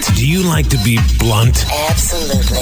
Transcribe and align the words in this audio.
blunt? 0.00 0.16
Do 0.16 0.26
you 0.26 0.42
like 0.42 0.68
to 0.70 0.78
be 0.78 0.98
blunt? 1.18 1.64
Absolutely. 1.88 2.58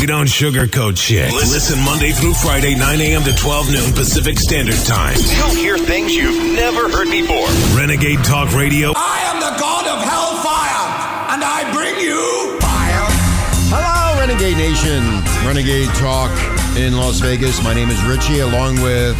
We 0.00 0.06
don't 0.06 0.26
sugarcoat 0.26 0.96
shit. 0.96 1.32
Listen 1.32 1.82
Monday 1.84 2.12
through 2.12 2.34
Friday, 2.34 2.74
9 2.74 3.00
a.m. 3.00 3.22
to 3.24 3.34
12 3.34 3.72
noon 3.72 3.92
Pacific 3.92 4.38
Standard 4.38 4.78
Time. 4.86 5.16
You'll 5.18 5.54
hear 5.54 5.78
things 5.78 6.14
you've 6.14 6.54
never 6.54 6.88
heard 6.88 7.10
before. 7.10 7.48
Renegade 7.76 8.24
Talk 8.24 8.54
Radio. 8.54 8.92
I 8.96 9.18
am 9.32 9.40
the 9.40 9.58
god 9.58 9.86
of 9.86 10.02
hellfire, 10.02 11.34
and 11.34 11.42
I 11.44 11.70
bring 11.72 11.98
you 12.00 12.58
fire. 12.60 13.06
Hello, 13.72 14.20
Renegade 14.20 14.56
Nation. 14.56 15.02
Renegade 15.46 15.88
Talk 15.96 16.30
in 16.76 16.96
Las 16.96 17.20
Vegas. 17.20 17.62
My 17.62 17.74
name 17.74 17.90
is 17.90 18.02
Richie, 18.04 18.40
along 18.40 18.80
with. 18.82 19.16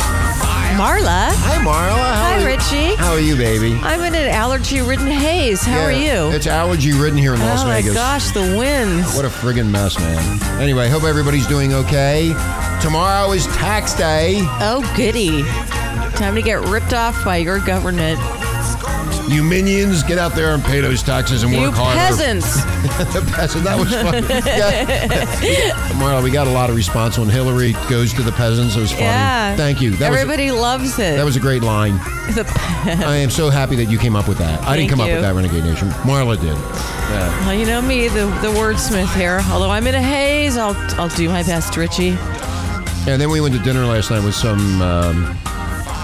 Marla. 0.74 1.30
Hi, 1.32 1.58
Marla. 1.64 2.14
How 2.14 2.38
Hi, 2.38 2.44
Richie. 2.44 2.96
How 2.96 3.12
are 3.12 3.20
you, 3.20 3.36
baby? 3.36 3.78
I'm 3.82 4.00
in 4.02 4.14
an 4.14 4.28
allergy 4.28 4.80
ridden 4.80 5.06
haze. 5.06 5.62
How 5.62 5.80
are 5.80 5.92
you? 5.92 6.30
It's 6.34 6.46
allergy 6.46 6.92
ridden 6.92 7.18
here 7.18 7.34
in 7.34 7.40
Las 7.40 7.62
oh 7.64 7.68
Vegas. 7.68 7.94
my 7.94 7.94
gosh, 7.94 8.30
the 8.32 8.56
winds. 8.58 9.14
What 9.16 9.24
a 9.24 9.28
friggin' 9.28 9.70
mess, 9.70 9.98
man. 9.98 10.60
Anyway, 10.60 10.88
hope 10.88 11.04
everybody's 11.04 11.46
doing 11.46 11.72
okay. 11.72 12.34
Tomorrow 12.82 13.32
is 13.32 13.46
tax 13.48 13.94
day. 13.94 14.38
Oh, 14.60 14.82
goody. 14.96 15.42
Time 16.16 16.34
to 16.34 16.42
get 16.42 16.60
ripped 16.68 16.92
off 16.92 17.24
by 17.24 17.36
your 17.36 17.60
government. 17.60 18.18
You 19.28 19.42
minions, 19.42 20.04
get 20.04 20.18
out 20.18 20.34
there 20.34 20.54
and 20.54 20.62
pay 20.62 20.80
those 20.80 21.02
taxes 21.02 21.42
and 21.42 21.52
You 21.52 21.62
work 21.62 21.74
harder. 21.74 21.98
peasants. 21.98 22.54
the 23.12 23.28
peasant. 23.34 23.64
That 23.64 23.76
was 23.78 23.90
fun. 23.92 24.22
yeah. 24.46 25.70
Marla, 26.00 26.22
we 26.22 26.30
got 26.30 26.46
a 26.46 26.50
lot 26.50 26.70
of 26.70 26.76
response 26.76 27.18
when 27.18 27.28
Hillary 27.28 27.72
goes 27.90 28.12
to 28.14 28.22
the 28.22 28.30
peasants. 28.32 28.76
It 28.76 28.80
was 28.80 28.90
funny. 28.92 29.02
Yeah. 29.04 29.56
Thank 29.56 29.80
you. 29.80 29.90
That 29.96 30.10
was 30.10 30.20
Everybody 30.20 30.52
loves 30.52 30.94
it. 30.98 31.16
that 31.16 31.24
was 31.24 31.34
a 31.36 31.40
great 31.40 31.62
line. 31.62 31.94
The- 32.34 32.46
I 33.04 33.16
am 33.16 33.30
so 33.30 33.50
happy 33.50 33.74
that 33.76 33.86
you 33.86 33.98
came 33.98 34.14
up 34.14 34.28
with 34.28 34.38
that. 34.38 34.62
I 34.62 34.76
didn't 34.76 34.90
come 34.90 35.00
up 35.00 35.08
with 35.08 35.20
that, 35.22 35.34
Renegade 35.34 35.64
Nation. 35.64 35.88
Marla 36.06 36.40
did. 36.40 36.54
well, 37.46 37.54
you 37.54 37.66
know 37.66 37.82
me, 37.82 38.06
the, 38.08 38.26
the 38.42 38.52
wordsmith 38.58 39.12
here. 39.16 39.40
Although 39.50 39.70
I'm 39.70 39.86
in 39.88 39.96
a 39.96 40.02
haze, 40.02 40.56
I'll, 40.56 40.76
I'll 41.00 41.08
do 41.16 41.28
my 41.28 41.42
best, 41.42 41.76
Richie. 41.76 42.16
And 43.08 43.20
then 43.20 43.30
we 43.30 43.40
went 43.40 43.54
to 43.54 43.60
dinner 43.60 43.84
last 43.84 44.10
night 44.10 44.24
with 44.24 44.34
some 44.34 44.80
um, 44.82 45.36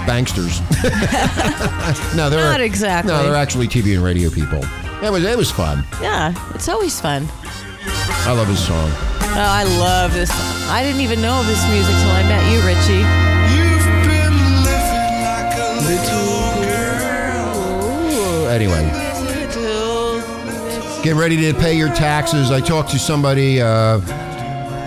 banksters. 0.07 0.61
no, 2.17 2.29
they're 2.31 2.41
Not 2.45 2.61
exactly. 2.61 3.13
No, 3.13 3.23
they're 3.23 3.37
actually 3.37 3.69
TV 3.69 3.95
and 3.95 4.05
radio 4.05 4.31
people. 4.31 4.61
It 5.03 5.11
was 5.11 5.25
it 5.25 5.37
was 5.37 5.51
fun. 5.51 5.85
Yeah, 6.01 6.35
it's 6.55 6.69
always 6.69 7.01
fun. 7.01 7.29
I 8.25 8.33
love 8.33 8.49
his 8.49 8.65
song. 8.65 8.91
Oh, 9.35 9.35
I 9.37 9.65
love 9.79 10.13
this. 10.13 10.31
I 10.69 10.83
didn't 10.83 11.01
even 11.01 11.21
know 11.21 11.41
of 11.41 11.47
this 11.47 11.65
music 11.71 11.95
till 11.95 12.11
I 12.11 12.23
met 12.23 12.45
you, 12.53 12.61
Richie. 12.63 13.03
You've 13.57 13.87
been 14.07 14.37
living 14.63 15.25
like 15.27 15.57
a 15.59 15.75
little 15.89 16.63
girl. 16.63 18.49
Anyway, 18.49 18.85
get 21.03 21.15
ready 21.17 21.37
to 21.51 21.55
pay 21.59 21.75
your 21.75 21.89
taxes. 21.89 22.51
I 22.51 22.61
talked 22.61 22.91
to 22.91 22.99
somebody 22.99 23.61
uh, 23.61 23.99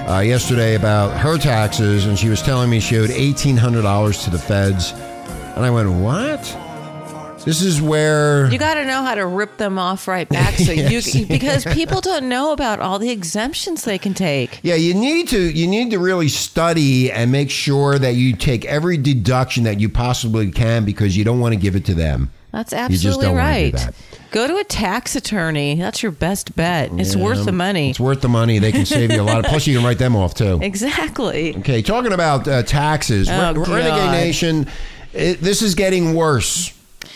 uh, 0.08 0.20
yesterday 0.20 0.76
about 0.76 1.18
her 1.18 1.38
taxes, 1.38 2.06
and 2.06 2.18
she 2.18 2.30
was 2.30 2.42
telling 2.42 2.70
me 2.70 2.80
she 2.80 2.98
owed 2.98 3.10
eighteen 3.12 3.58
hundred 3.58 3.82
dollars 3.84 4.24
to 4.24 4.30
the 4.30 4.40
feds, 4.40 4.92
and 5.56 5.66
I 5.66 5.70
went, 5.70 5.90
"What?" 5.92 6.42
This 7.46 7.62
is 7.62 7.80
where 7.80 8.52
You 8.52 8.58
got 8.58 8.74
to 8.74 8.86
know 8.86 9.04
how 9.04 9.14
to 9.14 9.28
rip 9.28 9.58
them 9.58 9.78
off 9.78 10.08
right 10.08 10.28
back, 10.28 10.56
so 10.56 10.72
Yes. 10.72 11.14
you 11.14 11.28
because 11.28 11.64
people 11.64 12.02
don't 12.02 12.28
know 12.28 12.54
about 12.54 12.80
all 12.80 12.98
the 12.98 13.12
exemptions 13.12 13.84
they 13.84 14.00
can 14.00 14.16
take. 14.16 14.60
Yeah, 14.64 14.74
you 14.74 14.96
need 14.96 15.28
to 15.28 15.40
you 15.40 15.68
need 15.68 15.92
to 15.92 16.00
really 16.00 16.28
study 16.28 17.12
and 17.12 17.32
make 17.32 17.52
sure 17.52 18.00
that 18.00 18.16
you 18.16 18.36
take 18.36 18.66
every 18.66 18.98
deduction 18.98 19.64
that 19.66 19.80
you 19.80 19.90
possibly 19.90 20.50
can 20.52 20.86
because 20.86 21.16
you 21.16 21.24
don't 21.24 21.40
want 21.40 21.54
to 21.54 21.60
give 21.60 21.76
it 21.76 21.86
to 21.86 21.94
them. 21.94 22.32
That's 22.52 22.74
absolutely 22.74 23.26
don't 23.28 23.36
wanna 23.36 23.70
do 23.72 23.78
right. 23.78 23.92
Go 24.32 24.48
to 24.48 24.58
a 24.58 24.64
tax 24.64 25.16
attorney. 25.16 25.76
That's 25.76 26.04
your 26.04 26.12
best 26.12 26.56
bet. 26.56 26.92
It's 26.94 27.16
worth 27.16 27.46
the 27.46 27.52
money. 27.52 27.90
It's 27.92 28.00
worth 28.00 28.22
the 28.22 28.30
money. 28.30 28.60
They 28.60 28.72
can 28.72 28.86
save 28.86 29.12
you 29.12 29.22
a 29.22 29.24
lot. 29.24 29.40
Of, 29.40 29.46
plus, 29.50 29.66
you 29.68 29.78
can 29.78 29.86
write 29.86 29.98
them 30.00 30.16
off 30.16 30.34
too. 30.34 30.60
Exactly. 30.62 31.56
Okay, 31.58 31.82
talking 31.82 32.12
about 32.14 32.48
uh, 32.48 32.64
taxes, 32.64 33.30
Oh, 33.30 33.54
Ren- 33.54 33.56
Renegade 33.56 34.12
Nation, 34.12 34.68
it, 35.14 35.40
this 35.42 35.62
is 35.62 35.76
getting 35.76 36.14
worse. 36.16 36.74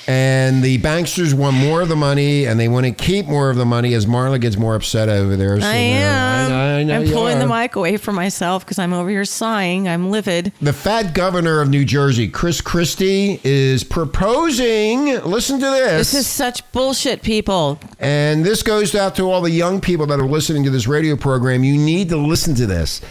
And 0.07 0.63
the 0.63 0.79
banksters 0.79 1.33
want 1.35 1.55
more 1.55 1.81
of 1.81 1.89
the 1.89 1.95
money, 1.95 2.45
and 2.45 2.59
they 2.59 2.67
want 2.67 2.85
to 2.87 2.91
keep 2.91 3.27
more 3.27 3.49
of 3.51 3.57
the 3.57 3.65
money 3.65 3.93
as 3.93 4.07
Marla 4.07 4.41
gets 4.41 4.57
more 4.57 4.73
upset 4.75 5.07
over 5.07 5.35
there. 5.35 5.59
So, 5.61 5.67
I 5.67 5.75
am. 5.75 6.51
I, 6.51 6.79
I 6.79 6.83
know 6.83 6.95
I'm 6.95 7.05
you 7.05 7.13
pulling 7.13 7.37
the 7.37 7.47
mic 7.47 7.75
away 7.75 7.97
from 7.97 8.15
myself 8.15 8.65
because 8.65 8.79
I'm 8.79 8.91
over 8.91 9.09
here 9.09 9.25
sighing. 9.25 9.87
I'm 9.87 10.09
livid. 10.09 10.51
The 10.61 10.73
fat 10.73 11.13
governor 11.13 11.61
of 11.61 11.69
New 11.69 11.85
Jersey, 11.85 12.27
Chris 12.27 12.59
Christie, 12.59 13.39
is 13.43 13.83
proposing. 13.83 15.21
Listen 15.23 15.59
to 15.59 15.65
this. 15.65 16.11
This 16.11 16.13
is 16.21 16.27
such 16.27 16.69
bullshit, 16.71 17.21
people. 17.21 17.79
and 17.99 18.43
this 18.43 18.63
goes 18.63 18.95
out 18.95 19.15
to 19.17 19.29
all 19.29 19.41
the 19.41 19.51
young 19.51 19.79
people 19.79 20.07
that 20.07 20.19
are 20.19 20.27
listening 20.27 20.63
to 20.63 20.69
this 20.71 20.87
radio 20.87 21.15
program. 21.15 21.63
You 21.63 21.77
need 21.77 22.09
to 22.09 22.17
listen 22.17 22.55
to 22.55 22.65
this. 22.65 23.01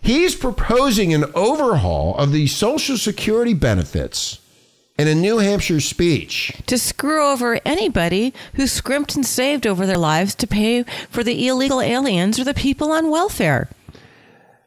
He's 0.00 0.34
proposing 0.36 1.12
an 1.12 1.24
overhaul 1.34 2.16
of 2.16 2.32
the 2.32 2.46
Social 2.46 2.96
Security 2.96 3.54
benefits 3.54 4.38
in 4.98 5.08
a 5.08 5.14
New 5.14 5.38
Hampshire 5.38 5.80
speech. 5.80 6.52
To 6.66 6.78
screw 6.78 7.30
over 7.30 7.60
anybody 7.64 8.32
who 8.54 8.66
scrimped 8.66 9.14
and 9.14 9.26
saved 9.26 9.66
over 9.66 9.86
their 9.86 9.98
lives 9.98 10.34
to 10.36 10.46
pay 10.46 10.84
for 11.10 11.22
the 11.22 11.46
illegal 11.46 11.80
aliens 11.80 12.38
or 12.38 12.44
the 12.44 12.54
people 12.54 12.90
on 12.90 13.10
welfare. 13.10 13.68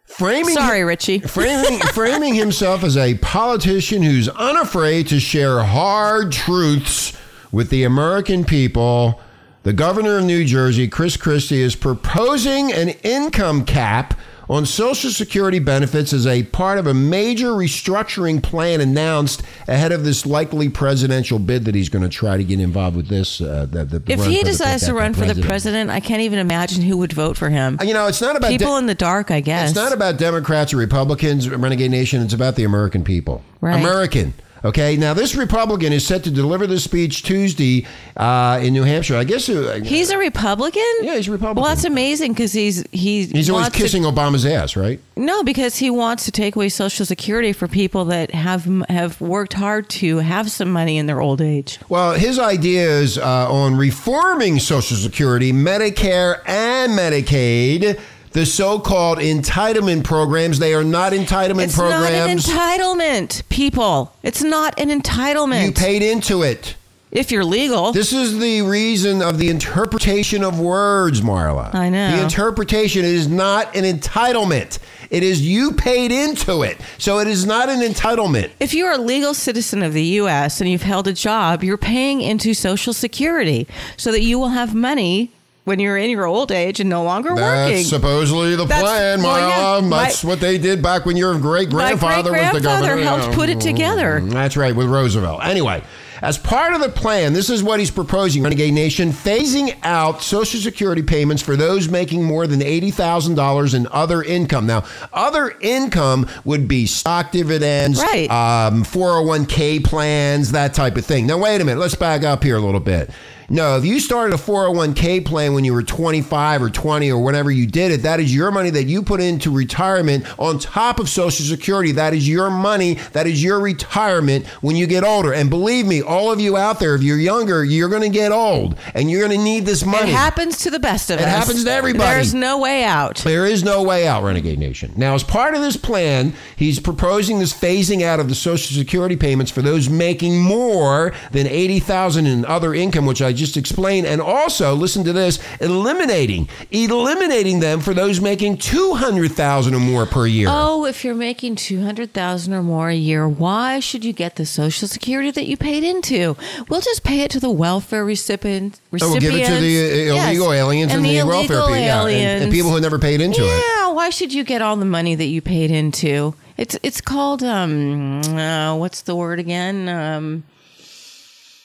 Framing 0.05 0.55
Sorry, 0.55 0.83
Richie. 0.83 1.19
framing, 1.27 1.79
framing 1.79 2.35
himself 2.35 2.83
as 2.83 2.97
a 2.97 3.15
politician 3.15 4.01
who's 4.01 4.27
unafraid 4.29 5.07
to 5.07 5.19
share 5.19 5.63
hard 5.63 6.31
truths 6.31 7.15
with 7.51 7.69
the 7.69 7.83
American 7.83 8.43
people, 8.43 9.21
the 9.63 9.73
governor 9.73 10.17
of 10.17 10.25
New 10.25 10.45
Jersey, 10.45 10.87
Chris 10.87 11.17
Christie, 11.17 11.61
is 11.61 11.75
proposing 11.75 12.71
an 12.71 12.89
income 13.03 13.65
cap 13.65 14.19
on 14.49 14.65
Social 14.65 15.11
Security 15.11 15.59
benefits 15.59 16.11
as 16.11 16.25
a 16.25 16.43
part 16.43 16.79
of 16.79 16.87
a 16.87 16.93
major 16.93 17.49
restructuring 17.49 18.41
plan 18.41 18.81
announced 18.81 19.43
ahead 19.67 19.91
of 19.91 20.03
this 20.03 20.25
likely 20.25 20.69
presidential 20.69 21.37
bid 21.37 21.65
that 21.65 21.75
he's 21.75 21.89
going 21.89 22.01
to 22.03 22.09
try 22.09 22.35
to 22.35 22.43
get 22.43 22.59
involved 22.59 22.95
with 22.97 23.07
this. 23.07 23.39
Uh, 23.41 23.67
the, 23.69 23.85
the 23.85 24.01
If 24.11 24.25
he 24.25 24.41
decides 24.43 24.85
to 24.87 24.93
run 24.93 25.13
for 25.13 25.21
the 25.21 25.25
president. 25.27 25.47
president, 25.47 25.89
I 25.91 25.99
can't 25.99 26.21
even 26.21 26.39
imagine 26.39 26.81
who 26.81 26.97
would 26.97 27.13
vote 27.13 27.37
for 27.37 27.49
him. 27.49 27.77
you 27.83 27.93
know, 27.93 28.07
it's 28.07 28.21
not 28.21 28.35
about 28.35 28.49
People 28.49 28.73
de- 28.73 28.79
in 28.79 28.85
the 28.87 28.95
dark, 28.95 29.29
I 29.31 29.39
guess. 29.39 29.69
it's 29.69 29.77
not 29.79 29.93
about 29.93 30.17
Democrats 30.17 30.73
or 30.73 30.77
Republicans, 30.77 31.47
Renegade 31.49 31.91
Nation. 31.91 32.21
It's 32.23 32.33
about 32.33 32.55
the 32.55 32.63
American 32.63 33.03
people. 33.03 33.43
Right. 33.61 33.79
American. 33.79 34.33
Okay. 34.63 34.97
Now, 34.97 35.13
this 35.13 35.35
Republican 35.35 35.93
is 35.93 36.05
set 36.05 36.23
to 36.25 36.31
deliver 36.31 36.67
this 36.67 36.83
speech 36.83 37.23
Tuesday 37.23 37.85
uh, 38.17 38.59
in 38.61 38.73
New 38.73 38.83
Hampshire. 38.83 39.15
I 39.17 39.23
guess. 39.23 39.47
Uh, 39.49 39.79
He's 39.83 40.09
a 40.09 40.17
Republican. 40.17 40.83
Yeah, 41.01 41.15
he's 41.15 41.27
a 41.27 41.31
Republican. 41.31 41.61
Well, 41.63 41.69
that's 41.73 41.85
amazing 41.85 42.33
because 42.33 42.53
he's 42.53 42.83
he 42.91 43.25
he's 43.25 43.49
always 43.49 43.63
wants 43.63 43.77
to- 43.77 43.83
kissing 43.83 44.03
Obama's 44.03 44.45
ass, 44.45 44.75
right? 44.75 44.99
no, 45.15 45.43
because 45.43 45.75
he 45.77 45.89
wants 45.89 46.25
to 46.25 46.31
take 46.31 46.55
away 46.55 46.69
Social 46.69 47.05
Security 47.05 47.51
for 47.53 47.67
people 47.67 48.05
that 48.05 48.31
have 48.31 48.65
have 48.89 49.19
worked 49.21 49.53
hard 49.53 49.89
to 49.89 50.17
have 50.17 50.49
some 50.51 50.71
money 50.71 50.97
in 50.97 51.05
their 51.07 51.21
old 51.21 51.41
age. 51.41 51.79
Well, 51.89 52.13
his 52.13 52.39
ideas 52.39 53.17
uh, 53.17 53.51
on 53.51 53.75
reforming 53.75 54.59
Social 54.59 54.97
Security, 54.97 55.51
Medicare, 55.53 56.41
and 56.45 56.93
Medicaid. 56.93 57.99
The 58.31 58.45
so-called 58.45 59.17
entitlement 59.17 60.03
programs, 60.03 60.59
they 60.59 60.73
are 60.73 60.83
not 60.83 61.13
entitlement 61.13 61.65
It's 61.65 61.75
programs. 61.75 62.45
It's 62.45 62.47
not 62.47 62.79
an 62.79 62.79
entitlement, 62.79 63.49
people. 63.49 64.13
It's 64.23 64.43
not 64.43 64.79
an 64.79 64.89
entitlement. 64.89 65.65
you 65.65 65.71
paid 65.71 66.03
into 66.03 66.43
it. 66.43 66.75
if 67.11 67.31
you're 67.31 67.43
legal. 67.43 67.91
This 67.91 68.13
is 68.13 68.37
the 68.37 68.61
reason 68.61 69.23
of 69.23 69.39
the 69.39 69.49
interpretation 69.49 70.43
of 70.43 70.59
words, 70.59 71.21
Marla. 71.21 71.73
I 71.73 71.89
know. 71.89 72.15
The 72.15 72.21
interpretation 72.21 73.03
is 73.03 73.27
not 73.27 73.75
an 73.75 73.83
entitlement. 73.83 74.77
It 75.09 75.23
is 75.23 75.41
you 75.41 75.71
paid 75.71 76.11
into 76.11 76.61
it. 76.61 76.79
So 76.99 77.17
it 77.17 77.27
is 77.27 77.47
not 77.47 77.67
an 77.67 77.79
entitlement. 77.81 78.51
if 78.59 78.75
you're 78.75 78.91
a 78.91 78.99
legal 78.99 79.33
citizen 79.33 79.81
of 79.81 79.93
the 79.93 80.03
U.S. 80.03 80.61
and 80.61 80.69
you've 80.69 80.83
held 80.83 81.07
a 81.07 81.13
job, 81.13 81.63
you're 81.63 81.77
paying 81.77 82.21
into 82.21 82.53
Social 82.53 82.93
Security 82.93 83.67
so 83.97 84.11
that 84.11 84.21
you 84.21 84.37
will 84.37 84.49
have 84.49 84.75
money 84.75 85.31
when 85.69 85.79
you're 85.79 85.97
in 85.97 86.09
your 86.09 86.25
old 86.25 86.51
age 86.51 86.79
and 86.79 86.89
no 86.89 87.03
longer 87.03 87.29
working. 87.29 87.75
That's 87.75 87.87
supposedly 87.89 88.55
the 88.55 88.65
That's- 88.65 88.81
plan, 88.81 89.21
well, 89.21 89.37
Marla. 89.37 89.81
yeah, 89.83 89.87
my- 89.87 90.03
That's 90.05 90.23
what 90.23 90.39
they 90.41 90.57
did 90.57 90.81
back 90.81 91.05
when 91.05 91.15
your 91.15 91.37
great 91.37 91.69
grandfather 91.69 92.31
was 92.33 92.51
the 92.53 92.59
governor. 92.59 92.97
helped 92.97 93.25
Yeah. 93.29 93.35
put 93.35 93.49
it 93.49 93.61
together. 93.61 94.21
That's 94.25 94.57
right, 94.57 94.75
with 94.75 94.87
Roosevelt. 94.87 95.41
Anyway, 95.45 95.83
as 96.23 96.37
part 96.39 96.73
of 96.73 96.81
the 96.81 96.89
plan, 96.89 97.33
this 97.33 97.49
is 97.51 97.61
what 97.63 97.79
he's 97.79 97.91
proposing, 97.91 98.41
Renegade 98.43 98.73
Nation, 98.73 99.13
phasing 99.13 99.73
out 99.83 100.21
Social 100.23 100.59
Security 100.59 101.01
payments 101.03 101.41
for 101.43 101.55
those 101.55 101.87
making 101.87 102.23
more 102.23 102.47
than 102.47 102.61
$80,000 102.61 103.73
in 103.75 103.87
other 103.91 104.21
income. 104.23 104.65
Now, 104.65 104.83
other 105.13 105.53
income 105.61 106.27
would 106.45 106.67
be 106.67 106.87
stock 106.87 107.31
dividends, 107.31 108.01
Right. 108.01 108.29
um, 108.31 108.83
401k 108.83 109.79
plans, 109.79 110.51
that 110.51 110.73
type 110.73 110.97
of 110.97 111.05
thing. 111.05 111.27
Now, 111.27 111.37
wait 111.37 111.61
a 111.61 111.63
minute. 111.63 111.79
Let's 111.79 111.95
back 111.95 112.23
up 112.23 112.43
here 112.43 112.57
a 112.57 112.61
little 112.61 112.79
bit. 112.81 113.11
No, 113.49 113.77
if 113.77 113.85
you 113.85 113.99
started 113.99 114.33
a 114.33 114.37
401k 114.37 115.25
plan 115.25 115.53
when 115.53 115.65
you 115.65 115.73
were 115.73 115.81
25 115.81 116.61
or 116.61 116.69
20 116.69 117.11
or 117.11 117.23
whenever 117.23 117.49
you 117.49 117.65
did 117.65 117.91
it, 117.91 118.03
that 118.03 118.19
is 118.19 118.33
your 118.33 118.51
money 118.51 118.69
that 118.69 118.83
you 118.83 119.01
put 119.01 119.19
into 119.19 119.51
retirement 119.51 120.25
on 120.39 120.59
top 120.59 120.99
of 120.99 121.09
Social 121.09 121.45
Security. 121.45 121.91
That 121.93 122.13
is 122.13 122.27
your 122.27 122.51
money. 122.51 122.95
That 123.13 123.25
is 123.25 123.43
your 123.43 123.59
retirement 123.59 124.45
when 124.61 124.75
you 124.75 124.85
get 124.85 125.03
older. 125.03 125.33
And 125.33 125.49
believe 125.49 125.87
me, 125.87 126.01
all 126.01 126.31
of 126.31 126.39
you 126.39 126.57
out 126.57 126.79
there, 126.79 126.93
if 126.93 127.01
you're 127.01 127.17
younger, 127.17 127.63
you're 127.63 127.89
going 127.89 128.03
to 128.03 128.09
get 128.09 128.31
old 128.31 128.77
and 128.93 129.09
you're 129.09 129.25
going 129.25 129.37
to 129.37 129.43
need 129.43 129.65
this 129.65 129.83
money. 129.83 130.11
It 130.11 130.15
happens 130.15 130.59
to 130.59 130.69
the 130.69 130.79
best 130.79 131.09
of 131.09 131.19
It 131.19 131.23
us. 131.23 131.27
It 131.27 131.29
happens 131.29 131.63
to 131.63 131.71
everybody. 131.71 132.05
There's 132.05 132.35
no 132.35 132.59
way 132.59 132.83
out. 132.83 133.17
There 133.17 133.45
is 133.45 133.63
no 133.63 133.81
way 133.81 134.07
out, 134.07 134.23
Renegade 134.23 134.59
Nation. 134.59 134.93
Now, 134.95 135.15
as 135.15 135.23
part 135.23 135.55
of 135.55 135.61
this 135.61 135.77
plan, 135.77 136.33
he's 136.55 136.79
proposing 136.79 137.39
this 137.39 137.53
phasing 137.53 138.03
out 138.03 138.19
of 138.19 138.29
the 138.29 138.35
Social 138.35 138.77
Security 138.77 139.15
payments 139.15 139.51
for 139.51 139.63
those 139.63 139.89
making 139.89 140.39
more 140.39 141.13
than 141.31 141.47
eighty 141.47 141.79
thousand 141.79 142.27
in 142.27 142.45
other 142.45 142.73
income, 142.75 143.05
which 143.05 143.21
I 143.21 143.33
just 143.39 143.57
explained, 143.57 144.05
and 144.05 144.21
also 144.21 144.75
listen 144.75 145.03
to 145.05 145.13
this: 145.13 145.39
eliminating, 145.59 146.47
eliminating 146.71 147.59
them 147.59 147.79
for 147.79 147.93
those 147.93 148.21
making 148.21 148.57
two 148.57 148.93
hundred 148.95 149.31
thousand 149.31 149.73
or 149.73 149.79
more 149.79 150.05
per 150.05 150.27
year. 150.27 150.47
Oh, 150.49 150.85
if 150.85 151.03
you're 151.03 151.15
making 151.15 151.55
two 151.55 151.81
hundred 151.81 152.13
thousand 152.13 152.53
or 152.53 152.61
more 152.63 152.89
a 152.89 152.95
year, 152.95 153.27
why 153.27 153.79
should 153.79 154.03
you 154.05 154.13
get 154.13 154.35
the 154.35 154.45
Social 154.45 154.87
Security 154.87 155.31
that 155.31 155.47
you 155.47 155.57
paid 155.57 155.83
into? 155.83 156.35
We'll 156.67 156.81
just 156.81 157.03
pay 157.03 157.21
it 157.21 157.31
to 157.31 157.39
the 157.39 157.49
welfare 157.49 158.05
recipient. 158.05 158.79
Oh, 158.93 158.97
we'll 159.11 159.19
give 159.19 159.33
it 159.33 159.45
to 159.47 159.53
the 159.59 160.09
uh, 160.11 160.13
Yes. 160.13 160.27
illegal 160.27 160.51
aliens 160.53 160.91
and, 160.93 161.05
and 161.05 161.05
the, 161.05 161.23
welfare 161.23 161.57
illegal 161.57 161.67
people, 161.67 161.79
yeah, 161.79 162.05
and- 162.07 162.43
and, 162.43 162.51
people 162.51 162.71
who 162.71 162.79
never 162.79 162.99
paid 162.99 163.21
into 163.21 163.41
it. 163.41 163.47
Yeah, 163.47 163.91
why 163.93 164.09
should 164.09 164.33
you 164.33 164.43
get 164.43 164.61
all 164.61 164.75
the 164.75 164.85
money 164.85 165.15
that 165.15 165.25
you 165.25 165.41
paid 165.41 165.71
into? 165.71 166.33
It's 166.57 166.77
it's 166.83 166.99
called 166.99 167.41
um 167.43 168.21
uh, 168.37 168.75
what's 168.75 169.01
the 169.01 169.15
word 169.15 169.39
again? 169.39 169.87
Um 169.87 170.43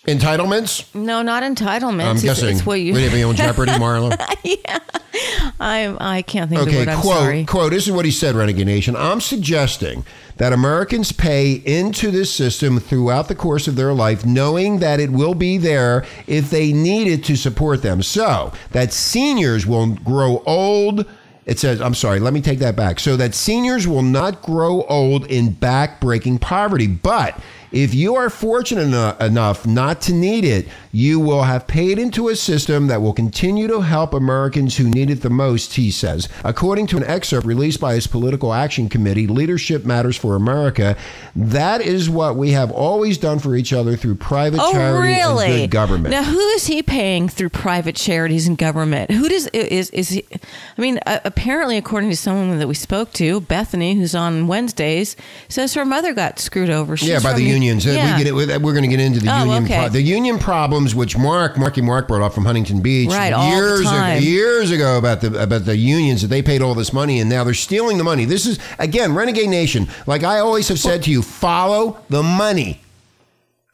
Entitlements. 0.06 0.94
no, 0.94 1.22
not 1.22 1.42
entitlements. 1.42 2.04
I'm 2.04 2.16
it's, 2.16 2.22
guessing. 2.24 2.48
it's 2.50 2.66
what 2.66 2.74
you 2.80 2.92
be 2.92 3.22
on 3.22 3.34
Jeopardy, 3.36 3.72
Marla? 3.80 4.16
yeah, 4.44 4.78
I 5.58 5.96
I 5.98 6.22
can't 6.22 6.50
think 6.50 6.60
of 6.60 6.66
the 6.66 6.70
Okay, 6.72 6.78
word. 6.80 6.88
I'm 6.88 7.00
quote, 7.00 7.14
sorry. 7.16 7.44
quote, 7.46 7.72
this 7.72 7.86
is 7.86 7.92
what 7.92 8.04
he 8.04 8.10
said, 8.10 8.34
Renegade 8.34 8.66
Nation. 8.66 8.96
I'm 8.96 9.20
suggesting 9.20 10.04
that 10.36 10.52
Americans 10.52 11.10
pay 11.12 11.52
into 11.52 12.10
this 12.10 12.30
system 12.32 12.80
throughout 12.80 13.28
the 13.28 13.34
course 13.34 13.66
of 13.66 13.76
their 13.76 13.94
life, 13.94 14.26
knowing 14.26 14.80
that 14.80 15.00
it 15.00 15.10
will 15.10 15.34
be 15.34 15.56
there 15.56 16.04
if 16.26 16.50
they 16.50 16.72
need 16.72 17.06
it 17.08 17.24
to 17.24 17.36
support 17.36 17.80
them. 17.82 18.02
So 18.02 18.52
that 18.72 18.92
seniors 18.92 19.66
will 19.66 19.86
grow 19.94 20.42
old. 20.44 21.06
It 21.46 21.58
says, 21.58 21.80
I'm 21.80 21.94
sorry, 21.94 22.20
let 22.20 22.32
me 22.34 22.40
take 22.40 22.58
that 22.60 22.74
back. 22.74 22.98
So 22.98 23.16
that 23.16 23.34
seniors 23.34 23.86
will 23.86 24.02
not 24.02 24.42
grow 24.42 24.82
old 24.84 25.26
in 25.30 25.52
back 25.52 26.00
breaking 26.00 26.38
poverty. 26.38 26.86
But 26.86 27.38
if 27.74 27.92
you 27.92 28.14
are 28.14 28.30
fortunate 28.30 28.86
eno- 28.86 29.16
enough 29.18 29.66
not 29.66 30.00
to 30.02 30.12
need 30.14 30.44
it, 30.44 30.68
you 30.92 31.18
will 31.18 31.42
have 31.42 31.66
paid 31.66 31.98
into 31.98 32.28
a 32.28 32.36
system 32.36 32.86
that 32.86 33.02
will 33.02 33.12
continue 33.12 33.66
to 33.66 33.80
help 33.80 34.14
Americans 34.14 34.76
who 34.76 34.88
need 34.88 35.10
it 35.10 35.22
the 35.22 35.30
most, 35.30 35.74
he 35.74 35.90
says. 35.90 36.28
According 36.44 36.86
to 36.88 36.96
an 36.96 37.04
excerpt 37.04 37.44
released 37.46 37.80
by 37.80 37.94
his 37.94 38.06
political 38.06 38.52
action 38.52 38.88
committee, 38.88 39.26
Leadership 39.26 39.84
Matters 39.84 40.16
for 40.16 40.36
America, 40.36 40.96
that 41.34 41.80
is 41.80 42.08
what 42.08 42.36
we 42.36 42.52
have 42.52 42.70
always 42.70 43.18
done 43.18 43.40
for 43.40 43.56
each 43.56 43.72
other 43.72 43.96
through 43.96 44.14
private 44.14 44.60
Oh, 44.62 44.70
charity 44.72 45.08
really? 45.08 45.46
and 45.46 45.54
good 45.62 45.70
government. 45.70 46.10
Now, 46.12 46.22
who 46.22 46.38
is 46.50 46.66
he 46.68 46.80
paying 46.80 47.28
through 47.28 47.48
private 47.48 47.96
charities 47.96 48.46
and 48.46 48.56
government? 48.56 49.10
Who 49.10 49.28
does 49.28 49.48
is 49.48 49.90
is 49.90 50.10
he? 50.10 50.24
I 50.78 50.80
mean, 50.80 51.00
uh, 51.06 51.18
apparently, 51.24 51.76
according 51.76 52.10
to 52.10 52.16
someone 52.16 52.56
that 52.60 52.68
we 52.68 52.74
spoke 52.74 53.12
to, 53.14 53.40
Bethany, 53.40 53.94
who's 53.96 54.14
on 54.14 54.46
Wednesdays, 54.46 55.16
says 55.48 55.74
her 55.74 55.84
mother 55.84 56.14
got 56.14 56.38
screwed 56.38 56.70
over. 56.70 56.96
She's 56.96 57.08
yeah, 57.08 57.18
by 57.20 57.32
the 57.32 57.42
unions. 57.64 57.86
Uh, 57.86 57.90
Yeah. 57.90 58.16
We 58.16 58.24
get 58.24 58.26
it, 58.28 58.62
we're 58.62 58.72
going 58.72 58.82
to 58.82 58.88
get 58.88 59.00
into 59.00 59.20
the 59.20 59.32
Oh, 59.34 59.44
union 59.44 59.64
okay. 59.64 59.76
pro- 59.78 59.88
the 59.88 60.02
union 60.02 60.38
problems, 60.38 60.94
which 60.94 61.16
Mark 61.16 61.56
Marky 61.58 61.80
Mark 61.80 62.08
brought 62.08 62.22
up 62.22 62.34
from 62.34 62.44
Huntington 62.44 62.80
Beach 62.80 63.08
Right, 63.10 63.34
years 63.52 63.80
ago, 63.80 64.14
years 64.20 64.70
ago 64.70 64.98
about 64.98 65.20
the 65.20 65.40
about 65.42 65.64
the 65.64 65.76
unions 65.76 66.22
that 66.22 66.28
they 66.28 66.42
paid 66.42 66.62
all 66.62 66.74
this 66.74 66.92
money 66.92 67.20
and 67.20 67.28
now 67.30 67.42
they're 67.44 67.54
stealing 67.54 67.98
the 67.98 68.04
money. 68.04 68.24
This 68.24 68.46
is 68.46 68.58
again 68.78 69.14
Renegade 69.14 69.48
Nation. 69.48 69.88
Like 70.06 70.22
I 70.22 70.38
always 70.38 70.68
have 70.68 70.78
said 70.78 71.02
to 71.04 71.10
you, 71.10 71.22
follow 71.22 71.98
the 72.10 72.22
money. 72.22 72.80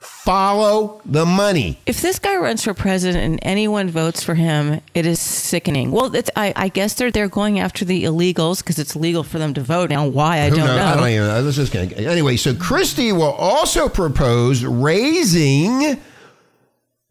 Follow 0.00 1.00
the 1.05 1.26
money. 1.26 1.79
If 1.85 2.00
this 2.00 2.19
guy 2.19 2.37
runs 2.37 2.64
for 2.64 2.73
president 2.73 3.23
and 3.23 3.38
anyone 3.43 3.91
votes 3.91 4.23
for 4.23 4.35
him, 4.35 4.81
it 4.94 5.05
is 5.05 5.20
sickening. 5.20 5.91
Well, 5.91 6.14
it's, 6.14 6.31
I, 6.37 6.55
I 6.56 6.69
guess 6.69 6.94
they're 6.94 7.11
they're 7.11 7.29
going 7.29 7.58
after 7.58 7.85
the 7.85 8.05
illegals 8.05 8.58
because 8.61 8.79
it's 8.79 8.97
legal 8.97 9.23
for 9.23 9.38
them 9.38 9.52
to 9.55 9.61
vote. 9.61 9.91
Now, 9.91 10.06
why 10.06 10.38
I 10.41 10.49
Who 10.49 10.56
don't 10.56 10.67
knows? 10.67 10.76
know. 10.76 10.85
I 10.85 10.97
don't 10.97 11.08
even. 11.08 11.29
uh, 11.29 11.41
Let's 11.43 11.56
just 11.56 11.75
anyway. 11.75 12.37
So 12.37 12.55
Christie 12.55 13.12
will 13.12 13.32
also 13.32 13.88
propose 13.91 14.64
raising. 14.64 16.00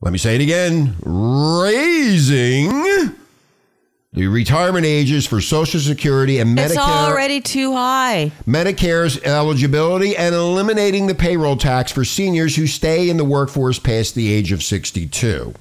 Let 0.01 0.11
me 0.11 0.17
say 0.17 0.35
it 0.35 0.41
again. 0.41 0.95
Raising 1.03 2.71
the 4.13 4.27
retirement 4.27 4.85
ages 4.85 5.27
for 5.27 5.39
Social 5.39 5.79
Security 5.79 6.39
and 6.39 6.57
Medicare. 6.57 6.65
it's 6.65 6.77
already 6.77 7.41
too 7.41 7.73
high. 7.73 8.31
Medicare's 8.47 9.21
eligibility 9.21 10.15
and 10.17 10.33
eliminating 10.33 11.05
the 11.07 11.13
payroll 11.15 11.55
tax 11.55 11.91
for 11.91 12.03
seniors 12.03 12.55
who 12.55 12.65
stay 12.65 13.09
in 13.09 13.17
the 13.17 13.25
workforce 13.25 13.77
past 13.77 14.15
the 14.15 14.31
age 14.33 14.51
of 14.51 14.63
62. 14.63 15.53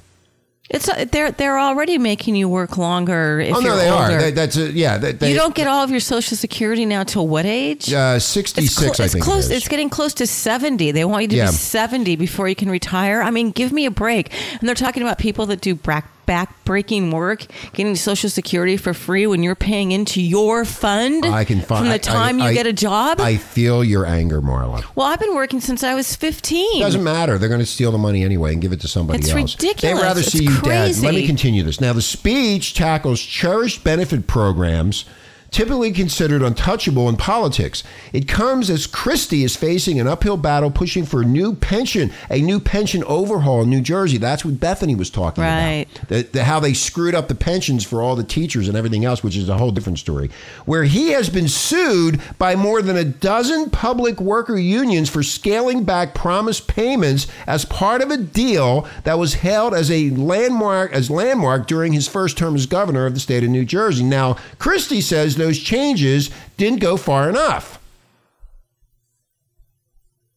It's 0.70 0.86
uh, 0.86 1.06
they're 1.10 1.30
they're 1.32 1.58
already 1.58 1.96
making 1.96 2.36
you 2.36 2.46
work 2.46 2.76
longer. 2.76 3.40
If 3.40 3.56
oh 3.56 3.60
you're 3.60 3.74
they 3.76 3.90
older. 3.90 4.02
are. 4.14 4.20
That, 4.20 4.34
that's 4.34 4.56
a, 4.58 4.70
yeah. 4.70 4.98
That, 4.98 5.18
they, 5.18 5.30
you 5.30 5.36
don't 5.36 5.54
get 5.54 5.66
all 5.66 5.82
of 5.82 5.90
your 5.90 5.98
Social 6.00 6.36
Security 6.36 6.84
now 6.84 7.04
till 7.04 7.26
what 7.26 7.46
age? 7.46 7.90
uh, 7.90 8.18
66. 8.18 8.82
It's, 8.82 9.00
I 9.00 9.08
think 9.08 9.24
close. 9.24 9.48
It. 9.48 9.56
It's 9.56 9.68
getting 9.68 9.88
close 9.88 10.12
to 10.14 10.26
seventy. 10.26 10.90
They 10.90 11.06
want 11.06 11.22
you 11.22 11.28
to 11.28 11.36
Yeah. 11.36 11.46
be 11.46 11.52
seventy 11.52 12.16
before 12.16 12.50
you 12.50 12.54
can 12.54 12.68
retire. 12.68 13.22
I 13.22 13.30
mean, 13.30 13.50
give 13.50 13.72
me 13.72 13.86
a 13.86 13.90
break. 13.90 14.30
And 14.60 14.68
they're 14.68 14.74
talking 14.74 15.02
about 15.02 15.16
people 15.16 15.46
that 15.46 15.62
do 15.62 15.74
back 15.74 16.10
back 16.28 16.64
breaking 16.64 17.10
work, 17.10 17.46
getting 17.72 17.96
Social 17.96 18.28
Security 18.30 18.76
for 18.76 18.92
free 18.92 19.26
when 19.26 19.42
you're 19.42 19.54
paying 19.56 19.90
into 19.92 20.22
your 20.22 20.64
fund. 20.66 21.24
I 21.26 21.44
can 21.44 21.60
find 21.62 21.80
from 21.80 21.88
the 21.88 21.98
time 21.98 22.38
you 22.38 22.52
get 22.52 22.66
a 22.66 22.72
job. 22.72 23.18
I 23.20 23.36
feel 23.36 23.82
your 23.82 24.04
anger, 24.06 24.40
Marla. 24.42 24.84
well, 24.94 25.06
I've 25.06 25.18
been 25.18 25.34
working 25.34 25.60
since 25.60 25.82
I 25.82 25.94
was 25.94 26.14
fifteen. 26.14 26.80
Doesn't 26.80 27.02
matter. 27.02 27.38
They're 27.38 27.48
going 27.48 27.60
to 27.60 27.66
steal 27.66 27.90
the 27.90 27.98
money 27.98 28.22
anyway 28.22 28.52
and 28.52 28.60
give 28.62 28.72
it 28.72 28.80
to 28.82 28.88
somebody 28.88 29.18
It's 29.20 29.30
else. 29.30 29.36
ridiculous. 29.54 29.80
They'd 29.98 30.02
rather 30.06 30.20
It's 30.20 30.30
see 30.32 30.44
you 30.44 30.60
dead. 30.60 30.96
Let 30.98 31.14
me 31.14 31.26
continue 31.26 31.62
this. 31.62 31.80
Now, 31.80 31.94
the 31.94 32.02
speech 32.02 32.74
tackles 32.74 33.20
cherished 33.20 33.82
benefit 33.82 34.26
programs 34.26 35.06
typically 35.50 35.92
considered 35.92 36.42
untouchable 36.42 37.08
in 37.08 37.16
politics. 37.16 37.82
It 38.12 38.28
comes 38.28 38.68
as 38.70 38.86
Christie 38.86 39.44
is 39.44 39.56
facing 39.56 39.98
an 39.98 40.06
uphill 40.06 40.36
battle 40.36 40.70
pushing 40.70 41.04
for 41.06 41.22
a 41.22 41.24
new 41.24 41.54
pension, 41.54 42.12
a 42.30 42.40
new 42.40 42.60
pension 42.60 43.02
overhaul 43.04 43.62
in 43.62 43.70
New 43.70 43.80
Jersey. 43.80 44.18
That's 44.18 44.44
what 44.44 44.60
Bethany 44.60 44.94
was 44.94 45.08
talking 45.10 45.42
Right. 45.44 45.86
about. 45.96 46.08
The, 46.08 46.22
the- 46.32 46.44
how 46.44 46.60
they 46.60 46.74
screwed 46.74 47.14
up 47.14 47.28
the 47.28 47.34
pensions 47.34 47.84
for 47.84 48.02
all 48.02 48.14
the 48.14 48.24
teachers 48.24 48.68
and 48.68 48.76
everything 48.76 49.04
else, 49.04 49.22
which 49.22 49.36
is 49.36 49.48
a 49.48 49.56
whole 49.58 49.70
different 49.70 49.98
story. 49.98 50.30
Where 50.66 50.84
he 50.84 51.10
has 51.10 51.28
been 51.30 51.48
sued 51.48 52.20
by 52.38 52.54
more 52.54 52.82
than 52.82 52.96
a 52.96 53.04
dozen 53.04 53.70
public 53.70 54.20
worker 54.20 54.58
unions 54.58 55.08
for 55.08 55.22
scaling 55.22 55.84
back 55.84 56.14
promised 56.14 56.68
payments 56.68 57.26
as 57.46 57.64
part 57.64 58.02
of 58.02 58.10
a 58.10 58.16
deal 58.18 58.86
that 59.04 59.18
was 59.18 59.34
held 59.34 59.74
as 59.74 59.90
a 59.90 60.10
landmark 60.10 60.92
as 60.92 61.10
landmark 61.10 61.66
during 61.66 61.92
his 61.92 62.06
first 62.06 62.36
term 62.36 62.54
as 62.54 62.66
governor 62.66 63.06
of 63.06 63.14
the 63.14 63.20
state 63.20 63.42
of 63.42 63.48
New 63.50 63.64
Jersey. 63.64 64.04
Now, 64.04 64.36
Christie 64.58 65.00
says 65.00 65.37
those 65.38 65.58
changes 65.58 66.30
didn't 66.56 66.80
go 66.80 66.96
far 66.96 67.28
enough. 67.28 67.78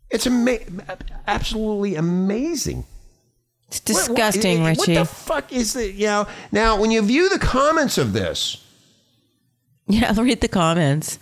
It's 0.10 0.28
ama- 0.28 0.60
absolutely 1.28 1.96
amazing. 1.96 2.86
it's 3.68 3.80
What- 3.80 3.90
what- 3.90 4.08
disgusting, 4.08 4.62
what, 4.64 4.78
Richie. 4.78 4.96
the 4.96 5.06
fuck 5.06 5.52
is 5.54 5.74
the 5.74 5.90
you 5.92 6.08
know? 6.08 6.28
Now, 6.52 6.80
when 6.80 6.92
you 6.92 7.02
view 7.02 7.30
the 7.30 7.40
comments 7.40 7.98
of 7.98 8.12
this, 8.14 8.58
yeah, 9.88 10.14
I'll 10.16 10.24
read 10.32 10.42
the 10.42 10.48
comments. 10.50 11.18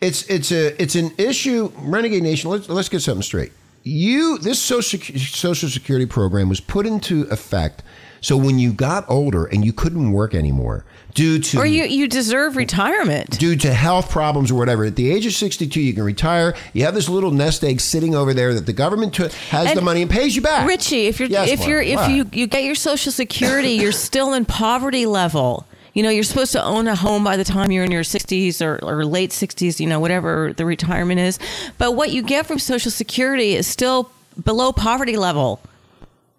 it's 0.00 0.22
it's 0.28 0.52
a 0.52 0.80
it's 0.82 0.96
an 0.96 1.12
issue. 1.18 1.72
Renegade 1.78 2.22
Nation. 2.22 2.50
Let's 2.50 2.68
let's 2.68 2.88
get 2.88 3.00
something 3.00 3.22
straight. 3.22 3.52
You 3.84 4.38
this 4.38 4.58
social 4.60 4.98
social 4.98 5.68
security 5.68 6.06
program 6.06 6.48
was 6.48 6.60
put 6.60 6.86
into 6.86 7.22
effect 7.30 7.82
so 8.24 8.36
when 8.38 8.58
you 8.58 8.72
got 8.72 9.04
older 9.08 9.44
and 9.44 9.64
you 9.64 9.72
couldn't 9.72 10.10
work 10.12 10.34
anymore 10.34 10.84
due 11.12 11.38
to 11.38 11.58
Or 11.58 11.66
you 11.66 11.84
you 11.84 12.08
deserve 12.08 12.56
retirement. 12.56 13.38
due 13.38 13.54
to 13.56 13.72
health 13.72 14.10
problems 14.10 14.50
or 14.50 14.54
whatever. 14.54 14.84
At 14.86 14.96
the 14.96 15.10
age 15.12 15.26
of 15.26 15.32
62, 15.32 15.80
you 15.80 15.92
can 15.92 16.02
retire. 16.02 16.54
You 16.72 16.84
have 16.86 16.94
this 16.94 17.08
little 17.08 17.30
nest 17.30 17.62
egg 17.62 17.80
sitting 17.80 18.14
over 18.14 18.32
there 18.32 18.54
that 18.54 18.66
the 18.66 18.72
government 18.72 19.12
took, 19.14 19.30
has 19.32 19.68
And 19.68 19.76
the 19.76 19.82
money 19.82 20.02
and 20.02 20.10
pays 20.10 20.34
you 20.34 20.42
back. 20.42 20.66
Richie, 20.66 21.06
if 21.06 21.20
you're 21.20 21.28
Yes, 21.28 21.50
if 21.50 21.66
you're 21.66 21.82
if 21.82 21.96
what? 21.96 22.10
you 22.10 22.28
you 22.32 22.46
get 22.46 22.64
your 22.64 22.74
social 22.74 23.12
security, 23.12 23.72
you're 23.72 23.92
still 23.92 24.32
in 24.32 24.44
poverty 24.46 25.06
level. 25.06 25.66
You 25.92 26.02
know, 26.02 26.10
you're 26.10 26.24
supposed 26.24 26.52
to 26.52 26.64
own 26.64 26.88
a 26.88 26.96
home 26.96 27.22
by 27.22 27.36
the 27.36 27.44
time 27.44 27.70
you're 27.70 27.84
in 27.84 27.92
your 27.92 28.02
60s 28.02 28.60
or, 28.60 28.80
or 28.82 29.04
late 29.04 29.30
60s, 29.30 29.78
you 29.78 29.86
know, 29.86 30.00
whatever 30.00 30.52
the 30.56 30.64
retirement 30.66 31.20
is. 31.20 31.38
But 31.78 31.92
what 31.94 32.10
you 32.10 32.20
get 32.22 32.46
from 32.46 32.58
social 32.58 32.90
security 32.90 33.54
is 33.54 33.68
still 33.68 34.10
below 34.42 34.72
poverty 34.72 35.16
level. 35.16 35.60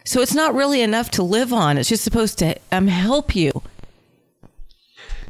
So 0.06 0.22
it's 0.22 0.36
not 0.36 0.54
really 0.54 0.82
enough 0.82 1.12
to 1.12 1.24
live 1.24 1.52
on. 1.52 1.78
It's 1.78 1.90
just 1.90 2.04
supposed 2.04 2.38
to 2.40 2.56
um, 2.72 2.88
help 2.88 3.36
you. 3.36 3.64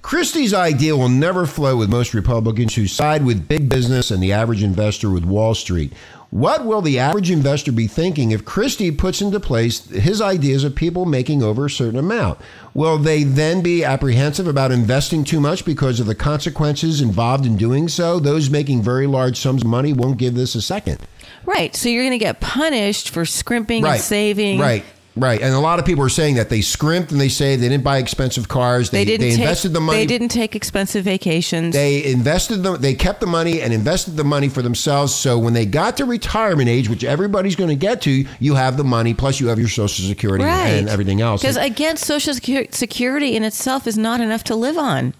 Christie's 0.01 0.53
idea 0.53 0.96
will 0.96 1.10
never 1.10 1.48
flow 1.48 1.77
with 1.77 1.89
most 1.89 2.13
Republicans 2.13 2.75
who 2.75 2.86
side 2.86 3.25
with 3.25 3.48
big 3.48 3.67
business 3.67 4.12
and 4.12 4.22
the 4.22 4.34
average 4.34 4.62
investor 4.62 5.10
with 5.10 5.25
Wall 5.25 5.55
Street. 5.55 5.94
What 6.29 6.65
will 6.65 6.82
the 6.82 7.00
average 7.00 7.32
investor 7.32 7.72
be 7.72 7.88
thinking 7.88 8.32
if 8.32 8.44
Christie 8.44 8.91
puts 8.91 9.22
into 9.22 9.39
place 9.39 9.88
his 9.89 10.22
ideas 10.22 10.63
of 10.63 10.75
people 10.75 11.05
making 11.05 11.41
over 11.41 11.65
a 11.65 11.70
certain 11.70 11.98
amount? 11.98 12.39
Will 12.74 12.98
they 12.98 13.24
then 13.24 13.62
be 13.62 13.84
apprehensive 13.84 14.46
about 14.46 14.72
investing 14.72 15.24
too 15.24 15.39
much 15.39 15.63
because 15.63 16.00
of 16.00 16.08
the 16.08 16.13
consequences 16.13 17.01
involved 17.01 17.46
in 17.46 17.55
doing 17.55 17.88
so? 17.88 18.20
Those 18.20 18.50
making 18.50 18.84
very 18.84 19.08
large 19.08 19.38
sums 19.38 19.62
of 19.62 19.70
money 19.70 19.94
won't 19.94 20.17
give 20.17 20.36
this 20.36 20.53
a 20.55 20.62
second. 20.62 21.00
Right. 21.45 21.75
So 21.75 21.89
you're 21.89 22.03
going 22.03 22.11
to 22.11 22.17
get 22.17 22.39
punished 22.39 23.09
for 23.09 23.25
scrimping 23.25 23.85
and 23.85 23.99
saving. 23.99 24.59
Right. 24.59 24.83
Right, 25.17 25.41
and 25.41 25.53
a 25.53 25.59
lot 25.59 25.79
of 25.79 25.85
people 25.85 26.03
are 26.03 26.09
saying 26.09 26.35
that 26.35 26.49
they 26.49 26.59
scrimped 26.59 27.13
and 27.13 27.21
they 27.21 27.29
say 27.29 27.55
they 27.55 27.69
didn't 27.69 27.85
buy 27.85 27.99
expensive 27.99 28.49
cars. 28.49 28.89
They, 28.89 28.99
They 28.99 29.05
didn't 29.05 29.21
they 29.21 29.29
take, 29.31 29.39
invested 29.39 29.73
the 29.73 29.79
money. 29.79 29.99
They 29.99 30.05
didn't 30.05 30.27
take 30.27 30.57
expensive 30.57 31.05
vacations. 31.05 31.73
They 31.73 32.03
invested 32.03 32.63
the, 32.63 32.75
they 32.75 32.95
kept 32.95 33.21
the 33.21 33.25
money 33.25 33.61
and 33.61 33.71
invested 33.71 34.17
the 34.17 34.25
money 34.25 34.49
for 34.49 34.61
themselves. 34.61 35.15
So 35.15 35.39
when 35.39 35.53
they 35.53 35.65
got 35.65 35.95
to 35.97 36.05
retirement 36.05 36.67
age, 36.67 36.89
which 36.89 37.05
everybody's 37.05 37.55
going 37.55 37.69
to 37.69 37.77
get 37.77 38.01
to, 38.01 38.25
you 38.39 38.55
have 38.55 38.75
the 38.75 38.83
money 38.83 39.13
plus 39.13 39.39
you 39.39 39.47
have 39.47 39.57
your 39.57 39.69
social 39.69 40.05
security 40.05 40.43
right. 40.43 40.67
and 40.67 40.89
everything 40.89 41.21
else. 41.21 41.41
Because 41.41 41.55
again, 41.55 41.95
social 41.95 42.33
security 42.33 43.37
in 43.37 43.43
itself 43.43 43.87
is 43.87 43.97
not 43.97 44.19
enough 44.19 44.43
to 44.45 44.55
live 44.55 44.77
on. 44.77 45.13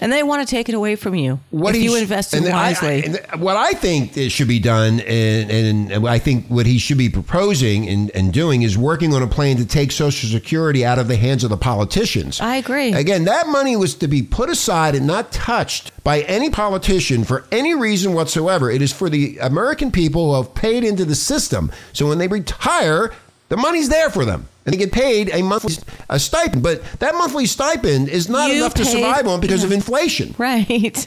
And 0.00 0.10
they 0.12 0.22
want 0.22 0.46
to 0.46 0.50
take 0.50 0.68
it 0.68 0.74
away 0.74 0.96
from 0.96 1.14
you 1.14 1.40
what 1.50 1.74
if 1.74 1.82
you 1.82 1.96
sh- 1.96 2.00
invest 2.02 2.34
in 2.34 2.46
I- 2.46 2.50
wisely. 2.50 2.88
I- 2.88 3.06
and 3.30 3.40
what 3.42 3.56
I 3.56 3.72
think 3.72 4.14
should 4.30 4.48
be 4.48 4.58
done, 4.58 5.00
and, 5.00 5.50
and 5.50 6.08
I 6.08 6.18
think 6.18 6.46
what 6.48 6.66
he 6.66 6.78
should 6.78 6.98
be 6.98 7.08
proposing 7.08 7.88
and, 7.88 8.10
and 8.12 8.32
doing 8.32 8.62
is 8.62 8.78
working 8.78 9.12
on 9.14 9.22
a 9.22 9.26
plan 9.26 9.56
to 9.58 9.66
take 9.66 9.92
Social 9.92 10.28
Security 10.30 10.84
out 10.84 10.98
of 10.98 11.08
the 11.08 11.16
hands 11.16 11.44
of 11.44 11.50
the 11.50 11.56
politicians. 11.56 12.40
I 12.40 12.56
agree. 12.56 12.92
Again, 12.92 13.24
that 13.24 13.48
money 13.48 13.76
was 13.76 13.94
to 13.96 14.08
be 14.08 14.22
put 14.22 14.48
aside 14.48 14.94
and 14.94 15.06
not 15.06 15.32
touched 15.32 15.92
by 16.02 16.20
any 16.22 16.50
politician 16.50 17.24
for 17.24 17.44
any 17.52 17.74
reason 17.74 18.14
whatsoever. 18.14 18.70
It 18.70 18.80
is 18.82 18.92
for 18.92 19.10
the 19.10 19.38
American 19.38 19.90
people 19.92 20.30
who 20.34 20.42
have 20.42 20.54
paid 20.54 20.82
into 20.84 21.04
the 21.04 21.14
system. 21.14 21.70
So 21.92 22.08
when 22.08 22.18
they 22.18 22.28
retire, 22.28 23.12
the 23.50 23.56
money's 23.58 23.90
there 23.90 24.08
for 24.08 24.24
them. 24.24 24.48
And 24.64 24.72
they 24.72 24.78
get 24.78 24.92
paid 24.92 25.30
a 25.32 25.42
monthly 25.42 25.74
a 26.08 26.18
stipend. 26.18 26.62
But 26.62 26.82
that 27.00 27.14
monthly 27.14 27.46
stipend 27.46 28.08
is 28.08 28.28
not 28.28 28.50
You 28.50 28.56
enough 28.56 28.74
to 28.74 28.84
survive 28.84 29.26
on 29.26 29.40
because 29.40 29.62
of 29.64 29.72
inflation. 29.72 30.34
right. 30.38 31.06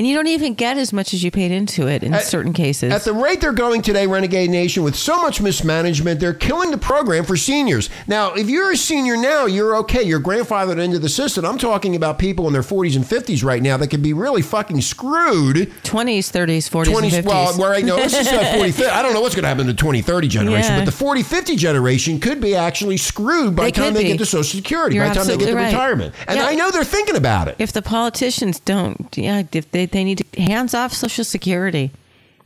And 0.00 0.06
you 0.06 0.14
don't 0.16 0.28
even 0.28 0.54
get 0.54 0.78
as 0.78 0.94
much 0.94 1.12
as 1.12 1.22
you 1.22 1.30
paid 1.30 1.50
into 1.50 1.86
it 1.86 2.02
in 2.02 2.14
At- 2.14 2.24
certain 2.24 2.54
cases. 2.54 2.90
At 2.90 3.02
the 3.04 3.12
rate 3.12 3.42
they're 3.42 3.52
going 3.52 3.82
today, 3.82 4.06
Renegade 4.06 4.48
Nation, 4.48 4.82
with 4.82 4.96
so 4.96 5.20
much 5.20 5.42
mismanagement, 5.42 6.20
they're 6.20 6.32
killing 6.32 6.70
the 6.70 6.78
program 6.78 7.22
for 7.22 7.36
seniors. 7.36 7.90
Now, 8.06 8.32
if 8.32 8.48
you're 8.48 8.72
a 8.72 8.78
senior 8.78 9.14
now, 9.18 9.44
you're 9.44 9.76
okay. 9.80 10.02
You're 10.02 10.18
grandfathered 10.18 10.82
into 10.82 10.98
the 10.98 11.10
system. 11.10 11.44
I'm 11.44 11.58
talking 11.58 11.94
about 11.96 12.18
people 12.18 12.46
in 12.46 12.54
their 12.54 12.62
40s 12.62 12.96
and 12.96 13.04
50s 13.04 13.44
right 13.44 13.60
now 13.62 13.76
that 13.76 13.88
could 13.88 14.00
be 14.02 14.14
really 14.14 14.40
fucking 14.40 14.80
screwed. 14.80 15.56
20s, 15.82 16.30
30s, 16.32 16.70
40s, 16.70 16.84
20s, 16.86 17.02
and 17.18 17.26
50s. 17.26 17.26
well, 17.26 17.58
where 17.58 17.74
I 17.74 17.82
know 17.82 17.96
this 17.96 18.14
is 18.18 18.26
uh, 18.28 18.54
40, 18.54 18.72
50. 18.72 18.86
I 18.90 19.02
don't 19.02 19.12
know 19.12 19.20
what's 19.20 19.34
going 19.34 19.42
to 19.42 19.48
happen 19.48 19.66
to 19.66 19.72
the 19.74 19.78
20, 19.78 20.00
30 20.00 20.28
generation, 20.28 20.70
Yeah. 20.72 20.78
but 20.78 20.86
the 20.86 20.92
40, 20.92 21.22
50 21.22 21.56
generation 21.56 22.20
could 22.20 22.40
be 22.40 22.54
actually 22.54 22.96
screwed 22.96 23.54
by 23.54 23.64
They 23.64 23.70
the 23.72 23.80
time 23.82 23.92
they 23.92 24.04
be. 24.04 24.08
get 24.08 24.18
to 24.20 24.24
Social 24.24 24.44
Security, 24.44 24.96
You're 24.96 25.04
by 25.04 25.10
the 25.10 25.14
time 25.20 25.26
they 25.26 25.36
get 25.36 25.50
to 25.50 25.56
right. 25.56 25.66
retirement. 25.66 26.14
And 26.26 26.38
Yeah. 26.38 26.46
I 26.46 26.54
know 26.54 26.70
they're 26.70 26.84
thinking 26.84 27.16
about 27.16 27.48
it. 27.48 27.56
if 27.58 27.72
the 27.74 27.82
politicians 27.82 28.60
don't, 28.60 29.06
yeah, 29.14 29.42
if 29.52 29.70
they, 29.72 29.89
they 29.92 30.04
need 30.04 30.18
to 30.18 30.40
hands 30.40 30.74
off 30.74 30.92
Social 30.92 31.24
Security. 31.24 31.90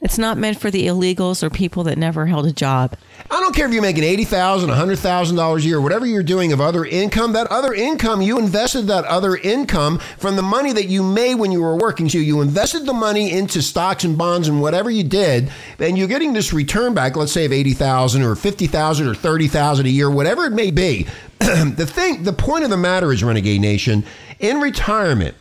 It's 0.05 0.19
not 0.19 0.37
meant 0.37 0.61
for 0.61 0.71
the 0.71 0.87
illegals 0.87 1.43
or 1.43 1.49
people 1.49 1.85
that 1.85 1.97
never 1.97 2.27
held 2.27 2.45
a 2.45 2.53
job. 2.53 2.95
I 3.31 3.41
don't 3.41 3.57
care 3.57 3.67
if 3.67 3.73
you're 3.73 3.81
making 3.81 4.05
eighty 4.05 4.25
thousand, 4.25 4.69
a 4.69 4.75
hundred 4.75 4.99
thousand 4.99 5.37
dollars 5.37 5.65
a 5.65 5.69
year, 5.69 5.81
whatever 5.81 6.05
you're 6.05 6.23
doing 6.23 6.53
of 6.53 6.61
other 6.61 6.85
income. 6.85 7.33
That 7.33 7.47
other 7.47 7.73
income, 7.73 8.21
you 8.21 8.39
invested 8.39 8.83
that 8.89 9.07
other 9.07 9.35
income 9.35 9.99
from 10.19 10.37
the 10.37 10.43
money 10.43 10.75
that 10.75 10.89
you 10.89 11.03
made 11.03 11.37
when 11.37 11.53
you 11.53 11.63
were 11.63 11.75
working. 11.75 12.11
So 12.11 12.19
you 12.19 12.43
invested 12.43 12.85
the 12.85 12.93
money 12.93 13.33
into 13.33 13.63
stocks 13.63 14.05
and 14.05 14.19
bonds 14.19 14.47
and 14.47 14.61
whatever 14.61 14.91
you 14.91 15.05
did, 15.05 15.51
and 15.79 15.97
you're 15.97 16.07
getting 16.07 16.35
this 16.35 16.53
return 16.53 16.93
back. 16.93 17.17
Let's 17.17 17.33
say 17.33 17.47
of 17.47 17.53
eighty 17.53 17.73
thousand 17.73 18.25
or 18.25 18.35
fifty 18.35 18.67
thousand 18.67 19.09
or 19.09 19.15
thirty 19.15 19.49
thousand 19.49 19.87
a 19.87 19.91
year, 19.91 20.11
whatever 20.11 20.45
it 20.45 20.53
may 20.53 20.71
be. 20.71 21.07
the 21.39 21.89
thing, 21.91 22.25
the 22.25 22.33
point 22.35 22.65
of 22.65 22.69
the 22.69 22.77
matter 22.77 23.11
is, 23.11 23.25
Renegade 23.25 23.63
Nation, 23.63 24.05
in 24.39 24.61
retirement, 24.61 25.35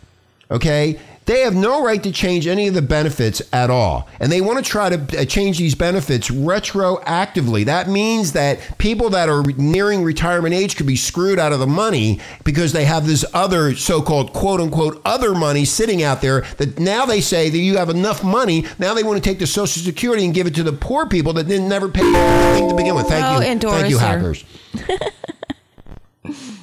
okay. 0.50 0.98
They 1.26 1.42
have 1.42 1.56
no 1.56 1.84
right 1.84 2.04
to 2.04 2.12
change 2.12 2.48
any 2.48 2.68
of 2.68 2.74
the 2.74 2.82
benefits 2.82 3.42
at 3.54 3.70
all. 3.70 4.10
And 4.20 4.32
they 4.32 4.42
want 4.42 4.64
to 4.64 4.70
try 4.70 4.90
to 4.90 5.22
uh, 5.22 5.26
change 5.26 5.58
these 5.58 5.74
benefits 5.76 6.30
retroactively. 6.30 7.66
That 7.66 7.88
means 7.88 8.34
that 8.34 8.60
people 8.78 9.10
that 9.12 9.30
are 9.30 9.44
nearing 9.58 10.04
retirement 10.04 10.54
age 10.54 10.76
could 10.76 10.86
be 10.88 10.96
screwed 10.96 11.40
out 11.40 11.54
of 11.54 11.60
the 11.60 11.68
money 11.68 12.20
because 12.44 12.74
they 12.74 12.86
have 12.86 13.08
this 13.08 13.24
other 13.34 13.74
so 13.76 14.02
called 14.02 14.34
quote 14.34 14.60
unquote 14.60 15.02
other 15.06 15.34
money 15.34 15.66
sitting 15.66 16.04
out 16.04 16.22
there 16.22 16.42
that 16.58 16.80
now 16.80 17.06
they 17.06 17.22
say 17.22 17.50
that 17.50 17.58
you 17.58 17.78
have 17.78 17.90
enough 17.90 18.24
money. 18.24 18.66
Now 18.78 18.94
they 18.94 19.04
want 19.04 19.24
to 19.24 19.30
take 19.30 19.40
the 19.40 19.48
Social 19.48 19.82
Security 19.82 20.26
and 20.26 20.34
give 20.34 20.48
it 20.48 20.56
to 20.56 20.64
the 20.64 20.74
poor 20.74 21.08
people 21.08 21.34
that 21.34 21.48
didn't 21.48 21.70
never 21.70 21.88
pay 21.90 22.02
anything 22.04 22.70
to 22.70 22.76
begin 22.76 22.96
with. 22.96 23.08
Thank 23.08 23.26
Oh, 23.26 23.40
you. 23.40 23.60
Thank 23.60 23.90
you, 23.90 23.98
hackers. 23.98 24.44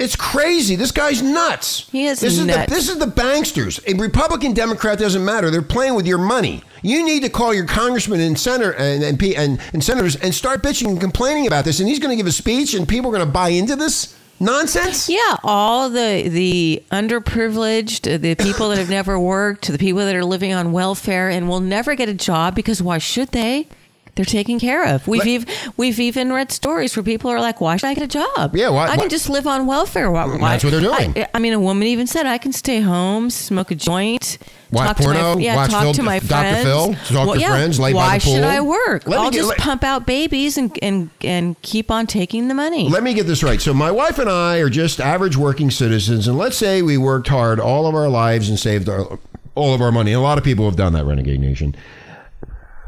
It's 0.00 0.16
crazy. 0.16 0.76
This 0.76 0.92
guy's 0.92 1.20
nuts. 1.20 1.86
He 1.90 2.06
is 2.06 2.20
this 2.20 2.38
nuts. 2.38 2.58
Is 2.58 2.66
the, 2.66 2.74
this 2.74 2.88
is 2.88 2.98
the 2.98 3.20
banksters. 3.20 3.86
A 3.86 4.00
Republican, 4.00 4.54
Democrat 4.54 4.98
doesn't 4.98 5.22
matter. 5.22 5.50
They're 5.50 5.60
playing 5.60 5.94
with 5.94 6.06
your 6.06 6.16
money. 6.16 6.62
You 6.82 7.04
need 7.04 7.22
to 7.22 7.28
call 7.28 7.52
your 7.52 7.66
congressman 7.66 8.20
and 8.20 8.38
senator 8.38 8.72
and 8.72 9.04
and, 9.04 9.22
and, 9.22 9.60
and 9.74 9.84
senators 9.84 10.16
and 10.16 10.34
start 10.34 10.62
bitching 10.62 10.88
and 10.88 10.98
complaining 10.98 11.46
about 11.46 11.66
this. 11.66 11.80
And 11.80 11.88
he's 11.88 11.98
going 11.98 12.10
to 12.10 12.16
give 12.16 12.26
a 12.26 12.32
speech, 12.32 12.72
and 12.72 12.88
people 12.88 13.10
are 13.10 13.14
going 13.14 13.26
to 13.26 13.30
buy 13.30 13.50
into 13.50 13.76
this 13.76 14.16
nonsense. 14.40 15.10
Yeah, 15.10 15.36
all 15.44 15.90
the 15.90 16.28
the 16.28 16.82
underprivileged, 16.90 18.14
uh, 18.14 18.16
the 18.16 18.36
people 18.36 18.70
that 18.70 18.78
have 18.78 18.88
never 18.88 19.20
worked, 19.20 19.68
the 19.68 19.76
people 19.76 20.00
that 20.00 20.16
are 20.16 20.24
living 20.24 20.54
on 20.54 20.72
welfare 20.72 21.28
and 21.28 21.46
will 21.46 21.60
never 21.60 21.94
get 21.94 22.08
a 22.08 22.14
job 22.14 22.54
because 22.54 22.82
why 22.82 22.96
should 22.96 23.28
they? 23.32 23.68
They're 24.16 24.24
taken 24.24 24.58
care 24.58 24.84
of. 24.84 25.06
We've 25.08 25.20
Let- 25.24 25.48
ev- 25.48 25.72
we've 25.76 26.00
even 26.00 26.32
read 26.32 26.50
stories 26.52 26.96
where 26.96 27.02
people 27.02 27.30
are 27.30 27.40
like, 27.40 27.60
"Why 27.60 27.76
should 27.76 27.86
I 27.88 27.94
get 27.94 28.02
a 28.04 28.08
job? 28.08 28.54
Yeah, 28.56 28.68
why- 28.70 28.86
I 28.86 28.90
why- 28.90 28.96
can 28.96 29.08
just 29.08 29.28
live 29.30 29.46
on 29.46 29.66
welfare." 29.66 30.10
Why, 30.10 30.24
why- 30.26 30.38
That's 30.50 30.64
what 30.64 30.70
they're 30.70 30.80
doing. 30.80 31.14
I, 31.16 31.28
I 31.34 31.38
mean, 31.38 31.52
a 31.52 31.60
woman 31.60 31.86
even 31.88 32.06
said, 32.06 32.26
"I 32.26 32.38
can 32.38 32.52
stay 32.52 32.80
home, 32.80 33.30
smoke 33.30 33.70
a 33.70 33.74
joint, 33.76 34.38
Watch 34.72 34.86
talk 34.88 34.96
to 34.98 35.02
porno, 35.04 35.34
my 35.36 35.40
yeah, 35.40 35.56
watch 35.56 35.70
talk 35.70 35.82
Phil- 35.82 35.92
to 35.94 36.02
my 36.02 36.18
Dr. 36.18 36.28
friends, 36.28 36.64
Phil, 36.64 36.94
talk 37.24 37.34
to 37.38 37.40
friends, 37.46 37.80
lay 37.80 37.92
by 37.92 37.96
why 37.96 38.18
the 38.18 38.24
pool." 38.24 38.34
should 38.34 38.44
I 38.44 38.60
work? 38.60 39.06
Let 39.06 39.18
I'll 39.20 39.30
get- 39.30 39.36
just 39.38 39.48
let- 39.50 39.58
pump 39.58 39.84
out 39.84 40.06
babies 40.06 40.58
and 40.58 40.76
and 40.82 41.10
and 41.22 41.60
keep 41.62 41.90
on 41.90 42.06
taking 42.06 42.48
the 42.48 42.54
money." 42.54 42.88
Let 42.88 43.02
me 43.02 43.14
get 43.14 43.26
this 43.26 43.42
right. 43.42 43.60
So 43.60 43.72
my 43.72 43.90
wife 43.90 44.18
and 44.18 44.28
I 44.28 44.58
are 44.58 44.68
just 44.70 45.00
average 45.00 45.36
working 45.36 45.70
citizens, 45.70 46.26
and 46.28 46.36
let's 46.36 46.56
say 46.56 46.82
we 46.82 46.96
worked 46.98 47.28
hard 47.28 47.58
all 47.60 47.86
of 47.86 47.94
our 47.94 48.08
lives 48.08 48.48
and 48.48 48.58
saved 48.58 48.88
our, 48.88 49.18
all 49.54 49.72
of 49.74 49.80
our 49.80 49.92
money. 49.92 50.12
A 50.12 50.20
lot 50.20 50.36
of 50.38 50.44
people 50.44 50.64
have 50.66 50.76
done 50.76 50.92
that, 50.94 51.04
Renegade 51.06 51.40
Nation. 51.40 51.74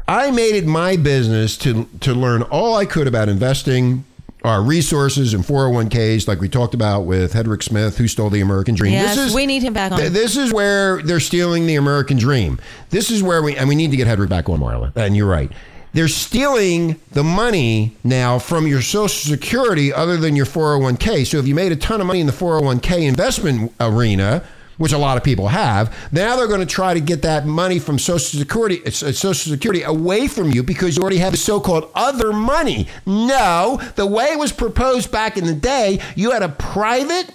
I 0.07 0.31
made 0.31 0.55
it 0.55 0.65
my 0.65 0.97
business 0.97 1.57
to 1.59 1.85
to 2.01 2.13
learn 2.13 2.41
all 2.43 2.75
I 2.75 2.85
could 2.85 3.07
about 3.07 3.29
investing, 3.29 4.03
our 4.43 4.61
resources 4.61 5.33
and 5.33 5.43
401ks, 5.45 6.27
like 6.27 6.41
we 6.41 6.49
talked 6.49 6.73
about 6.73 7.01
with 7.01 7.33
Hedrick 7.33 7.63
Smith, 7.63 7.97
who 7.97 8.07
stole 8.09 8.29
the 8.29 8.41
American 8.41 8.75
dream. 8.75 8.93
Yes, 8.93 9.33
we 9.33 9.45
need 9.45 9.63
him 9.63 9.73
back 9.73 9.91
on. 9.93 9.99
th- 9.99 10.11
This 10.11 10.35
is 10.35 10.51
where 10.51 11.01
they're 11.01 11.21
stealing 11.21 11.65
the 11.67 11.75
American 11.75 12.17
dream. 12.17 12.59
This 12.89 13.09
is 13.09 13.23
where 13.23 13.41
we, 13.41 13.55
and 13.55 13.69
we 13.69 13.75
need 13.75 13.91
to 13.91 13.97
get 13.97 14.07
Hedrick 14.07 14.29
back 14.29 14.49
on, 14.49 14.59
Marla. 14.59 14.91
And 14.97 15.15
you're 15.15 15.29
right. 15.29 15.49
They're 15.93 16.07
stealing 16.07 16.99
the 17.11 17.23
money 17.23 17.95
now 18.03 18.39
from 18.39 18.65
your 18.67 18.81
Social 18.81 19.07
Security 19.31 19.93
other 19.93 20.17
than 20.17 20.35
your 20.35 20.47
401k. 20.47 21.25
So 21.27 21.37
if 21.37 21.47
you 21.47 21.53
made 21.53 21.71
a 21.71 21.75
ton 21.75 22.01
of 22.01 22.07
money 22.07 22.19
in 22.19 22.25
the 22.25 22.33
401k 22.33 23.07
investment 23.07 23.71
arena, 23.79 24.43
which 24.77 24.91
a 24.91 24.97
lot 24.97 25.17
of 25.17 25.23
people 25.23 25.47
have, 25.47 25.95
now 26.11 26.35
they're 26.35 26.47
going 26.47 26.59
to 26.59 26.65
try 26.65 26.93
to 26.93 26.99
get 26.99 27.21
that 27.21 27.45
money 27.45 27.79
from 27.79 27.99
Social 27.99 28.39
Security, 28.39 28.81
uh, 28.85 28.89
Social 28.89 29.33
Security 29.33 29.83
away 29.83 30.27
from 30.27 30.51
you 30.51 30.63
because 30.63 30.95
you 30.97 31.01
already 31.01 31.17
have 31.17 31.31
the 31.31 31.37
so-called 31.37 31.89
other 31.95 32.33
money. 32.33 32.87
No, 33.05 33.79
the 33.95 34.05
way 34.05 34.25
it 34.25 34.39
was 34.39 34.51
proposed 34.51 35.11
back 35.11 35.37
in 35.37 35.45
the 35.45 35.53
day, 35.53 35.99
you 36.15 36.31
had 36.31 36.43
a 36.43 36.49
private 36.49 37.29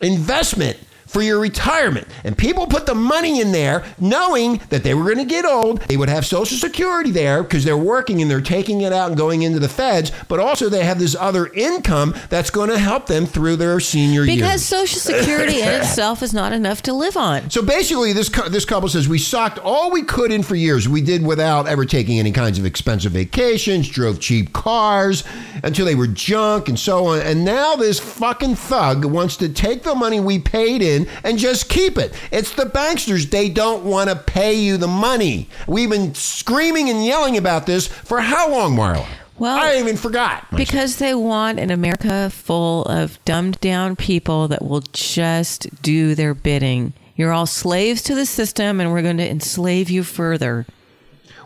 investment 0.00 0.78
for 1.14 1.22
your 1.22 1.38
retirement. 1.38 2.08
And 2.24 2.36
people 2.36 2.66
put 2.66 2.86
the 2.86 2.94
money 2.94 3.40
in 3.40 3.52
there 3.52 3.84
knowing 4.00 4.60
that 4.68 4.82
they 4.82 4.94
were 4.94 5.04
going 5.04 5.18
to 5.18 5.24
get 5.24 5.44
old. 5.44 5.80
They 5.82 5.96
would 5.96 6.08
have 6.08 6.26
Social 6.26 6.58
Security 6.58 7.12
there 7.12 7.44
because 7.44 7.64
they're 7.64 7.76
working 7.76 8.20
and 8.20 8.28
they're 8.28 8.40
taking 8.40 8.80
it 8.80 8.92
out 8.92 9.08
and 9.08 9.16
going 9.16 9.42
into 9.42 9.60
the 9.60 9.68
feds. 9.68 10.10
But 10.26 10.40
also, 10.40 10.68
they 10.68 10.84
have 10.84 10.98
this 10.98 11.14
other 11.14 11.46
income 11.46 12.16
that's 12.30 12.50
going 12.50 12.68
to 12.70 12.78
help 12.78 13.06
them 13.06 13.26
through 13.26 13.56
their 13.56 13.78
senior 13.78 14.22
because 14.22 14.36
years. 14.36 14.48
Because 14.48 14.64
Social 14.64 14.98
Security 14.98 15.60
in 15.60 15.68
itself 15.80 16.20
is 16.20 16.34
not 16.34 16.52
enough 16.52 16.82
to 16.82 16.92
live 16.92 17.16
on. 17.16 17.48
So 17.48 17.62
basically, 17.62 18.12
this 18.12 18.28
this 18.50 18.64
couple 18.64 18.88
says 18.88 19.08
we 19.08 19.18
socked 19.18 19.60
all 19.60 19.92
we 19.92 20.02
could 20.02 20.32
in 20.32 20.42
for 20.42 20.56
years. 20.56 20.88
We 20.88 21.00
did 21.00 21.24
without 21.24 21.68
ever 21.68 21.84
taking 21.84 22.18
any 22.18 22.32
kinds 22.32 22.58
of 22.58 22.66
expensive 22.66 23.12
vacations, 23.12 23.88
drove 23.88 24.18
cheap 24.18 24.52
cars 24.52 25.22
until 25.62 25.86
they 25.86 25.94
were 25.94 26.08
junk 26.08 26.68
and 26.68 26.78
so 26.78 27.06
on. 27.06 27.20
And 27.20 27.44
now 27.44 27.76
this 27.76 28.00
fucking 28.00 28.56
thug 28.56 29.04
wants 29.04 29.36
to 29.36 29.48
take 29.48 29.84
the 29.84 29.94
money 29.94 30.18
we 30.18 30.40
paid 30.40 30.82
in 30.82 31.03
and 31.22 31.38
just 31.38 31.68
keep 31.68 31.98
it. 31.98 32.12
It's 32.30 32.54
the 32.54 32.64
banksters. 32.64 33.30
They 33.30 33.48
don't 33.48 33.84
want 33.84 34.10
to 34.10 34.16
pay 34.16 34.54
you 34.54 34.76
the 34.76 34.88
money. 34.88 35.48
We've 35.66 35.90
been 35.90 36.14
screaming 36.14 36.90
and 36.90 37.04
yelling 37.04 37.36
about 37.36 37.66
this 37.66 37.86
for 37.86 38.20
how 38.20 38.50
long, 38.50 38.76
Marla? 38.76 39.06
Well, 39.36 39.56
I 39.56 39.78
even 39.80 39.96
forgot. 39.96 40.46
Because 40.54 40.96
they 40.96 41.14
want 41.14 41.58
an 41.58 41.70
America 41.70 42.30
full 42.30 42.84
of 42.84 43.18
dumbed 43.24 43.60
down 43.60 43.96
people 43.96 44.46
that 44.48 44.64
will 44.64 44.82
just 44.92 45.82
do 45.82 46.14
their 46.14 46.34
bidding 46.34 46.92
You're 47.16 47.32
all 47.32 47.46
slaves 47.46 48.02
to 48.02 48.14
the 48.14 48.26
system, 48.26 48.80
and 48.80 48.92
we're 48.92 49.02
going 49.02 49.18
to 49.18 49.28
enslave 49.28 49.88
you 49.88 50.02
further. 50.02 50.66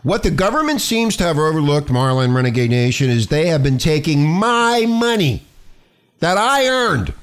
What 0.01 0.23
the 0.23 0.31
government 0.31 0.81
seems 0.81 1.15
to 1.17 1.23
have 1.23 1.37
overlooked, 1.37 1.89
Marla 1.89 2.23
and 2.23 2.33
Renegade 2.33 2.71
Nation, 2.71 3.09
is 3.09 3.27
they 3.27 3.47
have 3.47 3.61
been 3.61 3.77
taking 3.77 4.25
my 4.25 4.85
money 4.87 5.43
that 6.19 6.37
I 6.37 6.67
earned 6.67 7.13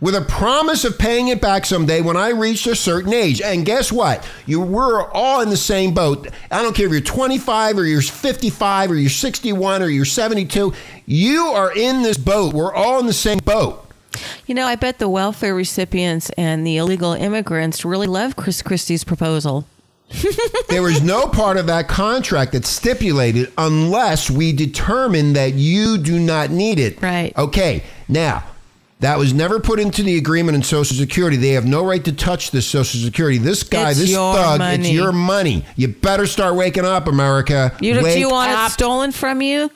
with 0.00 0.14
a 0.14 0.22
promise 0.22 0.84
of 0.84 0.98
paying 0.98 1.28
it 1.28 1.40
back 1.40 1.64
someday 1.64 2.00
when 2.00 2.16
I 2.16 2.30
reached 2.30 2.66
a 2.66 2.76
certain 2.76 3.12
age. 3.12 3.40
And 3.40 3.64
guess 3.64 3.90
what? 3.90 4.26
You 4.46 4.60
we're 4.60 5.10
all 5.10 5.40
in 5.40 5.50
the 5.50 5.56
same 5.56 5.94
boat. 5.94 6.28
I 6.50 6.62
don't 6.62 6.74
care 6.74 6.86
if 6.86 6.92
you're 6.92 7.00
25 7.00 7.78
or 7.78 7.84
you're 7.84 8.02
55 8.02 8.90
or 8.90 8.94
you're 8.94 9.10
61 9.10 9.82
or 9.82 9.88
you're 9.88 10.04
72. 10.04 10.72
You 11.06 11.46
are 11.46 11.74
in 11.74 12.02
this 12.02 12.18
boat. 12.18 12.52
We're 12.52 12.74
all 12.74 13.00
in 13.00 13.06
the 13.06 13.12
same 13.12 13.38
boat. 13.38 13.82
You 14.46 14.54
know, 14.54 14.66
I 14.66 14.76
bet 14.76 14.98
the 14.98 15.08
welfare 15.08 15.54
recipients 15.54 16.30
and 16.30 16.66
the 16.66 16.76
illegal 16.78 17.12
immigrants 17.12 17.84
really 17.84 18.06
love 18.06 18.36
Chris 18.36 18.62
Christie's 18.62 19.04
proposal. 19.04 19.66
there 20.68 20.82
was 20.82 21.02
no 21.02 21.26
part 21.26 21.56
of 21.56 21.66
that 21.66 21.88
contract 21.88 22.52
that 22.52 22.64
stipulated 22.64 23.52
unless 23.58 24.30
we 24.30 24.52
determine 24.52 25.32
that 25.32 25.54
you 25.54 25.98
do 25.98 26.18
not 26.18 26.50
need 26.50 26.78
it. 26.78 27.02
Right. 27.02 27.36
Okay. 27.36 27.82
Now, 28.08 28.44
that 29.00 29.18
was 29.18 29.34
never 29.34 29.60
put 29.60 29.78
into 29.78 30.02
the 30.02 30.16
agreement 30.16 30.56
in 30.56 30.62
Social 30.62 30.96
Security. 30.96 31.36
They 31.36 31.50
have 31.50 31.66
no 31.66 31.84
right 31.84 32.02
to 32.04 32.12
touch 32.12 32.50
this 32.50 32.66
Social 32.66 33.00
Security. 33.00 33.38
This 33.38 33.62
guy, 33.62 33.90
It's 33.90 34.00
this 34.00 34.10
your 34.10 34.34
thug, 34.34 34.58
money. 34.58 34.76
it's 34.88 34.90
your 34.90 35.12
money. 35.12 35.64
You 35.76 35.88
better 35.88 36.26
start 36.26 36.54
waking 36.56 36.84
up, 36.86 37.06
America. 37.06 37.76
You, 37.80 37.94
do 37.94 38.02
Wake 38.02 38.18
you 38.18 38.30
want 38.30 38.52
up. 38.52 38.70
it 38.70 38.72
stolen 38.72 39.12
from 39.12 39.42
you? 39.42 39.70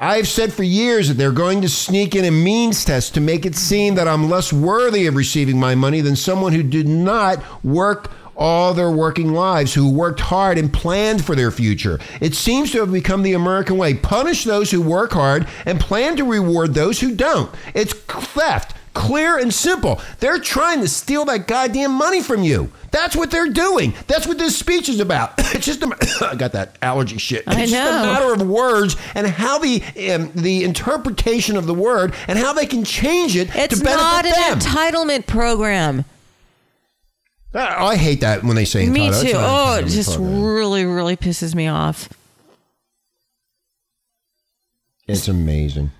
I've 0.00 0.26
said 0.26 0.52
for 0.52 0.64
years 0.64 1.08
that 1.08 1.14
they're 1.14 1.30
going 1.30 1.60
to 1.62 1.68
sneak 1.68 2.16
in 2.16 2.24
a 2.24 2.30
means 2.32 2.84
test 2.84 3.14
to 3.14 3.20
make 3.20 3.46
it 3.46 3.54
seem 3.54 3.94
that 3.94 4.08
I'm 4.08 4.28
less 4.28 4.52
worthy 4.52 5.06
of 5.06 5.14
receiving 5.14 5.60
my 5.60 5.76
money 5.76 6.00
than 6.00 6.16
someone 6.16 6.52
who 6.52 6.62
did 6.64 6.88
not 6.88 7.38
work 7.64 8.10
all 8.42 8.74
their 8.74 8.90
working 8.90 9.32
lives, 9.32 9.72
who 9.74 9.88
worked 9.88 10.18
hard 10.20 10.58
and 10.58 10.72
planned 10.72 11.24
for 11.24 11.36
their 11.36 11.52
future. 11.52 12.00
It 12.20 12.34
seems 12.34 12.72
to 12.72 12.80
have 12.80 12.92
become 12.92 13.22
the 13.22 13.34
American 13.34 13.76
way. 13.78 13.94
Punish 13.94 14.42
those 14.44 14.70
who 14.72 14.82
work 14.82 15.12
hard 15.12 15.46
and 15.64 15.78
plan 15.78 16.16
to 16.16 16.24
reward 16.24 16.74
those 16.74 16.98
who 17.00 17.14
don't. 17.14 17.54
It's 17.72 17.92
theft. 17.94 18.74
Clear 18.94 19.38
and 19.38 19.54
simple. 19.54 20.02
They're 20.18 20.38
trying 20.38 20.80
to 20.82 20.88
steal 20.88 21.24
that 21.26 21.46
goddamn 21.46 21.92
money 21.92 22.20
from 22.20 22.42
you. 22.42 22.70
That's 22.90 23.16
what 23.16 23.30
they're 23.30 23.48
doing. 23.48 23.94
That's 24.06 24.26
what 24.26 24.36
this 24.38 24.58
speech 24.58 24.88
is 24.90 25.00
about. 25.00 25.32
It's 25.54 25.66
just 25.66 25.82
a, 25.82 26.26
I 26.30 26.34
got 26.34 26.52
that 26.52 26.76
allergy 26.82 27.18
shit. 27.18 27.44
I 27.46 27.62
It's 27.62 27.70
just 27.70 27.90
a 27.90 28.06
matter 28.06 28.32
of 28.32 28.42
words 28.46 28.96
and 29.14 29.26
how 29.26 29.58
the 29.58 29.82
um, 30.10 30.32
the 30.34 30.64
interpretation 30.64 31.56
of 31.56 31.66
the 31.66 31.74
word 31.74 32.14
and 32.26 32.38
how 32.38 32.52
they 32.54 32.66
can 32.66 32.84
change 32.84 33.36
it 33.36 33.48
It's 33.54 33.78
to 33.78 33.84
benefit 33.84 34.02
not 34.02 34.26
an 34.26 34.32
them. 34.32 34.58
entitlement 34.58 35.26
program. 35.26 36.04
I 37.54 37.96
hate 37.96 38.20
that 38.20 38.42
when 38.42 38.56
they 38.56 38.64
say 38.64 38.88
Me 38.88 39.06
entitled. 39.06 39.32
Too. 39.32 39.38
Oh, 39.38 39.78
it 39.78 39.86
just 39.86 40.18
really, 40.18 40.84
really 40.84 41.16
pisses 41.16 41.54
me 41.54 41.68
off. 41.68 42.08
it's 45.06 45.28
amazing. 45.28 45.90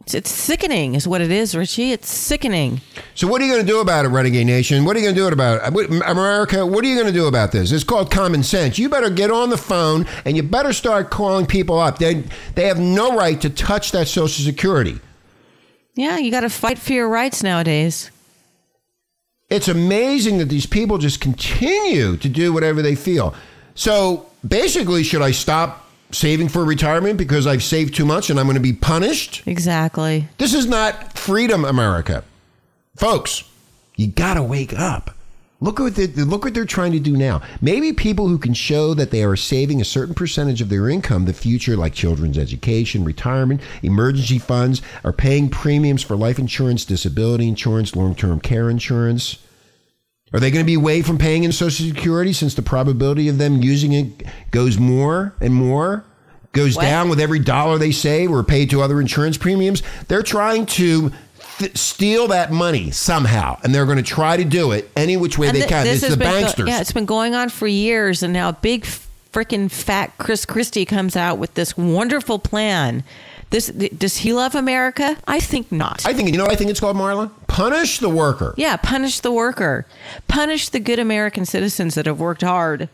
It's, 0.00 0.14
it's 0.14 0.30
sickening, 0.30 0.94
is 0.94 1.06
what 1.06 1.20
it 1.20 1.30
is, 1.30 1.54
Richie. 1.54 1.92
It's 1.92 2.10
sickening. 2.10 2.80
So 3.14 3.26
what 3.26 3.40
are 3.40 3.44
you 3.44 3.52
going 3.52 3.64
to 3.64 3.70
do 3.70 3.80
about 3.80 4.04
it, 4.04 4.08
Renegade 4.08 4.46
Nation? 4.46 4.84
What 4.84 4.96
are 4.96 5.00
you 5.00 5.04
going 5.04 5.14
to 5.14 5.20
do 5.20 5.26
about 5.28 5.60
it? 5.74 6.02
America, 6.02 6.64
what 6.66 6.84
are 6.84 6.88
you 6.88 6.94
going 6.94 7.06
to 7.06 7.12
do 7.12 7.26
about 7.26 7.52
this? 7.52 7.72
It's 7.72 7.84
called 7.84 8.10
common 8.10 8.42
sense. 8.42 8.78
You 8.78 8.88
better 8.88 9.10
get 9.10 9.30
on 9.30 9.50
the 9.50 9.58
phone 9.58 10.06
and 10.24 10.36
you 10.36 10.42
better 10.42 10.72
start 10.72 11.10
calling 11.10 11.44
people 11.46 11.78
up. 11.78 11.98
They, 11.98 12.24
they 12.54 12.66
have 12.68 12.78
no 12.78 13.16
right 13.16 13.38
to 13.42 13.50
touch 13.50 13.92
that 13.92 14.08
Social 14.08 14.44
Security. 14.44 14.98
Yeah, 15.94 16.16
you 16.18 16.30
got 16.30 16.40
to 16.40 16.50
fight 16.50 16.78
for 16.78 16.92
your 16.92 17.08
rights 17.08 17.42
nowadays. 17.42 18.10
It's 19.50 19.68
amazing 19.68 20.38
that 20.38 20.48
these 20.48 20.66
people 20.66 20.98
just 20.98 21.20
continue 21.20 22.16
to 22.16 22.28
do 22.28 22.52
whatever 22.52 22.82
they 22.82 22.94
feel. 22.94 23.34
So 23.74 24.26
basically, 24.46 25.02
should 25.02 25.22
I 25.22 25.30
stop 25.30 25.86
saving 26.10 26.48
for 26.48 26.64
retirement 26.64 27.18
because 27.18 27.46
I've 27.46 27.62
saved 27.62 27.94
too 27.94 28.04
much 28.04 28.30
and 28.30 28.38
I'm 28.38 28.46
going 28.46 28.56
to 28.56 28.60
be 28.60 28.72
punished? 28.72 29.42
Exactly. 29.46 30.28
This 30.38 30.54
is 30.54 30.66
not 30.66 31.16
freedom, 31.18 31.64
America. 31.64 32.24
Folks, 32.96 33.44
you 33.96 34.08
got 34.08 34.34
to 34.34 34.42
wake 34.42 34.78
up. 34.78 35.14
Look 35.60 35.80
at 35.80 35.82
what 35.82 35.94
they, 35.96 36.06
look 36.06 36.44
what 36.44 36.54
they're 36.54 36.64
trying 36.64 36.92
to 36.92 37.00
do 37.00 37.16
now. 37.16 37.42
Maybe 37.60 37.92
people 37.92 38.28
who 38.28 38.38
can 38.38 38.54
show 38.54 38.94
that 38.94 39.10
they 39.10 39.24
are 39.24 39.34
saving 39.34 39.80
a 39.80 39.84
certain 39.84 40.14
percentage 40.14 40.60
of 40.60 40.68
their 40.68 40.88
income, 40.88 41.24
the 41.24 41.32
future, 41.32 41.76
like 41.76 41.94
children's 41.94 42.38
education, 42.38 43.04
retirement, 43.04 43.60
emergency 43.82 44.38
funds, 44.38 44.82
are 45.02 45.12
paying 45.12 45.48
premiums 45.48 46.04
for 46.04 46.14
life 46.14 46.38
insurance, 46.38 46.84
disability 46.84 47.48
insurance, 47.48 47.96
long-term 47.96 48.38
care 48.38 48.70
insurance. 48.70 49.38
Are 50.32 50.40
they 50.40 50.50
going 50.50 50.62
to 50.64 50.66
be 50.66 50.74
away 50.74 51.02
from 51.02 51.16
paying 51.18 51.44
in 51.44 51.52
Social 51.52 51.86
Security 51.86 52.32
since 52.32 52.54
the 52.54 52.62
probability 52.62 53.28
of 53.28 53.38
them 53.38 53.62
using 53.62 53.92
it 53.92 54.24
goes 54.50 54.78
more 54.78 55.34
and 55.40 55.54
more? 55.54 56.04
Goes 56.52 56.76
What? 56.76 56.82
down 56.82 57.08
with 57.08 57.20
every 57.20 57.38
dollar 57.38 57.78
they 57.78 57.92
save 57.92 58.30
or 58.30 58.42
pay 58.42 58.66
to 58.66 58.82
other 58.82 59.00
insurance 59.00 59.36
premiums? 59.38 59.82
They're 60.08 60.22
trying 60.22 60.66
to 60.66 61.12
th- 61.58 61.76
steal 61.76 62.28
that 62.28 62.50
money 62.52 62.90
somehow, 62.90 63.58
and 63.62 63.74
they're 63.74 63.84
going 63.86 63.98
to 63.98 64.02
try 64.02 64.36
to 64.36 64.44
do 64.44 64.72
it 64.72 64.90
any 64.96 65.16
which 65.16 65.38
way 65.38 65.48
And 65.48 65.56
they 65.56 65.62
thi- 65.62 65.68
can. 65.68 65.84
this 65.84 66.02
It's 66.02 66.12
the 66.14 66.18
been 66.18 66.44
go- 66.56 66.64
yeah, 66.66 66.80
it's 66.80 66.92
been 66.92 67.04
going 67.06 67.34
on 67.34 67.48
for 67.48 67.66
years, 67.66 68.22
and 68.22 68.32
now 68.32 68.52
big 68.52 68.84
freaking 69.32 69.70
fat 69.70 70.12
Chris 70.18 70.44
Christie 70.46 70.84
comes 70.86 71.16
out 71.16 71.38
with 71.38 71.54
this 71.54 71.76
wonderful 71.76 72.38
plan. 72.38 73.04
This 73.50 73.68
does 73.68 74.18
he 74.18 74.32
love 74.32 74.54
America? 74.54 75.16
I 75.26 75.40
think 75.40 75.72
not. 75.72 76.04
I 76.06 76.12
think, 76.12 76.30
you 76.30 76.36
know 76.36 76.44
what 76.44 76.52
I 76.52 76.56
think 76.56 76.70
it's 76.70 76.80
called, 76.80 76.96
Marla? 76.96 77.30
Punish 77.46 77.98
the 77.98 78.10
worker. 78.10 78.54
yeah, 78.56 78.76
punish 78.76 79.20
the 79.20 79.32
worker, 79.32 79.86
punish 80.28 80.68
the 80.68 80.80
good 80.80 80.98
American 80.98 81.44
citizens 81.46 81.94
that 81.94 82.06
have 82.06 82.20
worked 82.20 82.42
hard. 82.42 82.88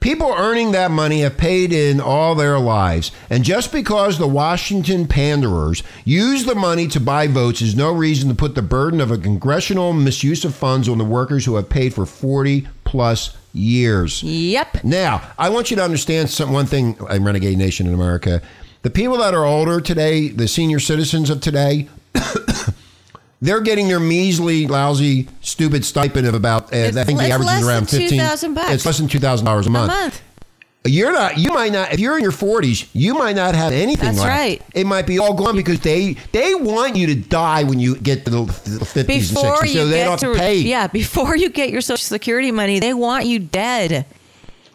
People 0.00 0.32
earning 0.36 0.70
that 0.72 0.92
money 0.92 1.22
have 1.22 1.36
paid 1.36 1.72
in 1.72 2.00
all 2.00 2.36
their 2.36 2.60
lives. 2.60 3.10
And 3.28 3.42
just 3.42 3.72
because 3.72 4.16
the 4.18 4.28
Washington 4.28 5.08
panderers 5.08 5.82
use 6.04 6.44
the 6.44 6.54
money 6.54 6.86
to 6.88 7.00
buy 7.00 7.26
votes 7.26 7.60
is 7.60 7.74
no 7.74 7.92
reason 7.92 8.28
to 8.28 8.34
put 8.36 8.54
the 8.54 8.62
burden 8.62 9.00
of 9.00 9.10
a 9.10 9.18
congressional 9.18 9.92
misuse 9.92 10.44
of 10.44 10.54
funds 10.54 10.88
on 10.88 10.98
the 10.98 11.04
workers 11.04 11.46
who 11.46 11.56
have 11.56 11.68
paid 11.68 11.94
for 11.94 12.06
40 12.06 12.68
plus 12.84 13.36
years. 13.52 14.22
Yep. 14.22 14.84
Now, 14.84 15.20
I 15.36 15.48
want 15.48 15.72
you 15.72 15.76
to 15.78 15.82
understand 15.82 16.30
some, 16.30 16.52
one 16.52 16.66
thing, 16.66 16.96
in 17.10 17.24
Renegade 17.24 17.58
Nation 17.58 17.88
in 17.88 17.92
America. 17.92 18.40
The 18.82 18.90
people 18.90 19.18
that 19.18 19.34
are 19.34 19.44
older 19.44 19.80
today, 19.80 20.28
the 20.28 20.46
senior 20.48 20.78
citizens 20.78 21.30
of 21.30 21.40
today, 21.40 21.88
they're 23.40 23.60
getting 23.60 23.88
their 23.88 24.00
measly, 24.00 24.66
lousy, 24.66 25.28
stupid 25.40 25.84
stipend 25.84 26.26
of 26.26 26.34
about, 26.34 26.72
uh, 26.72 26.92
I 26.96 27.04
think 27.04 27.18
the 27.18 27.30
average 27.30 27.48
is 27.50 27.66
around 27.68 27.88
than 27.88 28.00
15. 28.00 28.18
2,000 28.18 28.54
bucks. 28.54 28.70
It's 28.72 28.86
less 28.86 28.98
than 28.98 29.08
$2,000 29.08 29.46
a 29.46 29.66
A 29.66 29.70
month. 29.70 29.88
month. 29.92 30.22
You're 30.84 31.12
not. 31.12 31.36
You 31.36 31.52
might 31.52 31.72
not. 31.72 31.92
If 31.92 31.98
you're 32.00 32.16
in 32.16 32.22
your 32.22 32.32
40s, 32.32 32.88
you 32.94 33.12
might 33.14 33.34
not 33.36 33.54
have 33.56 33.72
anything 33.72 34.06
That's 34.06 34.18
left. 34.20 34.28
right. 34.30 34.62
It 34.74 34.86
might 34.86 35.06
be 35.08 35.18
all 35.18 35.34
gone 35.34 35.56
because 35.56 35.80
they 35.80 36.14
they 36.32 36.54
want 36.54 36.94
you 36.96 37.08
to 37.08 37.14
die 37.16 37.64
when 37.64 37.78
you 37.80 37.96
get 37.96 38.24
to 38.24 38.30
the 38.30 38.38
50s 38.44 38.96
and 38.96 39.06
Before 39.06 39.56
60s, 39.56 39.66
you 39.66 39.74
so 39.74 39.86
they 39.88 40.04
don't 40.04 40.18
to 40.20 40.34
pay. 40.34 40.58
yeah, 40.60 40.86
before 40.86 41.36
you 41.36 41.50
get 41.50 41.70
your 41.70 41.80
Social 41.80 41.98
Security 42.04 42.52
money, 42.52 42.78
they 42.78 42.94
want 42.94 43.26
you 43.26 43.40
dead. 43.40 44.06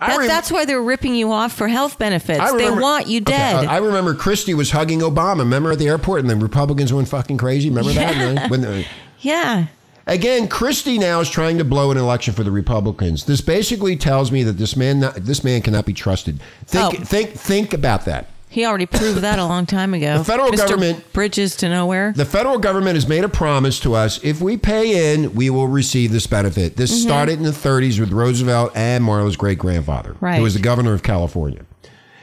That, 0.07 0.17
rem- 0.19 0.27
that's 0.27 0.51
why 0.51 0.65
they're 0.65 0.81
ripping 0.81 1.15
you 1.15 1.31
off 1.31 1.53
for 1.53 1.67
health 1.67 1.97
benefits. 1.99 2.39
I 2.39 2.55
they 2.57 2.69
want 2.71 3.07
you 3.07 3.17
Okay, 3.21 3.31
dead. 3.31 3.65
I 3.65 3.75
I 3.75 3.77
remember 3.77 4.13
Christie 4.13 4.53
was 4.53 4.71
hugging 4.71 4.99
Obama. 4.99 5.39
Remember 5.39 5.71
at 5.71 5.79
the 5.79 5.87
airport, 5.87 6.21
and 6.21 6.29
the 6.29 6.35
Republicans 6.35 6.91
went 6.93 7.07
fucking 7.07 7.37
crazy. 7.37 7.69
Remember 7.69 7.91
that? 7.93 8.15
Yeah. 8.15 8.47
When 8.49 8.61
the- 8.61 8.85
yeah. 9.19 9.65
Again, 10.05 10.49
Christie 10.49 10.97
now 10.99 11.21
is 11.21 11.29
trying 11.29 11.57
to 11.59 11.63
blow 11.63 11.89
an 11.89 11.97
election 11.97 12.33
for 12.33 12.43
the 12.43 12.51
Republicans. 12.51 13.23
This 13.23 13.39
basically 13.39 13.95
tells 13.95 14.33
me 14.33 14.43
that 14.43 14.53
this 14.57 14.75
man, 14.75 14.99
not, 14.99 15.15
this 15.15 15.45
man 15.45 15.61
cannot 15.61 15.85
be 15.85 15.93
trusted. 15.93 16.41
Think, 16.65 16.99
Oh. 16.99 17.03
think, 17.05 17.29
think 17.31 17.73
about 17.73 18.03
that. 18.03 18.27
He 18.53 18.65
already 18.65 18.85
proved 18.85 19.17
that 19.21 19.39
a 19.39 19.45
long 19.45 19.65
time 19.65 19.95
ago. 19.95 20.19
The 20.19 20.23
federal 20.23 20.51
Mr. 20.51 20.57
government- 20.69 21.11
bridges 21.11 21.55
to 21.57 21.69
nowhere. 21.69 22.13
The 22.15 22.23
federal 22.25 22.59
government 22.59 22.93
has 22.95 23.07
made 23.07 23.23
a 23.23 23.29
promise 23.29 23.79
to 23.79 23.95
us: 23.95 24.19
if 24.23 24.41
we 24.41 24.57
pay 24.57 25.13
in, 25.13 25.33
we 25.33 25.49
will 25.49 25.67
receive 25.67 26.11
this 26.11 26.27
benefit. 26.27 26.77
This 26.77 26.91
Mm-hmm. 26.91 27.01
started 27.09 27.39
in 27.39 27.43
the 27.45 27.51
30s 27.51 27.99
with 27.99 28.11
Roosevelt 28.11 28.71
and 28.75 29.03
Marla's 29.03 29.35
great 29.37 29.57
grandfather, 29.57 30.15
Right. 30.21 30.37
who 30.37 30.43
was 30.43 30.53
the 30.53 30.59
governor 30.59 30.93
of 30.93 31.01
California. 31.01 31.61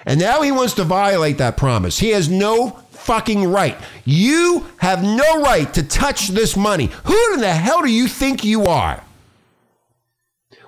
And 0.07 0.21
now 0.21 0.41
he 0.43 0.53
wants 0.53 0.75
to 0.75 0.85
violate 0.85 1.39
that 1.39 1.57
promise. 1.57 1.99
He 1.99 2.11
has 2.11 2.29
no 2.29 2.79
fucking 2.93 3.51
right. 3.51 3.77
You 4.05 4.67
have 4.77 5.03
no 5.03 5.43
right 5.43 5.73
to 5.75 5.83
touch 5.83 6.29
this 6.29 6.57
money. 6.57 6.91
Who 7.05 7.35
in 7.35 7.41
the 7.41 7.53
hell 7.53 7.83
do 7.83 7.91
you 7.91 8.07
think 8.07 8.45
you 8.45 8.67
are? 8.67 9.03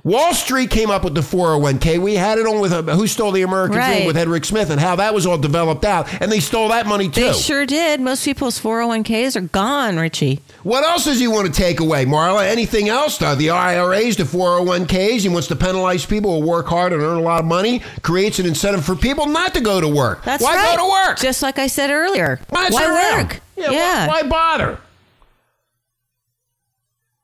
Wall 0.05 0.35
Street 0.35 0.69
came 0.71 0.91
up 0.91 1.05
with 1.05 1.15
the 1.15 1.21
401k. 1.21 1.99
We 2.01 2.15
had 2.17 2.37
it 2.38 2.47
on 2.47 2.61
with 2.61 2.73
uh, 2.73 2.83
Who 2.97 3.07
Stole 3.07 3.31
the 3.31 3.43
American 3.43 3.77
Dream 3.77 3.87
Right. 3.88 4.07
with 4.07 4.17
Hedrick 4.17 4.45
Smith 4.45 4.71
and 4.71 4.81
how 4.81 4.97
that 4.97 5.15
was 5.15 5.27
all 5.27 5.38
developed 5.38 5.85
out. 5.85 6.12
And 6.21 6.31
they 6.31 6.41
stole 6.41 6.71
that 6.71 6.87
money 6.88 7.09
too. 7.09 7.21
They 7.21 7.33
sure 7.35 7.65
did. 7.67 8.01
Most 8.01 8.25
people's 8.25 8.59
401ks 8.61 9.37
are 9.37 9.43
gone, 9.43 9.99
Richie. 9.99 10.41
What 10.65 10.83
else 10.83 11.05
does 11.05 11.21
he 11.21 11.29
want 11.29 11.47
to 11.47 11.53
take 11.53 11.79
away, 11.79 12.05
Marla? 12.05 12.45
Anything 12.45 12.88
else? 12.88 13.23
Uh, 13.23 13.37
the 13.37 13.51
IRAs, 13.51 14.17
the 14.17 14.25
401ks. 14.25 15.21
He 15.21 15.29
wants 15.29 15.47
to 15.49 15.57
penalize 15.57 16.05
people 16.05 16.41
who 16.41 16.49
work 16.49 16.67
hard 16.67 16.93
and 16.93 17.01
earn 17.01 17.19
a 17.19 17.23
lot 17.23 17.38
of 17.38 17.47
money. 17.47 17.81
Creates 18.03 18.41
an 18.41 18.47
incentive 18.47 18.85
for 18.85 18.97
people 18.97 19.27
not 19.27 19.55
to 19.55 19.61
go 19.61 19.81
to 19.81 19.87
work. 19.87 20.25
That's 20.25 20.43
why 20.43 20.57
right. 20.57 20.77
go 20.77 20.85
to 20.85 20.91
work? 21.11 21.19
Just 21.21 21.43
like 21.43 21.61
I 21.61 21.69
said 21.69 21.91
earlier. 21.91 22.41
why, 22.49 22.71
why 22.71 23.21
work? 23.23 23.41
Yeah. 23.57 24.09
Why, 24.09 24.23
why 24.23 24.29
bother? 24.29 24.79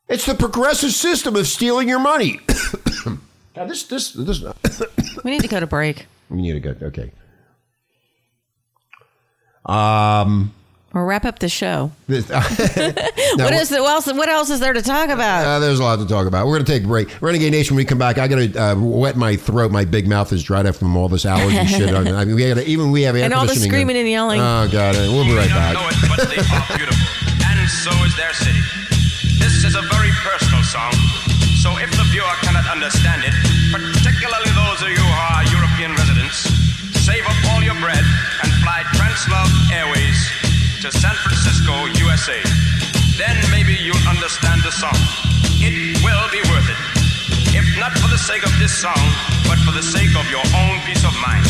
It's 0.08 0.24
the 0.26 0.34
progressive 0.34 0.92
system 0.92 1.36
of 1.36 1.46
stealing 1.46 1.88
your 1.88 1.98
money. 1.98 2.40
now 3.56 3.66
this 3.66 3.82
this 3.84 4.12
this 4.12 4.42
We 5.24 5.30
need 5.30 5.42
to 5.42 5.48
go 5.48 5.60
to 5.60 5.66
break. 5.66 6.06
we 6.30 6.40
need 6.40 6.54
to 6.54 6.60
go. 6.60 6.86
Okay. 6.86 7.12
Um. 9.66 10.54
Or 10.94 11.04
wrap 11.04 11.26
up 11.26 11.38
the 11.38 11.50
show. 11.50 11.92
This, 12.08 12.26
what 12.30 13.52
is 13.52 13.70
what 13.70 13.80
else? 13.82 14.06
What 14.06 14.28
else 14.30 14.48
is 14.48 14.58
there 14.60 14.72
to 14.72 14.80
talk 14.80 15.10
about? 15.10 15.44
Uh, 15.44 15.58
there's 15.58 15.78
a 15.80 15.84
lot 15.84 15.98
to 15.98 16.06
talk 16.06 16.26
about. 16.26 16.46
We're 16.46 16.54
going 16.54 16.64
to 16.64 16.72
take 16.72 16.84
a 16.84 16.86
break. 16.86 17.20
Renegade 17.20 17.52
Nation, 17.52 17.76
when 17.76 17.82
we 17.82 17.86
come 17.86 17.98
back, 17.98 18.16
I 18.16 18.26
got 18.26 18.36
to 18.36 18.58
uh, 18.58 18.74
wet 18.80 19.14
my 19.16 19.36
throat. 19.36 19.70
My 19.70 19.84
big 19.84 20.08
mouth 20.08 20.32
is 20.32 20.42
dried 20.42 20.64
up 20.64 20.76
from 20.76 20.96
all 20.96 21.10
this 21.10 21.26
allergy 21.26 21.66
shit. 21.66 21.90
I 21.94 22.24
mean, 22.24 22.34
we 22.34 22.48
gotta, 22.48 22.66
even 22.66 22.90
we 22.90 23.02
have 23.02 23.14
air 23.16 23.24
And 23.26 23.34
all 23.34 23.44
the 23.46 23.54
screaming 23.54 23.96
in. 23.96 24.00
and 24.02 24.08
yelling. 24.10 24.40
Oh, 24.40 24.66
God. 24.72 24.96
uh, 24.96 25.00
We'll 25.12 25.24
be 25.26 25.34
right 25.36 25.50
back. 25.50 25.74
know 25.74 25.86
it, 25.88 26.16
but 26.16 26.28
they 26.30 26.40
are 26.40 26.76
beautiful, 26.78 27.06
and 27.44 27.68
so 27.68 27.90
is 28.04 28.16
their 28.16 28.32
city. 28.32 28.58
This 29.38 29.64
is 29.64 29.74
a 29.74 29.82
very 29.82 30.10
personal 30.26 30.62
song, 30.62 30.92
so 31.62 31.70
if 31.78 31.90
the 31.94 32.02
viewer 32.10 32.36
cannot 32.42 32.66
understand 32.66 33.22
it, 33.22 33.34
particularly 33.70 34.50
those 34.52 34.82
of 34.82 34.90
you 34.90 34.98
who 34.98 35.14
are 35.30 35.42
European 35.54 35.94
residents, 35.94 36.50
save 37.06 37.24
up 37.24 37.38
all 37.50 37.62
your 37.62 37.78
bread 37.78 38.02
and 38.42 38.50
fly 38.62 38.82
Translove 38.98 39.50
Airways 39.70 40.18
to 40.82 40.90
San 40.90 41.14
Francisco, 41.22 41.86
USA. 42.02 42.42
Then 43.16 43.38
maybe 43.50 43.74
you'll 43.78 44.08
understand 44.10 44.62
the 44.62 44.70
song. 44.70 44.98
It 45.62 46.02
will 46.02 46.26
be 46.34 46.42
worth 46.50 46.68
it. 46.68 46.80
If 47.54 47.66
not 47.78 47.92
for 47.98 48.08
the 48.10 48.18
sake 48.18 48.44
of 48.44 48.52
this 48.58 48.74
song, 48.74 48.98
but 49.46 49.58
for 49.62 49.72
the 49.72 49.82
sake 49.82 50.14
of 50.18 50.26
your 50.30 50.42
own 50.54 50.76
peace 50.86 51.04
of 51.06 51.14
mind. 51.22 51.46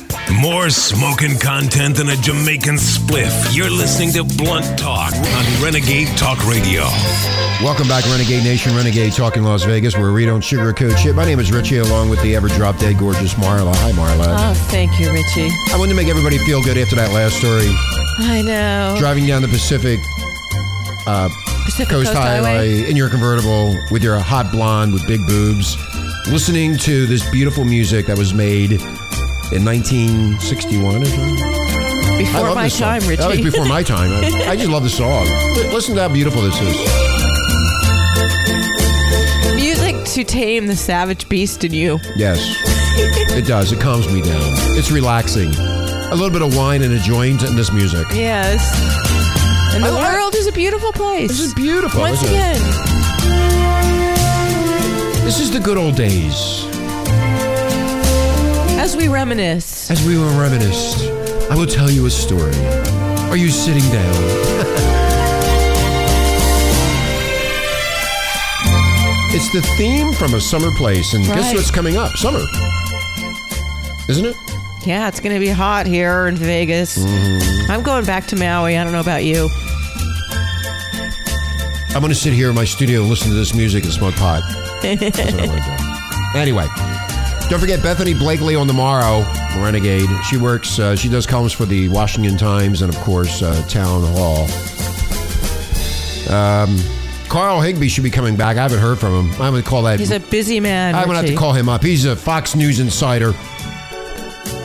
More 0.40 0.68
smoking 0.68 1.38
content 1.38 1.96
than 1.96 2.08
a 2.08 2.16
Jamaican 2.16 2.76
spliff. 2.76 3.54
You're 3.54 3.70
listening 3.70 4.10
to 4.12 4.24
Blunt 4.24 4.78
Talk 4.78 5.14
on 5.14 5.62
Renegade 5.62 6.08
Talk 6.16 6.44
Radio. 6.46 6.82
Welcome 7.62 7.86
back, 7.88 8.04
Renegade 8.06 8.42
Nation, 8.42 8.74
Renegade 8.74 9.12
Talk 9.12 9.36
in 9.36 9.44
Las 9.44 9.62
Vegas, 9.64 9.96
where 9.96 10.12
we 10.12 10.26
don't 10.26 10.40
sugarcoat 10.40 10.96
shit. 10.96 11.14
My 11.14 11.24
name 11.24 11.38
is 11.38 11.52
Richie, 11.52 11.78
along 11.78 12.08
with 12.08 12.20
the 12.22 12.34
ever 12.34 12.48
drop 12.48 12.78
dead 12.78 12.98
gorgeous 12.98 13.34
Marla. 13.34 13.74
Hi, 13.76 13.92
Marla. 13.92 14.50
Oh, 14.50 14.54
thank 14.70 14.98
you, 14.98 15.10
Richie. 15.12 15.50
I 15.72 15.76
wanted 15.78 15.90
to 15.90 15.96
make 15.96 16.08
everybody 16.08 16.38
feel 16.38 16.62
good 16.62 16.78
after 16.78 16.96
that 16.96 17.12
last 17.12 17.36
story. 17.36 17.68
I 18.18 18.42
know. 18.42 18.96
Driving 18.98 19.26
down 19.26 19.42
the 19.42 19.48
Pacific 19.48 20.00
uh, 21.06 21.28
Pacific 21.64 21.90
Coast, 21.90 22.12
Highway 22.12 22.88
in 22.90 22.96
your 22.96 23.08
convertible 23.08 23.76
with 23.90 24.02
your 24.02 24.18
hot 24.18 24.50
blonde 24.50 24.92
with 24.92 25.06
big 25.06 25.24
boobs, 25.26 25.76
listening 26.28 26.76
to 26.78 27.06
this 27.06 27.28
beautiful 27.30 27.64
music 27.64 28.06
that 28.06 28.18
was 28.18 28.34
made 28.34 28.80
in 29.54 29.64
1961. 29.64 31.02
Is 31.02 31.12
it? 31.14 31.18
Before 32.18 32.54
my 32.54 32.68
song. 32.68 33.00
time, 33.00 33.08
Richie. 33.08 33.16
That 33.22 33.30
was 33.30 33.40
before 33.40 33.64
my 33.66 33.82
time. 33.82 34.10
I, 34.12 34.48
I 34.50 34.56
just 34.56 34.68
love 34.68 34.82
the 34.82 34.90
song. 34.90 35.24
Listen 35.72 35.94
to 35.96 36.02
how 36.02 36.08
beautiful 36.08 36.42
this 36.42 36.60
is. 36.60 36.76
Music 39.54 39.96
to 40.04 40.24
tame 40.24 40.66
the 40.66 40.76
savage 40.76 41.28
beast 41.28 41.64
in 41.64 41.72
you. 41.72 41.98
Yes, 42.16 42.38
it 43.36 43.46
does. 43.46 43.72
It 43.72 43.80
calms 43.80 44.06
me 44.12 44.20
down. 44.22 44.52
It's 44.78 44.90
relaxing. 44.90 45.54
A 45.54 46.14
little 46.14 46.30
bit 46.30 46.42
of 46.42 46.56
wine 46.56 46.82
and 46.82 46.92
a 46.94 46.98
joint 46.98 47.42
and 47.42 47.56
this 47.58 47.72
music. 47.72 48.06
Yes. 48.12 48.62
And 49.74 49.82
the 49.82 49.88
I 49.88 50.14
world 50.14 50.34
is 50.34 50.46
a 50.46 50.52
beautiful 50.52 50.92
place. 50.92 51.28
This 51.30 51.40
is 51.40 51.54
beautiful. 51.54 52.00
Once 52.00 52.22
isn't 52.22 52.34
it? 52.34 52.38
again, 52.38 52.60
This 55.24 55.40
is 55.40 55.50
the 55.50 55.58
good 55.60 55.76
old 55.78 55.96
days. 55.96 56.64
As 58.84 58.96
we 58.98 59.08
reminisce. 59.08 59.90
As 59.90 60.06
we 60.06 60.18
were 60.18 60.28
reminisced, 60.38 61.08
I 61.50 61.56
will 61.56 61.66
tell 61.66 61.90
you 61.90 62.04
a 62.04 62.10
story. 62.10 62.54
Are 63.30 63.36
you 63.36 63.48
sitting 63.48 63.82
down? 63.90 64.14
it's 69.32 69.50
the 69.54 69.62
theme 69.78 70.12
from 70.12 70.34
a 70.34 70.40
summer 70.40 70.70
place, 70.72 71.14
and 71.14 71.24
guess 71.24 71.54
what's 71.54 71.70
coming 71.70 71.96
up? 71.96 72.14
Summer. 72.18 72.44
Isn't 74.06 74.26
it? 74.26 74.36
Yeah, 74.86 75.08
it's 75.08 75.18
going 75.18 75.34
to 75.34 75.40
be 75.40 75.48
hot 75.48 75.86
here 75.86 76.26
in 76.26 76.36
Vegas. 76.36 76.98
Mm-hmm. 76.98 77.70
I'm 77.70 77.82
going 77.82 78.04
back 78.04 78.26
to 78.26 78.36
Maui. 78.36 78.76
I 78.76 78.84
don't 78.84 78.92
know 78.92 79.00
about 79.00 79.24
you. 79.24 79.48
I'm 81.94 82.02
going 82.02 82.12
to 82.12 82.14
sit 82.14 82.34
here 82.34 82.50
in 82.50 82.54
my 82.54 82.66
studio 82.66 83.00
and 83.00 83.08
listen 83.08 83.30
to 83.30 83.34
this 83.34 83.54
music 83.54 83.84
and 83.84 83.92
smoke 83.94 84.14
pot. 84.16 84.42
That's 84.82 85.16
what 85.16 85.32
I'm 85.32 85.38
to 85.38 86.32
do. 86.34 86.38
Anyway, 86.38 86.66
don't 87.50 87.60
forget 87.60 87.82
Bethany 87.82 88.14
Blankley 88.14 88.58
on 88.58 88.66
the 88.66 88.72
morrow, 88.72 89.20
Renegade. 89.62 90.08
She 90.28 90.36
works, 90.36 90.78
uh, 90.78 90.96
she 90.96 91.08
does 91.08 91.26
columns 91.26 91.52
for 91.52 91.66
the 91.66 91.88
Washington 91.88 92.36
Times 92.36 92.82
and, 92.82 92.92
of 92.92 92.98
course, 93.02 93.42
uh, 93.42 93.62
Town 93.68 94.02
Hall. 94.16 94.44
Um, 96.34 96.78
Carl 97.28 97.60
Higbie 97.60 97.88
should 97.88 98.04
be 98.04 98.10
coming 98.10 98.36
back. 98.36 98.56
I 98.56 98.62
haven't 98.62 98.78
heard 98.78 98.98
from 98.98 99.12
him. 99.12 99.32
I'm 99.42 99.52
going 99.52 99.62
to 99.62 99.68
call 99.68 99.82
that. 99.82 99.98
He's 100.00 100.10
a 100.10 100.20
busy 100.20 100.58
man. 100.58 100.94
I'm 100.94 101.04
going 101.04 101.16
to 101.16 101.22
have 101.22 101.30
to 101.30 101.36
call 101.36 101.52
him 101.52 101.68
up. 101.68 101.82
He's 101.82 102.04
a 102.06 102.16
Fox 102.16 102.54
News 102.54 102.80
insider. 102.80 103.34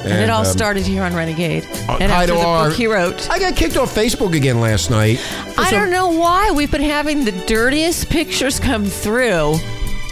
And, 0.05 0.23
it 0.23 0.29
all 0.29 0.45
um, 0.45 0.45
started 0.45 0.85
here 0.85 1.03
on 1.03 1.13
Renegade. 1.13 1.65
uh, 1.89 1.97
and 1.99 2.11
after 2.11 2.33
the 2.33 2.39
our- 2.39 2.69
book 2.69 2.77
he 2.77 2.87
wrote. 2.87 3.29
I 3.29 3.39
got 3.39 3.55
kicked 3.55 3.75
off 3.75 3.93
Facebook 3.93 4.35
again 4.35 4.61
last 4.61 4.89
night. 4.89 5.19
I 5.57 5.69
don't 5.69 5.91
know 5.91 6.07
why 6.09 6.51
we've 6.51 6.71
been 6.71 6.81
having 6.81 7.25
the 7.25 7.33
dirtiest 7.45 8.09
pictures 8.09 8.59
come 8.59 8.85
through. 8.85 9.57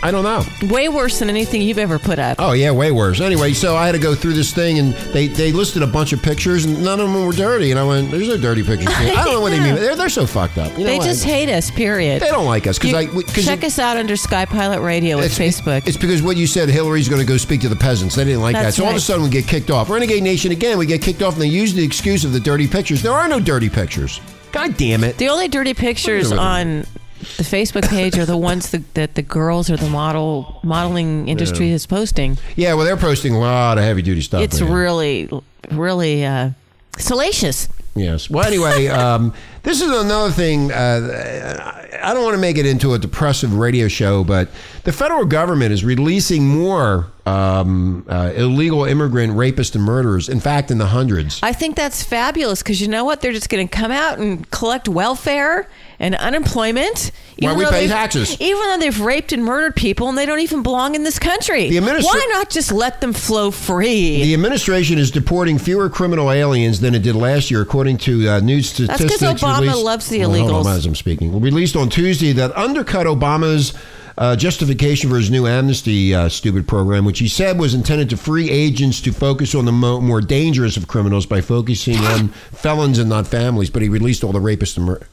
I 0.03 0.11
don't 0.11 0.23
know. 0.23 0.43
Way 0.71 0.89
worse 0.89 1.19
than 1.19 1.29
anything 1.29 1.61
you've 1.61 1.79
ever 1.79 1.97
put 1.97 2.19
up. 2.19 2.37
Oh 2.39 2.51
yeah, 2.51 2.71
way 2.71 2.91
worse. 2.91 3.19
Anyway, 3.19 3.53
so 3.53 3.75
I 3.75 3.87
had 3.87 3.93
to 3.93 3.99
go 3.99 4.13
through 4.13 4.33
this 4.33 4.53
thing, 4.53 4.77
and 4.77 4.93
they, 5.11 5.27
they 5.27 5.51
listed 5.51 5.81
a 5.81 5.87
bunch 5.87 6.13
of 6.13 6.21
pictures, 6.21 6.65
and 6.65 6.83
none 6.83 6.99
of 6.99 7.11
them 7.11 7.25
were 7.25 7.33
dirty. 7.33 7.71
And 7.71 7.79
I 7.79 7.83
went, 7.83 8.11
"There's 8.11 8.27
no 8.27 8.37
dirty 8.37 8.63
pictures." 8.63 8.95
Here. 8.97 9.13
I 9.17 9.23
don't 9.23 9.33
know 9.33 9.41
what 9.41 9.49
they 9.51 9.59
mean. 9.63 9.75
They're, 9.75 9.95
they're 9.95 10.09
so 10.09 10.27
fucked 10.27 10.57
up. 10.59 10.71
You 10.77 10.79
know 10.85 10.91
they 10.91 10.99
just 10.99 11.23
hate 11.23 11.49
us, 11.49 11.71
period. 11.71 12.21
they 12.21 12.27
don't 12.29 12.45
like 12.45 12.67
us 12.67 12.77
because 12.77 12.93
I 12.93 13.07
because 13.07 13.45
check 13.45 13.63
us 13.63 13.79
out 13.79 13.97
under 13.97 14.15
Sky 14.15 14.45
Pilot 14.45 14.81
Radio 14.81 15.17
at 15.19 15.31
Facebook. 15.31 15.87
It's 15.87 15.97
because 15.97 16.21
what 16.21 16.37
you 16.37 16.45
said. 16.47 16.69
Hillary's 16.69 17.09
going 17.09 17.21
to 17.21 17.27
go 17.27 17.37
speak 17.37 17.61
to 17.61 17.69
the 17.69 17.75
peasants. 17.75 18.15
They 18.15 18.23
didn't 18.25 18.41
like 18.41 18.53
that. 18.53 18.63
That's 18.63 18.77
So 18.77 18.83
all 18.83 18.89
of 18.89 18.93
a 18.93 18.97
right. 18.97 19.01
sudden 19.01 19.23
we 19.23 19.29
get 19.29 19.47
kicked 19.47 19.71
off. 19.71 19.89
Renegade 19.89 20.21
Nation 20.23 20.51
again. 20.51 20.77
We 20.77 20.85
get 20.85 21.01
kicked 21.01 21.23
off, 21.23 21.33
and 21.33 21.41
they 21.41 21.47
use 21.47 21.73
the 21.73 21.83
excuse 21.83 22.23
of 22.23 22.33
the 22.33 22.39
dirty 22.39 22.67
pictures. 22.67 23.01
There 23.01 23.13
are 23.13 23.27
no 23.27 23.39
dirty 23.39 23.69
pictures. 23.69 24.21
God 24.51 24.77
damn 24.77 25.03
it. 25.03 25.17
the 25.17 25.27
only 25.29 25.47
dirty 25.49 25.73
pictures 25.73 26.31
on 26.31 26.85
the 27.19 27.43
Facebook 27.43 27.87
page 27.89 28.17
are 28.17 28.25
the 28.25 28.37
ones 28.51 28.71
that, 28.71 28.93
that 28.93 29.15
the 29.15 29.21
girls 29.21 29.69
or 29.69 29.77
the 29.77 29.89
model 29.89 30.59
modeling 30.63 31.27
industry 31.27 31.71
is 31.71 31.85
posting. 31.85 32.37
Yeah, 32.55 32.73
well, 32.73 32.85
they're 32.85 32.97
posting 32.97 33.33
a 33.33 33.39
lot 33.39 33.77
of 33.77 33.83
heavy 33.83 34.01
duty 34.01 34.21
stuff. 34.21 34.41
It's 34.41 34.61
really, 34.61 35.29
really 35.71 36.25
uh, 36.25 36.51
salacious. 36.97 37.69
Yes. 37.95 38.29
Well, 38.29 38.45
anyway, 38.45 38.87
um, 38.87 39.33
this 39.67 39.81
is 39.81 39.91
another 39.91 40.31
thing. 40.31 40.71
Uh, 40.71 41.89
I 42.01 42.13
don't 42.13 42.23
want 42.23 42.35
to 42.35 42.41
make 42.41 42.57
it 42.57 42.65
into 42.65 42.93
a 42.93 42.99
depressive 42.99 43.53
radio 43.53 43.89
show, 43.89 44.23
but 44.23 44.49
the 44.83 44.93
federal 44.93 45.25
government 45.25 45.73
is 45.73 45.83
releasing 45.83 46.47
more 46.47 47.07
um, 47.25 48.05
uh, 48.07 48.31
illegal 48.35 48.85
immigrant 48.85 49.33
rapists 49.33 49.75
and 49.75 49.83
murderers. 49.83 50.29
In 50.29 50.39
fact, 50.39 50.71
in 50.71 50.77
the 50.77 50.85
hundreds. 50.85 51.41
I 51.43 51.51
think 51.51 51.75
that's 51.75 52.01
fabulous 52.01 52.63
because 52.63 52.79
you 52.79 52.87
know 52.87 53.03
what? 53.03 53.19
They're 53.19 53.33
just 53.33 53.49
going 53.49 53.67
to 53.67 53.75
come 53.75 53.91
out 53.91 54.19
and 54.19 54.49
collect 54.51 54.87
welfare 54.87 55.69
and 55.99 56.15
unemployment. 56.15 57.11
While 57.39 57.57
we 57.57 57.65
pay 57.65 57.87
taxes. 57.87 58.39
Even 58.39 58.61
though 58.63 58.77
they've 58.77 58.99
raped 58.99 59.33
and 59.33 59.43
murdered 59.43 59.75
people 59.75 60.07
and 60.09 60.17
they 60.17 60.25
don't 60.25 60.39
even 60.39 60.63
belong 60.63 60.95
in 60.95 61.03
this 61.03 61.19
country. 61.19 61.69
The 61.69 61.77
administra- 61.77 62.05
Why 62.05 62.27
not 62.31 62.49
just 62.49 62.71
let 62.71 63.01
them 63.01 63.13
flow 63.13 63.51
free? 63.51 64.23
The 64.23 64.33
administration 64.33 64.97
is 64.97 65.11
deporting 65.11 65.57
fewer 65.57 65.89
criminal 65.89 66.31
aliens 66.31 66.79
than 66.79 66.95
it 66.95 67.01
did 67.03 67.15
last 67.15 67.51
year, 67.51 67.61
according 67.61 67.97
to 67.99 68.29
uh, 68.29 68.39
news 68.39 68.75
That's 68.77 68.87
'cause 68.87 68.97
statistics. 68.97 69.41
Obama 69.57 69.61
released- 69.61 69.83
loves 69.85 70.09
the 70.09 70.19
Well, 70.19 70.31
on, 70.31 70.63
illegals. 70.65 70.75
as 70.77 70.85
I'm 70.85 70.95
speaking, 70.95 71.39
released 71.41 71.75
on 71.75 71.89
Tuesday 71.89 72.31
that 72.33 72.55
undercut 72.57 73.05
Obama's 73.07 73.73
uh, 74.17 74.35
justification 74.35 75.09
for 75.11 75.17
his 75.17 75.29
new 75.29 75.45
amnesty 75.45 76.13
uh, 76.15 76.27
stupid 76.27 76.67
program, 76.67 77.05
which 77.05 77.19
he 77.19 77.27
said 77.27 77.59
was 77.59 77.73
intended 77.75 78.09
to 78.09 78.17
free 78.17 78.49
agents 78.49 78.99
to 79.01 79.11
focus 79.11 79.53
on 79.53 79.65
the 79.65 79.71
mo- 79.71 80.01
more 80.01 80.21
dangerous 80.21 80.75
of 80.75 80.87
criminals 80.87 81.25
by 81.27 81.39
focusing 81.39 81.97
on 81.97 82.29
felons 82.51 82.97
and 82.97 83.09
not 83.09 83.27
families. 83.27 83.69
But 83.69 83.83
he 83.83 83.89
released 83.89 84.23
all 84.23 84.31
the 84.31 84.39
rapists 84.39 84.75
and 84.77 84.85
mur- 84.87 85.07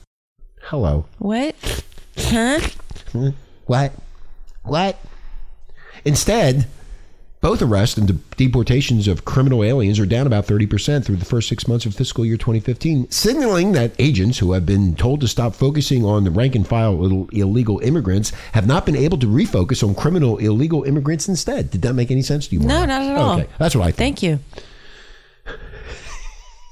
Hello. 0.63 1.05
what? 1.19 1.55
Huh? 2.17 2.61
What? 3.67 3.93
What? 4.63 4.99
Instead, 6.07 6.67
both 7.45 7.61
arrests 7.61 7.99
and 7.99 8.09
de- 8.09 8.15
deportations 8.39 9.07
of 9.07 9.27
criminal 9.27 9.63
aliens 9.63 10.01
are 10.01 10.07
down 10.07 10.27
about 10.27 10.47
30% 10.47 11.05
through 11.05 11.17
the 11.17 11.27
first 11.27 11.47
six 11.47 11.69
months 11.69 11.85
of 11.85 11.95
fiscal 11.95 12.25
year 12.25 12.39
2015, 12.39 13.11
signaling 13.11 13.73
that 13.73 13.93
agents 13.99 14.39
who 14.39 14.53
have 14.53 14.65
been 14.65 14.97
told 14.97 15.21
to 15.21 15.29
stop 15.29 15.55
focusing 15.55 16.07
on 16.07 16.25
the 16.25 16.31
rank 16.31 16.55
and 16.55 16.67
file 16.67 17.05
Ill- 17.05 17.29
illegal 17.33 17.81
immigrants 17.81 18.31
have 18.53 18.67
not 18.67 18.87
been 18.87 18.97
able 18.97 19.19
to 19.19 19.27
refocus 19.27 19.87
on 19.87 19.95
criminal 19.95 20.39
illegal 20.39 20.85
immigrants 20.85 21.29
instead. 21.29 21.71
Did 21.71 21.83
that 21.83 21.93
make 21.93 22.11
any 22.11 22.23
sense 22.23 22.49
to 22.49 22.55
you? 22.55 22.61
No, 22.61 22.87
not 22.87 23.03
at 23.03 23.15
all. 23.15 23.39
Okay, 23.39 23.51
that's 23.59 23.77
what 23.77 23.83
I 23.83 23.91
think. 23.91 23.99
Thank 24.19 24.23
you. 24.23 24.39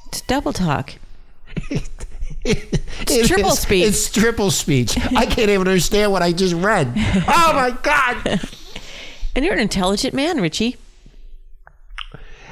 It's 0.07 0.23
double 0.23 0.55
talk. 0.55 0.95
It's 2.45 3.29
triple 3.29 3.51
speech. 3.53 3.87
It's 3.87 4.11
triple 4.11 4.51
speech. 4.51 4.99
I 4.99 5.27
can't 5.27 5.49
even 5.51 5.69
understand 5.69 6.11
what 6.11 6.23
I 6.23 6.33
just 6.33 6.55
read. 6.55 6.93
Oh 7.29 7.53
my 7.55 7.77
God. 7.83 8.41
And 9.35 9.45
you're 9.45 9.55
an 9.55 9.61
intelligent 9.61 10.15
man, 10.15 10.41
Richie. 10.41 10.77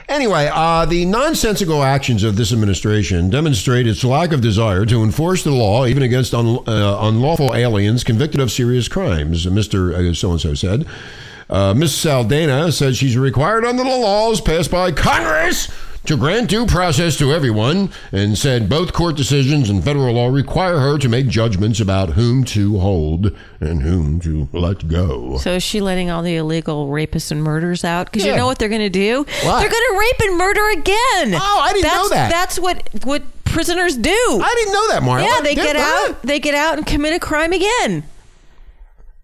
Anyway, 0.08 0.50
uh, 0.52 0.84
the 0.86 1.04
nonsensical 1.04 1.84
actions 1.84 2.24
of 2.24 2.34
this 2.34 2.52
administration 2.52 3.30
demonstrate 3.30 3.86
its 3.86 4.02
lack 4.02 4.32
of 4.32 4.40
desire 4.40 4.84
to 4.84 5.04
enforce 5.04 5.44
the 5.44 5.52
law, 5.52 5.86
even 5.86 6.02
against 6.02 6.34
un- 6.34 6.58
uh, 6.66 6.98
unlawful 7.00 7.54
aliens 7.54 8.02
convicted 8.02 8.40
of 8.40 8.50
serious 8.50 8.88
crimes, 8.88 9.46
Mr. 9.46 10.16
So 10.16 10.32
and 10.32 10.40
so 10.40 10.54
said. 10.54 10.84
Uh, 11.48 11.74
Ms. 11.74 11.94
Saldana 11.94 12.72
says 12.72 12.96
she's 12.96 13.16
required 13.16 13.64
under 13.64 13.84
the 13.84 13.88
laws 13.88 14.40
passed 14.40 14.70
by 14.70 14.90
Congress 14.90 15.68
to 16.10 16.16
grant 16.16 16.50
due 16.50 16.66
process 16.66 17.16
to 17.16 17.32
everyone 17.32 17.88
and 18.10 18.36
said 18.36 18.68
both 18.68 18.92
court 18.92 19.16
decisions 19.16 19.70
and 19.70 19.84
federal 19.84 20.12
law 20.14 20.26
require 20.26 20.80
her 20.80 20.98
to 20.98 21.08
make 21.08 21.28
judgments 21.28 21.78
about 21.78 22.10
whom 22.10 22.42
to 22.42 22.80
hold 22.80 23.30
and 23.60 23.82
whom 23.82 24.18
to 24.18 24.48
let 24.52 24.88
go. 24.88 25.38
So 25.38 25.52
is 25.52 25.62
she 25.62 25.80
letting 25.80 26.10
all 26.10 26.24
the 26.24 26.34
illegal 26.34 26.88
rapists 26.88 27.30
and 27.30 27.40
murderers 27.44 27.84
out? 27.84 28.06
Because 28.06 28.24
Yeah. 28.24 28.32
you 28.32 28.38
know 28.38 28.46
what 28.46 28.58
they're 28.58 28.68
going 28.68 28.80
to 28.80 28.88
do? 28.90 29.18
What? 29.18 29.60
They're 29.60 29.70
going 29.70 29.70
to 29.70 29.96
rape 30.00 30.28
and 30.30 30.36
murder 30.36 30.68
again. 30.70 31.34
Oh, 31.40 31.60
I 31.62 31.72
didn't 31.74 31.82
that's, 31.84 31.94
know 31.94 32.08
that. 32.08 32.30
That's 32.32 32.58
what 32.58 32.88
what 33.04 33.22
prisoners 33.44 33.96
do. 33.96 34.10
I 34.10 34.54
didn't 34.58 34.72
know 34.72 34.88
that, 34.88 35.02
Mario. 35.04 35.26
yeah, 35.28 35.40
they 35.42 35.54
get 35.54 35.76
out. 35.76 36.22
They 36.22 36.40
get 36.40 36.56
out 36.56 36.76
and 36.76 36.84
commit 36.84 37.12
a 37.14 37.20
crime 37.20 37.52
again. 37.52 38.02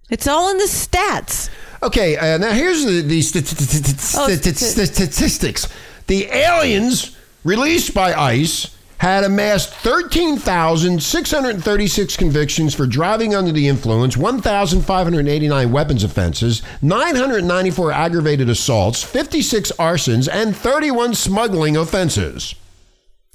It's 0.09 0.29
all 0.29 0.51
in 0.51 0.59
the 0.59 0.67
stats. 0.67 1.51
Okay, 1.83 2.17
uh, 2.17 2.39
now 2.39 2.53
here's 2.53 2.85
the, 2.85 3.03
the 3.03 3.21
st- 3.23 3.45
st- 3.47 3.61
st- 3.87 4.21
Oh, 4.23 4.29
st- 4.29 4.57
st- 4.57 4.57
st- 4.57 4.89
statistics. 4.89 5.69
The 6.07 6.27
aliens 6.27 7.17
released 7.45 7.95
by 7.95 8.15
ICE 8.15 8.75
had 8.99 9.25
amassed 9.25 9.73
13,636 9.75 12.17
convictions 12.17 12.75
for 12.75 12.87
driving 12.87 13.35
under 13.35 13.53
the 13.53 13.69
influence, 13.69 14.17
1,589 14.17 15.71
weapons 15.71 16.03
offenses, 16.03 16.63
994 16.81 17.93
aggravated 17.93 18.49
assaults, 18.49 19.03
56 19.03 19.71
arsons, 19.73 20.31
and 20.33 20.57
31 20.57 21.15
smuggling 21.15 21.77
offenses. 21.77 22.55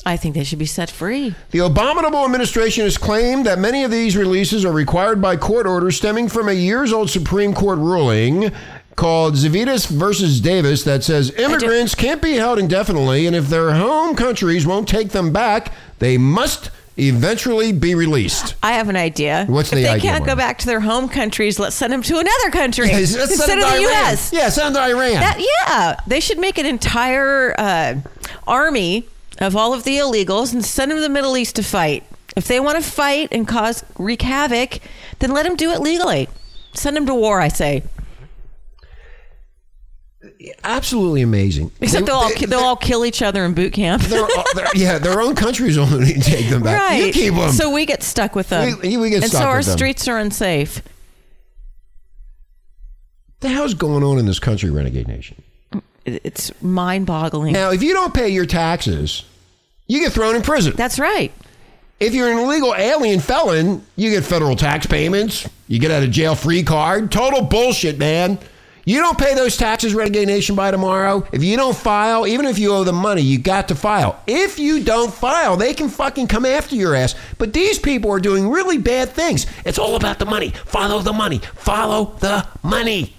I 0.04 0.18
think 0.18 0.34
they 0.34 0.44
should 0.44 0.58
be 0.58 0.66
set 0.66 0.90
free. 0.90 1.36
The 1.52 1.60
abominable 1.60 2.26
administration 2.26 2.86
has 2.86 2.98
claimed 2.98 3.46
that 3.46 3.60
many 3.60 3.84
of 3.84 3.92
these 3.92 4.18
releases 4.18 4.66
are 4.66 4.72
required 4.72 5.22
by 5.22 5.38
court 5.38 5.68
orders 5.68 5.98
stemming 5.98 6.28
from 6.28 6.50
a 6.50 6.54
years 6.54 6.92
old 6.92 7.12
Supreme 7.12 7.54
Court 7.54 7.78
ruling 7.78 8.52
called 8.96 9.36
Zadvydas 9.36 9.90
versus 9.90 10.40
Davis 10.42 10.84
that 10.84 11.04
says 11.04 11.32
immigrants 11.32 11.96
can't 11.96 12.22
be 12.22 12.34
held 12.34 12.60
indefinitely, 12.60 13.28
and 13.28 13.36
if 13.36 13.48
their 13.48 13.74
home 13.74 14.16
countries 14.16 14.66
won't 14.66 14.88
take 14.88 15.10
them 15.10 15.32
back, 15.32 15.74
they 16.00 16.18
must 16.18 16.70
eventually 16.98 17.72
be 17.72 17.96
released. 17.96 18.56
I 18.62 18.74
have 18.74 18.90
an 18.90 18.96
idea. 18.96 19.46
What's 19.48 19.72
if 19.72 19.78
the 19.78 19.84
they 19.84 20.00
can't 20.00 20.26
go 20.26 20.36
back 20.36 20.60
to 20.60 20.66
their 20.66 20.82
home 20.82 21.10
countries, 21.10 21.58
let's 21.60 21.76
send 21.76 21.94
them 21.94 22.02
to 22.04 22.20
another 22.20 22.52
country 22.52 22.88
Let's 22.92 23.12
send 23.12 23.32
instead 23.32 23.50
them 23.50 23.60
of 23.60 23.64
to 23.64 23.70
the 23.70 23.84
Iran. 23.84 23.92
U.S. 24.06 24.34
Yeah, 24.34 24.50
send 24.50 24.76
them 24.76 24.84
to 24.84 24.90
Iran. 24.96 25.14
That, 25.14 25.40
yeah, 25.68 26.00
they 26.06 26.20
should 26.20 26.38
make 26.38 26.58
an 26.58 26.66
entire 26.66 27.56
uh, 27.58 27.96
army 28.46 29.08
of 29.40 29.56
all 29.56 29.74
of 29.74 29.84
the 29.84 29.98
illegals 29.98 30.54
and 30.54 30.64
send 30.64 30.92
them 30.92 30.98
to 30.98 31.02
the 31.02 31.10
Middle 31.10 31.38
East 31.38 31.56
to 31.56 31.64
fight. 31.64 32.04
If 32.36 32.48
they 32.48 32.60
want 32.60 32.82
to 32.82 32.90
fight 32.90 33.30
and 33.32 33.48
cause 33.48 33.84
wreak 33.98 34.22
havoc, 34.22 34.80
then 35.20 35.32
let 35.32 35.44
them 35.44 35.56
do 35.56 35.72
it 35.72 35.80
legally. 35.82 36.30
Send 36.74 36.96
them 36.96 37.06
to 37.08 37.16
war, 37.16 37.42
I 37.42 37.48
say. 37.50 37.84
Absolutely 40.64 41.22
amazing. 41.24 41.72
Except 41.82 42.02
They- 42.06 42.12
they'll 42.12 42.16
all 42.16 42.30
they- 42.30 42.46
they'll 42.46 42.60
all 42.60 42.76
kill 42.76 43.06
each 43.06 43.22
other 43.22 43.44
in 43.44 43.54
boot 43.54 43.74
camp. 43.74 44.04
they're- 44.04 44.28
they're- 44.56 44.68
yeah, 44.76 44.98
their 45.00 45.20
own 45.22 45.34
countries 45.36 45.78
only 45.78 46.14
take 46.14 46.50
them 46.50 46.62
back. 46.62 46.80
right. 46.80 47.06
You 47.08 47.12
keep 47.14 47.34
them. 47.34 47.52
So 47.52 47.72
we 47.72 47.86
get 47.86 48.04
stuck 48.04 48.36
with 48.36 48.50
them. 48.50 48.80
We- 48.84 48.98
we 48.98 49.10
get 49.10 49.24
and 49.24 49.32
stuck 49.32 49.42
so 49.44 49.48
our 49.48 49.64
them. 49.64 49.78
streets 49.78 50.08
are 50.08 50.18
unsafe. 50.20 50.82
the 53.40 53.50
hell's 53.50 53.74
going 53.74 54.04
on 54.04 54.20
in 54.20 54.26
this 54.28 54.38
country, 54.40 54.70
Renegade 54.70 55.08
Nation? 55.08 55.42
It's 56.06 56.52
mind-boggling. 56.62 57.54
Now, 57.54 57.72
if 57.72 57.82
you 57.82 57.94
don't 57.94 58.14
pay 58.14 58.30
your 58.30 58.46
taxes, 58.46 59.24
you 59.88 60.00
get 60.00 60.12
thrown 60.12 60.36
in 60.36 60.42
prison. 60.44 60.74
That's 60.76 61.00
right. 61.00 61.32
If 62.00 62.14
you're 62.14 62.32
an 62.32 62.38
illegal 62.40 62.74
alien 62.76 63.20
felon, 63.20 63.84
you 63.96 64.10
get 64.12 64.24
federal 64.24 64.56
tax 64.56 64.86
payments. 64.88 65.48
You 65.68 65.80
get 65.80 65.92
out 65.92 66.02
of 66.04 66.12
jail 66.12 66.34
free 66.36 66.64
card. 66.64 67.12
Total 67.12 67.42
bullshit, 67.42 67.98
man. 68.00 68.38
You 68.84 69.00
don't 69.00 69.18
pay 69.18 69.36
those 69.36 69.58
taxes, 69.58 69.94
Renegade 69.94 70.28
Nation, 70.28 70.56
by 70.56 70.72
tomorrow. 70.72 71.28
If 71.32 71.44
you 71.44 71.56
don't 71.56 71.76
file, 71.76 72.26
even 72.26 72.46
if 72.46 72.58
you 72.58 72.74
owe 72.74 72.84
them 72.84 72.96
money, 72.96 73.22
you 73.22 73.38
got 73.38 73.68
to 73.68 73.76
file. 73.76 74.22
If 74.26 74.58
you 74.58 74.84
don't 74.84 75.14
file, 75.14 75.56
they 75.56 75.74
can 75.74 75.88
fucking 75.88 76.28
come 76.28 76.46
after 76.46 76.76
your 76.76 76.96
ass. 76.96 77.14
But 77.38 77.54
these 77.54 77.78
people 77.78 78.10
are 78.12 78.20
doing 78.20 78.50
really 78.50 78.80
bad 78.80 79.10
things. 79.10 79.46
It's 79.66 79.78
all 79.78 79.96
about 79.96 80.18
the 80.18 80.26
money. 80.26 80.50
Follow 80.66 81.00
the 81.00 81.14
money. 81.14 81.40
Follow 81.56 82.16
the 82.20 82.48
money. 82.64 83.16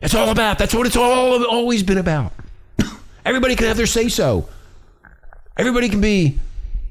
It's 0.00 0.14
all 0.14 0.30
about. 0.30 0.58
That's 0.58 0.74
what 0.74 0.86
it's 0.86 0.96
all 0.96 1.44
always 1.46 1.82
been 1.82 1.98
about. 1.98 2.32
Everybody 3.24 3.54
can 3.54 3.66
have 3.68 3.76
their 3.76 3.86
say 3.86 4.08
so. 4.08 4.48
Everybody 5.56 5.88
can 5.88 6.00
be 6.00 6.40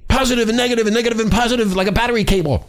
positive 0.07 0.47
and 0.47 0.57
negative 0.57 0.87
and 0.87 0.95
negative 0.95 1.19
and 1.19 1.31
positive 1.31 1.75
like 1.75 1.87
a 1.87 1.91
battery 1.91 2.23
cable. 2.23 2.67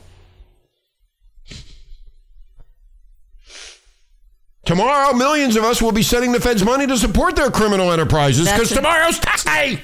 Tomorrow, 4.64 5.12
millions 5.14 5.56
of 5.56 5.64
us 5.64 5.82
will 5.82 5.92
be 5.92 6.02
sending 6.02 6.32
the 6.32 6.40
feds 6.40 6.64
money 6.64 6.86
to 6.86 6.96
support 6.96 7.36
their 7.36 7.50
criminal 7.50 7.92
enterprises 7.92 8.50
because 8.50 8.70
tomorrow's 8.70 9.18
tax 9.18 9.44
day. 9.44 9.80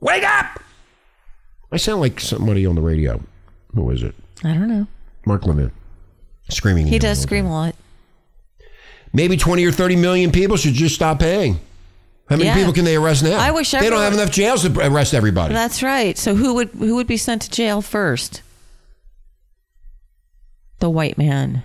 Wake 0.00 0.22
up! 0.22 0.60
I 1.72 1.76
sound 1.76 2.00
like 2.00 2.20
somebody 2.20 2.64
on 2.66 2.76
the 2.76 2.80
radio. 2.80 3.20
Who 3.74 3.90
is 3.90 4.02
it? 4.02 4.14
I 4.44 4.54
don't 4.54 4.68
know. 4.68 4.86
Mark 5.26 5.44
Levin. 5.44 5.72
Screaming. 6.48 6.86
He 6.86 6.98
does 6.98 7.20
scream 7.20 7.46
a 7.46 7.50
lot. 7.52 7.74
Maybe 9.12 9.36
20 9.36 9.64
or 9.66 9.72
30 9.72 9.96
million 9.96 10.30
people 10.30 10.56
should 10.56 10.74
just 10.74 10.94
stop 10.94 11.18
paying. 11.18 11.54
How 12.30 12.36
many 12.36 12.44
Yeah. 12.44 12.54
people 12.54 12.72
can 12.72 12.84
they 12.84 12.96
arrest 12.96 13.22
now? 13.22 13.38
I 13.38 13.50
wish 13.50 13.70
they 13.70 13.88
don't 13.90 14.00
have 14.02 14.12
enough 14.12 14.30
jails 14.30 14.62
to 14.62 14.86
arrest 14.86 15.14
everybody. 15.14 15.52
That's 15.54 15.82
right. 15.82 16.16
So 16.16 16.34
who 16.34 16.54
would 16.54 16.68
who 16.70 16.94
would 16.96 17.06
be 17.06 17.16
sent 17.16 17.42
to 17.42 17.50
jail 17.50 17.82
first? 17.82 18.42
The 20.78 20.90
white 20.90 21.18
man. 21.18 21.64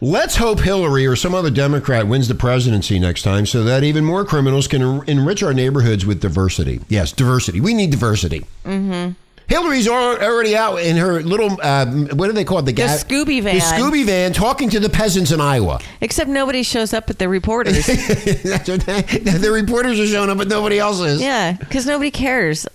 Let's 0.00 0.36
hope 0.36 0.60
Hillary 0.60 1.06
or 1.06 1.16
some 1.16 1.34
other 1.34 1.50
Democrat 1.50 2.06
wins 2.06 2.28
the 2.28 2.34
presidency 2.34 2.98
next 2.98 3.22
time 3.22 3.46
so 3.46 3.64
that 3.64 3.82
even 3.82 4.04
more 4.04 4.24
criminals 4.24 4.68
can 4.68 4.82
enrich 5.08 5.42
our 5.42 5.54
neighborhoods 5.54 6.04
with 6.04 6.20
diversity. 6.20 6.80
Yes, 6.88 7.12
diversity. 7.12 7.60
We 7.60 7.72
need 7.72 7.90
diversity. 7.90 8.44
Mm-hmm. 8.64 9.12
Hillary's 9.48 9.86
already 9.88 10.56
out 10.56 10.76
in 10.82 10.96
her 10.96 11.22
little, 11.22 11.56
uh, 11.62 11.86
what 11.86 12.26
do 12.26 12.32
they 12.32 12.44
call 12.44 12.58
it? 12.58 12.62
The, 12.62 12.72
The 12.72 12.82
ga- 12.82 12.88
Scooby 12.98 13.40
van. 13.42 13.54
The 13.54 13.60
Scooby 13.60 14.04
van 14.04 14.32
talking 14.32 14.68
to 14.70 14.80
the 14.80 14.88
peasants 14.90 15.30
in 15.30 15.40
Iowa. 15.40 15.80
Except 16.00 16.28
nobody 16.28 16.62
shows 16.64 16.92
up 16.92 17.08
at 17.08 17.18
the 17.20 17.28
reporters. 17.28 17.86
That's 17.86 18.68
what 18.68 18.80
they- 18.80 19.02
the 19.02 19.50
reporters 19.52 20.00
are 20.00 20.06
showing 20.06 20.30
up, 20.30 20.38
but 20.38 20.48
nobody 20.48 20.78
else 20.80 21.00
is. 21.00 21.22
yeah, 21.22 21.52
because 21.52 21.86
nobody 21.86 22.10
cares. 22.10 22.66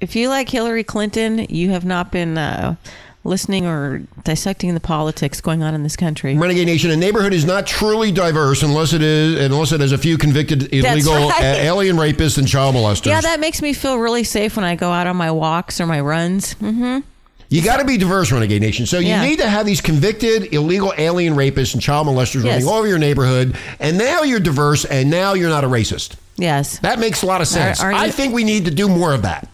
If 0.00 0.14
you 0.14 0.28
like 0.28 0.48
Hillary 0.48 0.84
Clinton, 0.84 1.38
you 1.50 1.70
have 1.70 1.84
not 1.84 2.12
been 2.12 2.38
uh, 2.38 2.76
listening 3.26 3.66
or 3.66 4.02
dissecting 4.24 4.72
the 4.74 4.80
politics 4.80 5.40
going 5.40 5.62
on 5.62 5.74
in 5.74 5.82
this 5.82 5.96
country. 5.96 6.36
Renegade 6.36 6.66
Nation, 6.66 6.90
a 6.90 6.96
neighborhood 6.96 7.32
is 7.32 7.44
not 7.44 7.66
truly 7.66 8.12
diverse 8.12 8.62
unless 8.62 8.92
it 8.92 9.02
is 9.02 9.44
unless 9.44 9.72
it 9.72 9.80
has 9.80 9.92
a 9.92 9.98
few 9.98 10.16
convicted 10.16 10.72
illegal 10.72 11.14
right. 11.28 11.42
alien 11.42 11.96
rapists 11.96 12.38
and 12.38 12.46
child 12.48 12.74
molesters. 12.74 13.06
Yeah, 13.06 13.20
that 13.20 13.40
makes 13.40 13.60
me 13.62 13.72
feel 13.72 13.98
really 13.98 14.24
safe 14.24 14.56
when 14.56 14.64
I 14.64 14.76
go 14.76 14.90
out 14.90 15.06
on 15.06 15.16
my 15.16 15.30
walks 15.30 15.80
or 15.80 15.86
my 15.86 16.00
runs. 16.00 16.54
hmm 16.54 17.00
You 17.48 17.62
got 17.62 17.76
to 17.78 17.84
be 17.84 17.96
diverse, 17.96 18.32
Renegade 18.32 18.62
Nation. 18.62 18.86
So 18.86 18.98
you 18.98 19.08
Yeah. 19.08 19.22
need 19.24 19.38
to 19.38 19.48
have 19.48 19.66
these 19.66 19.80
convicted 19.80 20.52
illegal 20.52 20.92
alien 20.98 21.34
rapists 21.34 21.74
and 21.74 21.82
child 21.82 22.06
molesters 22.08 22.42
Yes. 22.44 22.54
running 22.62 22.68
all 22.68 22.74
over 22.78 22.88
your 22.88 22.98
neighborhood, 22.98 23.56
and 23.78 23.96
now 23.98 24.22
you're 24.22 24.40
diverse, 24.40 24.84
and 24.84 25.10
now 25.10 25.34
you're 25.34 25.48
not 25.50 25.62
a 25.64 25.68
racist. 25.68 26.16
Yes. 26.36 26.78
That 26.80 26.98
makes 26.98 27.22
a 27.22 27.26
lot 27.26 27.40
of 27.40 27.46
sense. 27.48 27.80
Are- 27.80 27.90
are 27.92 27.94
I 27.94 28.10
think 28.10 28.34
we 28.34 28.44
need 28.44 28.64
to 28.66 28.70
do 28.70 28.88
more 28.88 29.12
of 29.14 29.22
that. 29.22 29.48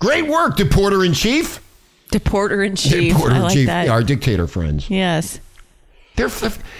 Great 0.00 0.26
work, 0.28 0.56
Deporter 0.56 1.04
in 1.04 1.12
Chief. 1.12 1.60
Deporter 2.10 2.66
in 2.66 2.76
chief. 2.76 3.14
Deporter 3.14 3.32
I 3.32 3.36
in 3.36 3.42
like 3.42 3.52
Chief, 3.54 3.66
that. 3.66 3.88
our 3.88 4.02
dictator 4.02 4.46
friends. 4.46 4.88
Yes. 4.90 5.40
They're, 6.16 6.28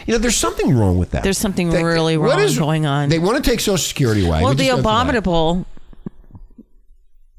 you 0.07 0.14
know, 0.14 0.19
there's 0.19 0.35
something 0.37 0.77
wrong 0.77 0.99
with 0.99 1.12
that. 1.12 1.23
There's 1.23 1.38
something 1.38 1.71
They- 1.71 1.85
really 1.85 2.17
what 2.17 2.38
wrong 2.38 2.59
going 2.59 2.87
on. 2.87 3.09
They 3.09 3.19
want 3.21 3.43
to 3.43 3.49
take 3.51 3.61
Social 3.61 3.79
Security 3.79 4.27
away. 4.27 4.41
Well, 4.43 4.51
We 4.51 4.57
the 4.57 4.64
just 4.64 4.71
go 4.71 4.75
through 4.77 4.81
abominable. 4.81 5.67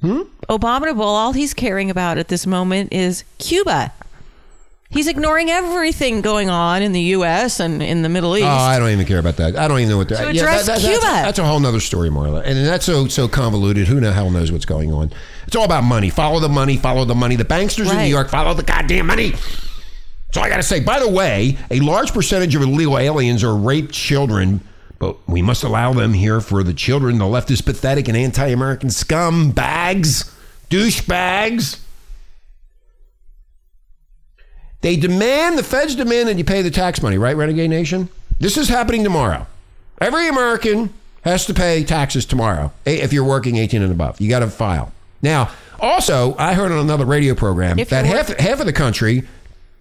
Hmm? 0.02 0.22
Abominable, 0.48 1.04
all 1.04 1.34
he's 1.34 1.54
caring 1.54 1.90
about 1.90 2.18
at 2.18 2.30
this 2.30 2.48
moment 2.48 2.94
is 2.94 3.26
Cuba. 3.38 3.92
He's 4.92 5.08
ignoring 5.08 5.52
everything 5.52 6.22
going 6.22 6.50
on 6.50 6.82
in 6.82 6.94
the 6.94 7.02
U.S. 7.02 7.60
and 7.60 7.84
in 7.84 8.02
the 8.02 8.10
Middle 8.10 8.36
East. 8.36 8.48
Oh, 8.48 8.50
I 8.50 8.80
don't 8.80 8.90
even 8.90 9.06
care 9.06 9.20
about 9.20 9.38
that. 9.38 9.56
I 9.56 9.68
don't 9.68 9.78
even 9.78 9.92
know 9.92 9.98
what 9.98 10.10
they're. 10.10 10.18
To 10.18 10.30
address 10.30 10.66
that's, 10.66 10.84
Cuba. 10.84 11.00
That's, 11.00 11.38
a 11.38 11.46
whole 11.46 11.60
nother 11.60 11.80
story, 11.80 12.10
Marla. 12.10 12.42
And 12.44 12.66
that's 12.66 12.86
so 12.86 13.08
so 13.08 13.28
convoluted. 13.28 13.88
Who 13.88 14.00
the 14.00 14.12
hell 14.12 14.32
knows 14.32 14.52
what's 14.52 14.66
going 14.66 14.92
on? 14.92 15.12
It's 15.46 15.56
all 15.56 15.66
about 15.66 15.84
money. 15.84 16.10
Follow 16.10 16.40
the 16.40 16.50
money. 16.50 16.76
Follow 16.76 17.06
the 17.06 17.14
money. 17.14 17.36
The 17.36 17.46
banksters 17.46 17.92
in 17.92 17.98
New 17.98 18.06
York 18.06 18.30
follow 18.30 18.56
the 18.56 18.64
goddamn 18.64 19.06
money. 19.06 19.30
That's 19.30 20.38
all 20.38 20.44
I 20.44 20.50
got 20.50 20.58
to 20.58 20.64
say. 20.64 20.80
By 20.80 21.00
the 21.00 21.10
way, 21.10 21.60
a 21.70 21.82
large 21.82 22.12
percentage 22.12 22.56
of 22.56 22.64
illegal 22.64 22.98
aliens 22.98 23.44
are 23.44 23.56
raped 23.56 23.94
children, 23.94 24.62
but 24.98 25.18
we 25.30 25.44
must 25.44 25.64
allow 25.64 25.94
them 25.94 26.14
here 26.14 26.42
for 26.42 26.64
the 26.64 26.74
children. 26.74 27.20
The 27.20 27.28
left 27.28 27.52
is 27.52 27.62
pathetic 27.62 28.08
and 28.08 28.18
anti-American 28.18 28.90
scum 28.90 29.52
bags, 29.52 30.36
douchebags. 30.72 31.80
They 34.82 34.96
demand, 34.96 35.58
the 35.58 35.64
feds 35.64 35.96
demand 35.96 36.30
that 36.30 36.38
you 36.38 36.44
pay 36.44 36.62
the 36.62 36.72
tax 36.72 37.02
money, 37.02 37.18
right, 37.18 37.36
Renegade 37.36 37.70
Nation? 37.70 38.10
This 38.40 38.58
is 38.58 38.70
happening 38.70 39.04
tomorrow. 39.04 39.46
Every 40.00 40.30
American 40.30 40.94
has 41.24 41.46
to 41.48 41.54
pay 41.54 41.84
taxes 41.84 42.26
tomorrow 42.26 42.72
eh, 42.86 42.92
if 42.92 43.12
you're 43.12 43.26
working 43.26 43.58
18 43.58 43.82
and 43.82 43.92
above. 43.92 44.22
You 44.22 44.30
got 44.30 44.40
to 44.40 44.48
file. 44.50 44.94
Now, 45.22 45.52
also, 45.80 46.36
I 46.38 46.54
heard 46.54 46.72
on 46.72 46.80
another 46.80 47.06
radio 47.06 47.36
program 47.36 47.78
If 47.80 47.90
that 47.90 48.06
half, 48.06 48.28
half 48.40 48.60
of 48.60 48.66
the 48.66 48.74
country 48.74 49.24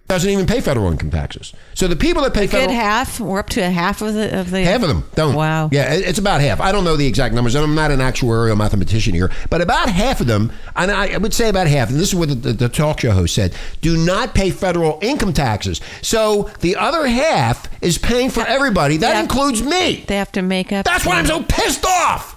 doesn't 0.09 0.29
even 0.31 0.47
pay 0.47 0.59
federal 0.59 0.91
income 0.91 1.11
taxes. 1.11 1.53
So 1.75 1.87
the 1.87 1.95
people 1.95 2.23
that 2.23 2.33
pay 2.33 2.41
Good 2.47 2.51
federal 2.51 2.73
half. 2.73 3.19
We're 3.19 3.37
up 3.39 3.49
to 3.51 3.61
a 3.61 3.69
half 3.69 4.01
of 4.01 4.15
the 4.15 4.39
of 4.39 4.49
the 4.49 4.63
Half 4.63 4.81
of 4.81 4.87
them 4.89 5.05
don't. 5.13 5.35
Wow. 5.35 5.69
Yeah, 5.71 5.93
it's 5.93 6.17
about 6.17 6.41
half. 6.41 6.59
I 6.59 6.71
don't 6.71 6.83
know 6.83 6.97
the 6.97 7.05
exact 7.05 7.35
numbers, 7.35 7.53
and 7.53 7.63
I'm 7.63 7.75
not 7.75 7.91
an 7.91 7.99
actuarial 7.99 8.57
mathematician 8.57 9.13
here, 9.13 9.31
but 9.51 9.61
about 9.61 9.87
half 9.87 10.19
of 10.19 10.25
them, 10.27 10.51
and 10.75 10.89
I 10.91 11.15
would 11.17 11.33
say 11.33 11.47
about 11.47 11.67
half, 11.67 11.89
and 11.91 11.99
this 11.99 12.07
is 12.09 12.15
what 12.15 12.29
the, 12.29 12.35
the, 12.35 12.53
the 12.53 12.69
talk 12.69 13.01
show 13.01 13.11
host 13.11 13.35
said, 13.35 13.53
do 13.81 13.97
not 14.03 14.33
pay 14.33 14.49
federal 14.49 14.97
income 15.03 15.31
taxes. 15.31 15.79
So 16.01 16.49
the 16.61 16.75
other 16.75 17.05
half 17.07 17.67
is 17.83 17.99
paying 17.99 18.31
for 18.31 18.41
everybody. 18.45 18.97
That 18.97 19.13
Yeah. 19.13 19.21
includes 19.21 19.61
me. 19.61 20.03
They 20.07 20.17
have 20.17 20.31
to 20.33 20.41
make 20.41 20.71
up. 20.71 20.85
That's 20.85 21.05
why 21.05 21.19
I'm 21.19 21.27
so 21.27 21.43
pissed 21.43 21.85
off. 21.85 22.35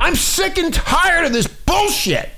I'm 0.00 0.16
sick 0.16 0.56
and 0.56 0.72
tired 0.72 1.26
of 1.26 1.32
this 1.34 1.46
bullshit. 1.46 2.30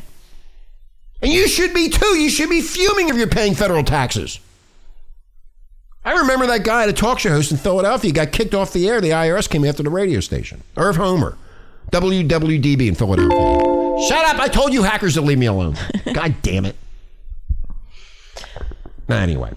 And 1.23 1.33
you 1.33 1.47
should 1.47 1.73
be 1.73 1.89
too. 1.89 2.19
You 2.19 2.29
should 2.29 2.51
be 2.51 2.61
fuming 2.61 3.09
if 3.09 3.17
you're 3.17 3.29
paying 3.29 3.55
federal 3.55 3.85
taxes. 3.85 4.41
I 6.05 6.19
remember 6.19 6.49
that 6.49 6.65
guy 6.65 6.83
at 6.83 6.89
a 6.89 6.93
talk 6.93 7.21
show 7.21 7.31
host 7.31 7.53
in 7.53 7.59
Philadelphia 7.59 8.11
got 8.11 8.33
kicked 8.33 8.55
off 8.55 8.73
the 8.73 8.89
air. 8.89 9.01
The 9.01 9.11
IRS 9.11 9.49
came 9.49 9.65
after 9.65 9.85
the 9.85 9.91
radio 9.91 10.19
station. 10.19 10.63
Irv 10.77 10.97
Homer, 10.97 11.39
WWDB 11.93 12.89
in 12.89 12.97
Philadelphia. 12.97 14.09
Shut 14.09 14.25
up. 14.27 14.41
I 14.41 14.49
told 14.49 14.73
you 14.73 14.83
hackers 14.83 15.15
to 15.15 15.21
leave 15.21 15.39
me 15.39 15.47
alone. 15.47 15.77
God 16.13 16.35
damn 16.43 16.65
it. 16.67 16.75
Anyway. 19.09 19.53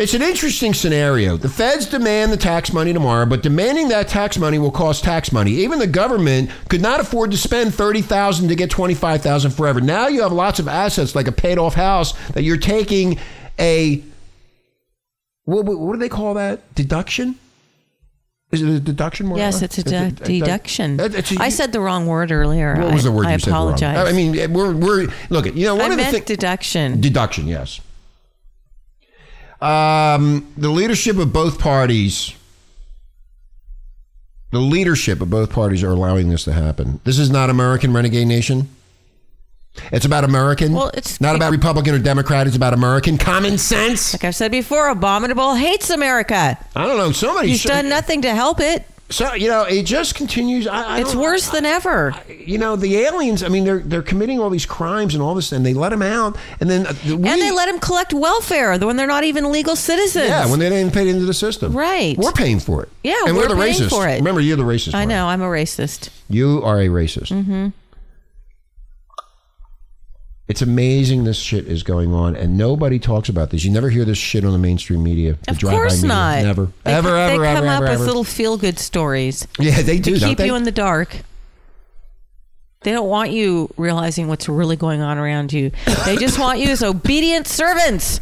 It's 0.00 0.14
an 0.14 0.22
interesting 0.22 0.72
scenario. 0.72 1.36
The 1.36 1.50
feds 1.50 1.84
demand 1.84 2.32
the 2.32 2.38
tax 2.38 2.72
money 2.72 2.94
tomorrow, 2.94 3.26
but 3.26 3.42
demanding 3.42 3.88
that 3.88 4.08
tax 4.08 4.38
money 4.38 4.58
will 4.58 4.70
cost 4.70 5.04
tax 5.04 5.30
money. 5.30 5.50
Even 5.52 5.78
the 5.78 5.86
government 5.86 6.50
could 6.70 6.80
not 6.80 7.00
afford 7.00 7.32
to 7.32 7.36
spend 7.36 7.74
30,000 7.74 8.48
to 8.48 8.54
get 8.54 8.70
25,000 8.70 9.50
forever. 9.50 9.78
Now 9.82 10.08
you 10.08 10.22
have 10.22 10.32
lots 10.32 10.58
of 10.58 10.68
assets 10.68 11.14
like 11.14 11.28
a 11.28 11.32
paid 11.32 11.58
off 11.58 11.74
house 11.74 12.12
that 12.28 12.42
you're 12.44 12.56
taking 12.56 13.18
a 13.58 14.02
what, 15.44 15.66
what, 15.66 15.78
what 15.78 15.92
do 15.92 15.98
they 15.98 16.08
call 16.08 16.32
that? 16.34 16.74
Deduction? 16.74 17.34
Is 18.52 18.62
it 18.62 18.68
a 18.70 18.80
deduction? 18.80 19.26
Marla? 19.26 19.36
Yes, 19.36 19.60
it's 19.60 19.76
a 19.76 19.80
It's 19.80 19.90
de- 20.20 20.40
deduction. 20.40 20.98
it's 20.98 21.30
a- 21.32 21.42
I 21.42 21.50
said 21.50 21.72
the 21.72 21.80
wrong 21.80 22.06
word 22.06 22.32
earlier. 22.32 22.74
What 22.74 22.94
was 22.94 23.04
I- 23.04 23.10
the 23.10 23.12
word 23.14 23.26
I 23.26 23.32
you 23.34 23.38
said? 23.38 23.50
wrong? 23.50 23.74
apologize. 23.74 24.08
I 24.08 24.12
mean, 24.12 24.32
we're 24.52 24.72
we're 24.74 25.08
look 25.28 25.46
at 25.46 25.56
you 25.56 25.66
know 25.66 25.74
one 25.74 25.82
I 25.82 25.86
of 25.86 25.90
the 25.90 25.96
meant 25.98 26.12
things. 26.14 26.24
deduction. 26.24 27.00
Deduction, 27.02 27.46
yes. 27.46 27.80
Um, 29.60 30.52
the 30.56 30.70
leadership 30.70 31.18
of 31.18 31.32
both 31.32 31.58
parties, 31.58 32.34
the 34.52 34.58
leadership 34.58 35.20
of 35.20 35.30
both 35.30 35.52
parties 35.52 35.82
are 35.82 35.90
allowing 35.90 36.30
this 36.30 36.44
to 36.44 36.52
happen. 36.52 37.00
This 37.04 37.18
is 37.18 37.30
not 37.30 37.50
American 37.50 37.92
renegade 37.92 38.26
nation. 38.26 38.68
It's 39.92 40.04
about 40.04 40.24
American. 40.24 40.72
Well, 40.72 40.88
it's- 40.88 41.20
not 41.20 41.36
about 41.36 41.52
Republican 41.52 41.94
or 41.94 41.98
Democrat. 41.98 42.46
It's 42.46 42.56
about 42.56 42.74
American 42.74 43.18
common 43.18 43.56
sense. 43.58 44.14
like 44.14 44.24
I've 44.24 44.34
said 44.34 44.50
before, 44.50 44.88
Abominable 44.88 45.54
hates 45.54 45.90
America. 45.90 46.58
I 46.74 46.86
don't 46.86 46.96
know. 46.96 47.12
Somebody. 47.12 47.48
He's 47.48 47.60
should- 47.60 47.68
done 47.68 47.88
nothing 47.88 48.22
to 48.22 48.34
help 48.34 48.60
it. 48.60 48.84
So 49.10 49.34
you 49.34 49.48
know, 49.48 49.64
it 49.64 49.82
just 49.84 50.14
continues. 50.14 50.66
I, 50.66 50.96
I 50.96 51.00
It's 51.00 51.14
worse 51.14 51.48
than 51.50 51.66
ever. 51.66 52.14
You 52.28 52.58
know, 52.58 52.76
the 52.76 52.96
aliens. 52.98 53.42
I 53.42 53.48
mean, 53.48 53.64
they're 53.64 53.80
they're 53.80 54.02
committing 54.02 54.38
all 54.38 54.50
these 54.50 54.66
crimes 54.66 55.14
and 55.14 55.22
all 55.22 55.34
this, 55.34 55.50
and 55.50 55.66
they 55.66 55.74
let 55.74 55.88
them 55.88 56.02
out, 56.02 56.38
and 56.60 56.70
then 56.70 56.86
uh, 56.86 56.92
the, 57.04 57.16
we, 57.16 57.28
and 57.28 57.40
they 57.42 57.50
let 57.50 57.66
them 57.66 57.80
collect 57.80 58.14
welfare 58.14 58.78
when 58.78 58.96
they're 58.96 59.06
not 59.08 59.24
even 59.24 59.50
legal 59.50 59.74
citizens. 59.74 60.28
Yeah, 60.28 60.48
when 60.48 60.60
they 60.60 60.68
didn't 60.68 60.94
pay 60.94 61.08
into 61.08 61.24
the 61.24 61.34
system. 61.34 61.72
Right. 61.72 62.16
We're 62.16 62.32
paying 62.32 62.60
for 62.60 62.84
it. 62.84 62.88
Yeah, 63.02 63.14
and 63.26 63.36
we're, 63.36 63.48
we're 63.48 63.54
the 63.54 63.54
racist. 63.54 63.90
for 63.90 64.06
it. 64.08 64.16
Remember, 64.18 64.40
you're 64.40 64.56
the 64.56 64.62
racist. 64.62 64.94
I 64.94 65.04
know. 65.04 65.26
I'm 65.26 65.42
a 65.42 65.46
racist. 65.48 66.10
You 66.28 66.62
are 66.62 66.80
a 66.80 66.86
racist. 66.86 67.32
Mm-hmm. 67.32 67.68
It's 70.50 70.62
amazing 70.62 71.24
this 71.24 71.38
shit 71.38 71.66
is 71.66 71.82
going 71.84 72.12
on, 72.12 72.34
and 72.34 72.58
nobody 72.58 72.98
talks 72.98 73.28
about 73.28 73.50
this. 73.50 73.64
You 73.64 73.70
never 73.70 73.88
hear 73.88 74.04
this 74.04 74.18
shit 74.18 74.44
on 74.44 74.50
the 74.50 74.58
mainstream 74.58 75.02
media. 75.02 75.38
the 75.46 75.52
Of 75.52 75.60
course 75.60 76.02
media. 76.02 76.08
not. 76.08 76.42
Never. 76.42 76.72
They, 76.82 76.92
ever, 76.92 77.10
they 77.12 77.34
ever, 77.34 77.44
come 77.44 77.56
ever, 77.56 77.66
up 77.68 77.82
ever, 77.82 77.90
with 77.98 78.00
little 78.06 78.24
feel-good 78.24 78.78
stories 78.78 79.46
Yeah, 79.60 79.80
they 79.82 79.98
do. 80.00 80.18
to 80.18 80.26
keep 80.26 80.38
they? 80.38 80.46
you 80.46 80.56
in 80.56 80.64
the 80.64 80.72
dark. 80.72 81.18
They 82.82 82.92
don't 82.92 83.08
want 83.08 83.30
you 83.30 83.72
realizing 83.76 84.26
what's 84.26 84.48
really 84.48 84.76
going 84.76 85.02
on 85.02 85.18
around 85.18 85.52
you. 85.52 85.70
They 86.06 86.16
just 86.16 86.38
want 86.38 86.58
you 86.58 86.68
as 86.70 86.82
obedient 86.82 87.46
servants. 87.46 88.20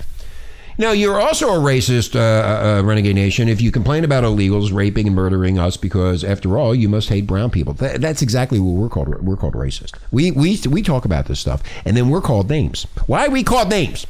Now, 0.81 0.93
you're 0.93 1.21
also 1.21 1.49
a 1.49 1.59
racist, 1.59 2.15
uh, 2.15 2.79
uh, 2.79 2.83
renegade 2.85 3.17
nation, 3.17 3.49
if 3.49 3.61
you 3.61 3.73
complain 3.73 4.05
about 4.05 4.23
illegals 4.23 4.73
raping 4.73 5.09
and 5.09 5.17
murdering 5.17 5.59
us 5.59 5.77
because, 5.77 6.23
after 6.23 6.57
all, 6.57 6.73
you 6.73 6.89
must 6.89 7.09
hate 7.09 7.27
brown 7.27 7.51
people. 7.51 7.75
Th- 7.75 7.99
that's 7.99 8.23
exactly 8.23 8.61
what 8.61 8.81
we're 8.81 8.89
called. 8.89 9.09
We're 9.09 9.37
called 9.37 9.55
racist. 9.55 9.97
We, 10.13 10.31
we, 10.31 10.57
we 10.71 10.83
talk 10.83 11.05
about 11.05 11.27
this 11.27 11.41
stuff, 11.41 11.65
and 11.85 11.97
then 11.97 12.09
we're 12.09 12.21
called 12.21 12.49
names. 12.49 12.87
Why 13.07 13.27
are 13.27 13.31
we 13.31 13.43
called 13.43 13.71
names? 13.71 14.07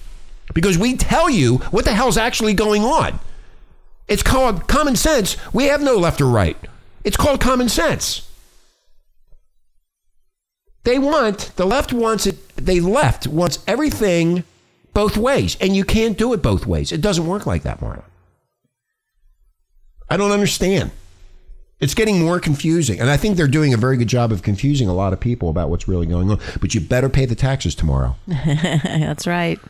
Because 0.52 0.76
we 0.76 0.94
tell 0.94 1.30
you 1.30 1.56
what 1.70 1.86
the 1.86 1.94
hell's 1.94 2.18
actually 2.18 2.52
going 2.52 2.82
on. 2.82 3.18
It's 4.06 4.22
called 4.22 4.68
common 4.68 4.96
sense. 4.96 5.38
We 5.54 5.64
have 5.64 5.80
no 5.80 5.96
left 5.96 6.20
or 6.20 6.26
right. 6.26 6.58
It's 7.02 7.16
called 7.16 7.40
common 7.40 7.70
sense. 7.70 8.28
They 10.84 10.98
want, 10.98 11.52
the 11.56 11.66
left 11.66 11.94
wants 11.94 12.26
it, 12.26 12.56
they 12.56 12.80
left 12.80 13.26
wants 13.26 13.58
everything 13.66 14.44
both 14.98 15.16
ways. 15.16 15.56
And 15.60 15.76
you 15.76 15.84
can't 15.84 16.18
do 16.18 16.32
it 16.32 16.42
both 16.42 16.66
ways. 16.66 16.90
It 16.90 17.00
doesn't 17.00 17.24
work 17.24 17.46
like 17.46 17.62
that, 17.62 17.78
Marla. 17.78 18.02
I 20.10 20.16
don't 20.16 20.32
understand. 20.32 20.90
It's 21.78 21.94
getting 21.94 22.18
more 22.20 22.40
confusing. 22.40 22.98
And 22.98 23.08
I 23.08 23.16
think 23.16 23.36
they're 23.36 23.46
doing 23.46 23.72
a 23.72 23.76
very 23.76 23.96
good 23.96 24.08
job 24.08 24.32
of 24.32 24.42
confusing 24.42 24.88
a 24.88 24.92
lot 24.92 25.12
of 25.12 25.20
people 25.20 25.50
about 25.50 25.70
what's 25.70 25.86
really 25.86 26.06
going 26.06 26.28
on. 26.32 26.40
But 26.60 26.74
you 26.74 26.80
better 26.80 27.08
pay 27.08 27.26
the 27.26 27.36
taxes 27.36 27.76
tomorrow. 27.76 28.16
That's 28.26 29.24
right. 29.28 29.60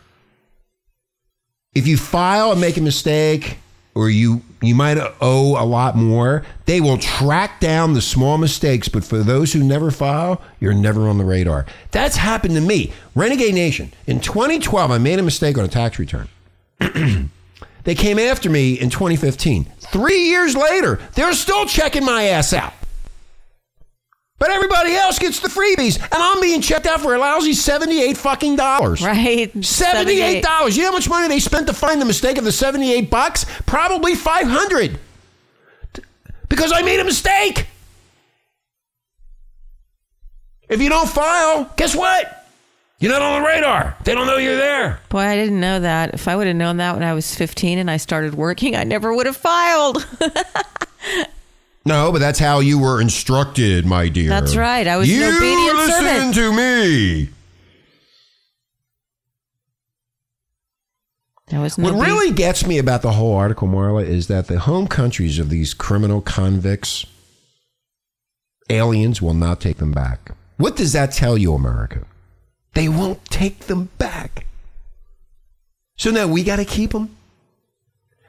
if 1.75 1.87
you 1.87 1.99
file 1.99 2.51
and 2.53 2.61
make 2.63 2.79
a 2.79 2.81
mistake 2.81 3.59
or 3.99 4.09
you 4.09 4.43
you 4.63 4.77
might 4.77 4.97
owe 5.21 5.61
a 5.61 5.67
lot 5.67 5.97
more. 5.97 6.45
They 6.67 6.81
will 6.81 6.99
track 6.99 7.59
down 7.59 7.95
the 7.95 8.01
small 8.01 8.39
mistakes 8.39 8.89
but 8.89 9.05
for 9.05 9.19
those 9.19 9.53
who 9.53 9.63
never 9.65 9.91
file 9.91 10.41
you're 10.61 10.73
never 10.73 11.09
on 11.09 11.19
the 11.19 11.25
radar. 11.25 11.67
That's 11.91 12.17
happened 12.17 12.55
to 12.55 12.61
me. 12.61 12.93
Renegade 13.17 13.55
nation 13.55 13.93
in 14.07 14.21
2012 14.21 14.93
i 14.93 14.99
made 14.99 15.19
a 15.19 15.23
mistake 15.25 15.59
on 15.59 15.65
a 15.65 15.69
tax 15.69 15.99
return. 15.99 16.29
They 17.85 17.95
came 17.95 18.19
after 18.19 18.51
me 18.51 18.75
in 18.75 18.91
2015 18.91 19.65
three 19.79 20.27
years 20.27 20.55
later 20.55 21.01
they're 21.15 21.33
still 21.33 21.65
checking 21.65 22.05
my 22.05 22.25
ass 22.25 22.53
out 22.53 22.75
but 24.39 24.51
everybody 24.51 24.95
else 24.95 25.19
gets 25.19 25.41
the 25.41 25.49
freebies 25.49 25.97
and 26.01 26.09
i'm 26.15 26.41
being 26.41 26.61
checked 26.61 26.87
out 26.87 27.01
for 27.01 27.15
a 27.15 27.19
lousy 27.19 27.53
78 27.53 28.17
fucking 28.17 28.57
dollars 28.57 29.03
Right. 29.03 29.51
Seventy-eight 29.65 30.43
dollars. 30.43 30.77
You 30.77 30.83
know 30.85 30.91
how 30.91 30.97
much 30.97 31.09
money 31.09 31.29
they 31.29 31.39
spent 31.41 31.67
to 31.69 31.73
find 31.75 32.01
the 32.01 32.05
mistake 32.05 32.39
of 32.39 32.45
the 32.45 32.53
seventy-eight 32.53 33.11
bucks? 33.11 33.45
Probably 33.67 34.15
five 34.15 34.47
hundred. 34.47 34.99
Because 36.49 36.73
I 36.73 36.83
made 36.83 37.01
a 37.01 37.05
mistake. 37.05 37.67
If 40.69 40.81
you 40.83 40.89
don't 40.89 41.09
file, 41.09 41.71
guess 41.77 41.95
what? 41.97 42.47
You're 43.01 43.13
not 43.13 43.23
on 43.23 43.41
the 43.43 43.47
radar. 43.49 43.97
They 44.05 44.15
don't 44.15 44.27
know 44.27 44.37
you're 44.39 44.57
there. 44.57 45.01
Boy, 45.09 45.21
I 45.21 45.37
didn't 45.37 45.61
know 45.61 45.81
that. 45.81 46.15
If 46.15 46.27
I 46.29 46.37
would 46.37 46.47
have 46.47 46.57
known 46.57 46.79
that 46.79 46.95
when 46.95 47.03
I 47.05 47.15
was 47.15 47.35
15 47.35 47.79
and 47.79 47.91
I 47.91 47.97
started 47.97 48.35
working, 48.35 48.75
I 48.77 48.85
never 48.85 49.15
would 49.15 49.27
have 49.27 49.37
filed. 49.37 50.07
No, 51.89 52.13
but 52.13 52.19
that's 52.19 52.39
how 52.39 52.61
you 52.61 52.79
were 52.79 53.01
instructed, 53.01 53.87
my 53.87 54.11
dear. 54.11 54.29
That's 54.29 54.55
right. 54.55 54.87
I 54.87 54.99
was 54.99 55.09
an 55.11 55.23
obedient 55.23 55.77
listen 55.77 56.05
servant. 56.05 56.35
to 56.35 56.53
me. 56.53 57.29
No 61.51 61.67
What 61.67 62.07
really 62.07 62.31
gets 62.35 62.67
me 62.67 62.77
about 62.77 63.01
the 63.01 63.13
whole 63.13 63.35
article, 63.35 63.69
Marla, 63.69 64.05
is 64.05 64.27
that 64.27 64.49
the 64.49 64.59
home 64.59 64.87
countries 64.87 65.39
of 65.39 65.49
these 65.49 65.73
criminal 65.73 66.21
convicts, 66.21 67.07
aliens 68.69 69.23
will 69.23 69.33
not 69.33 69.59
take 69.59 69.79
them 69.79 69.93
back. 69.93 70.33
What 70.59 70.77
does 70.77 70.93
that 70.93 71.13
tell 71.13 71.39
you, 71.39 71.55
America? 71.55 72.05
They 72.75 72.91
won't 72.91 73.25
take 73.25 73.61
them 73.61 73.89
back. 73.97 74.45
So 75.97 76.11
now 76.11 76.27
we 76.27 76.45
got 76.45 76.57
to 76.57 76.67
keep 76.67 76.91
them. 76.91 77.17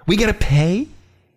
We 0.07 0.15
got 0.15 0.27
to 0.27 0.33
pay 0.33 0.87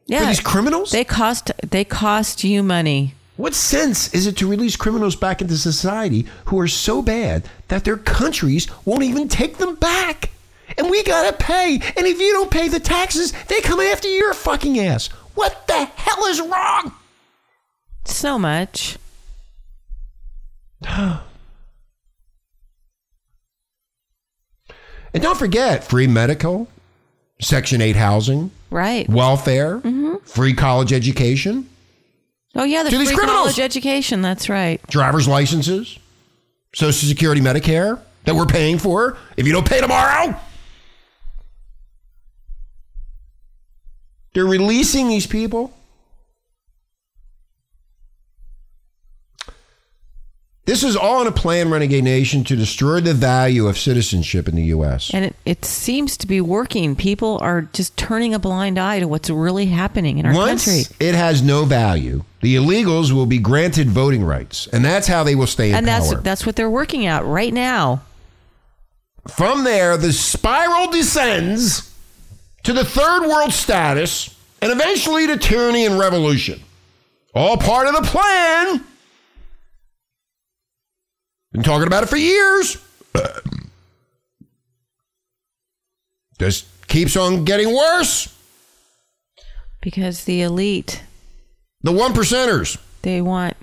for 0.07 0.27
these 0.27 0.41
criminals. 0.41 0.91
They 0.91 1.05
cost 1.05 1.51
they 1.63 1.85
cost 1.85 2.45
you 2.45 2.63
money. 2.63 3.15
what 3.37 3.55
sense 3.55 4.13
is 4.15 4.27
it 4.27 4.37
to 4.39 4.49
release 4.49 4.77
criminals 4.77 5.17
back 5.17 5.41
into 5.41 5.57
society 5.57 6.27
who 6.47 6.61
are 6.61 6.69
so 6.69 7.03
bad 7.03 7.45
that 7.69 7.85
their 7.85 7.97
countries 7.97 8.67
won't 8.85 9.03
even 9.03 9.29
take 9.29 9.57
them 9.59 9.75
back? 9.77 10.31
And 10.79 10.91
we 10.91 11.03
gotta 11.03 11.37
pay. 11.37 11.75
And 11.97 12.07
if 12.07 12.21
you 12.21 12.33
don't 12.33 12.51
pay 12.51 12.69
the 12.69 12.81
taxes, 12.81 13.33
they 13.49 13.61
come 13.61 13.81
after 13.81 14.09
your 14.09 14.33
fucking 14.35 14.79
ass. 14.79 15.09
What 15.35 15.67
the 15.67 15.85
hell 15.85 16.27
is 16.27 16.41
wrong? 16.41 16.95
So 18.05 18.39
much. 18.39 18.97
And 25.15 25.23
don't 25.23 25.39
forget 25.39 25.85
free 25.85 26.07
medical, 26.07 26.69
Section 27.39 27.83
8 27.83 27.97
housing, 27.97 28.51
Right. 28.73 29.09
welfare. 29.09 29.79
Mm-hmm. 29.79 30.17
free 30.25 30.55
college 30.55 30.93
education, 30.93 31.69
Oh 32.55 32.65
yeah, 32.65 32.83
the 32.83 32.91
To 32.91 32.99
these 32.99 33.09
free 33.09 33.17
criminals. 33.17 33.43
college 33.45 33.61
education. 33.61 34.21
That's 34.23 34.49
right. 34.49 34.81
driver's 34.89 35.29
licenses, 35.29 35.99
Social 36.75 37.09
Security, 37.09 37.41
Medicare 37.41 38.01
that 38.25 38.35
we're 38.35 38.47
paying 38.47 38.79
for. 38.79 39.17
If 39.37 39.47
you 39.47 39.53
don't 39.53 39.67
pay 39.69 39.81
tomorrow, 39.81 40.35
they're 44.35 44.45
releasing 44.47 45.09
these 45.09 45.27
people. 45.27 45.73
This 50.65 50.85
is 50.85 50.95
all 50.95 51.21
in 51.21 51.27
a 51.27 51.33
plan, 51.33 51.71
Renegade 51.73 52.05
Nation, 52.05 52.45
to 52.45 52.55
destroy 52.55 53.01
the 53.01 53.15
value 53.15 53.67
of 53.67 53.77
citizenship 53.77 54.47
in 54.47 54.55
the 54.55 54.63
U.S. 54.65 55.11
And 55.13 55.25
it, 55.25 55.37
it 55.45 55.65
seems 55.65 56.17
to 56.19 56.27
be 56.29 56.41
working. 56.41 56.95
People 56.95 57.39
are 57.43 57.63
just 57.73 57.97
turning 57.97 58.33
a 58.33 58.39
blind 58.39 58.79
eye 58.79 59.01
to 59.01 59.09
what's 59.09 59.29
really 59.29 59.67
happening 59.67 60.19
in 60.19 60.27
our 60.27 60.33
Once 60.33 60.65
country. 60.65 60.97
it 61.05 61.17
has 61.17 61.43
no 61.43 61.65
value, 61.65 62.23
the 62.43 62.55
illegals 62.55 63.11
will 63.11 63.27
be 63.27 63.39
granted 63.39 63.89
voting 63.91 64.23
rights, 64.23 64.69
and 64.69 64.85
that's 64.85 65.09
how 65.09 65.25
they 65.25 65.35
will 65.35 65.49
stay 65.49 65.71
in 65.71 65.73
power. 65.73 65.79
And 65.79 65.89
that's 65.89 66.15
that's 66.23 66.47
what 66.47 66.55
they're 66.55 66.71
working 66.71 67.07
at 67.07 67.25
right 67.25 67.53
now. 67.53 68.03
From 69.29 69.65
there, 69.65 69.97
the 69.97 70.13
spiral 70.13 70.91
descends 70.93 71.93
to 72.63 72.73
the 72.73 72.85
third 72.85 73.23
world 73.27 73.53
status 73.53 74.37
and 74.61 74.71
eventually 74.71 75.27
to 75.27 75.37
tyranny 75.39 75.87
and 75.87 75.99
revolution. 75.99 76.61
All 77.35 77.57
part 77.57 77.89
of 77.89 77.95
the 77.97 78.03
plan. 78.03 78.85
Been 81.53 81.63
talking 81.63 81.87
about 81.87 82.03
it 82.03 82.09
for 82.09 82.17
years. 82.17 82.79
Just 86.39 86.67
keeps 86.89 87.17
on 87.17 87.45
getting 87.45 87.75
worse. 87.75 88.35
Because 89.81 90.25
the 90.25 90.43
elite, 90.43 91.03
The 91.83 91.93
one 91.93 92.13
percenters. 92.15 92.79
they 93.03 93.21
want 93.21 93.57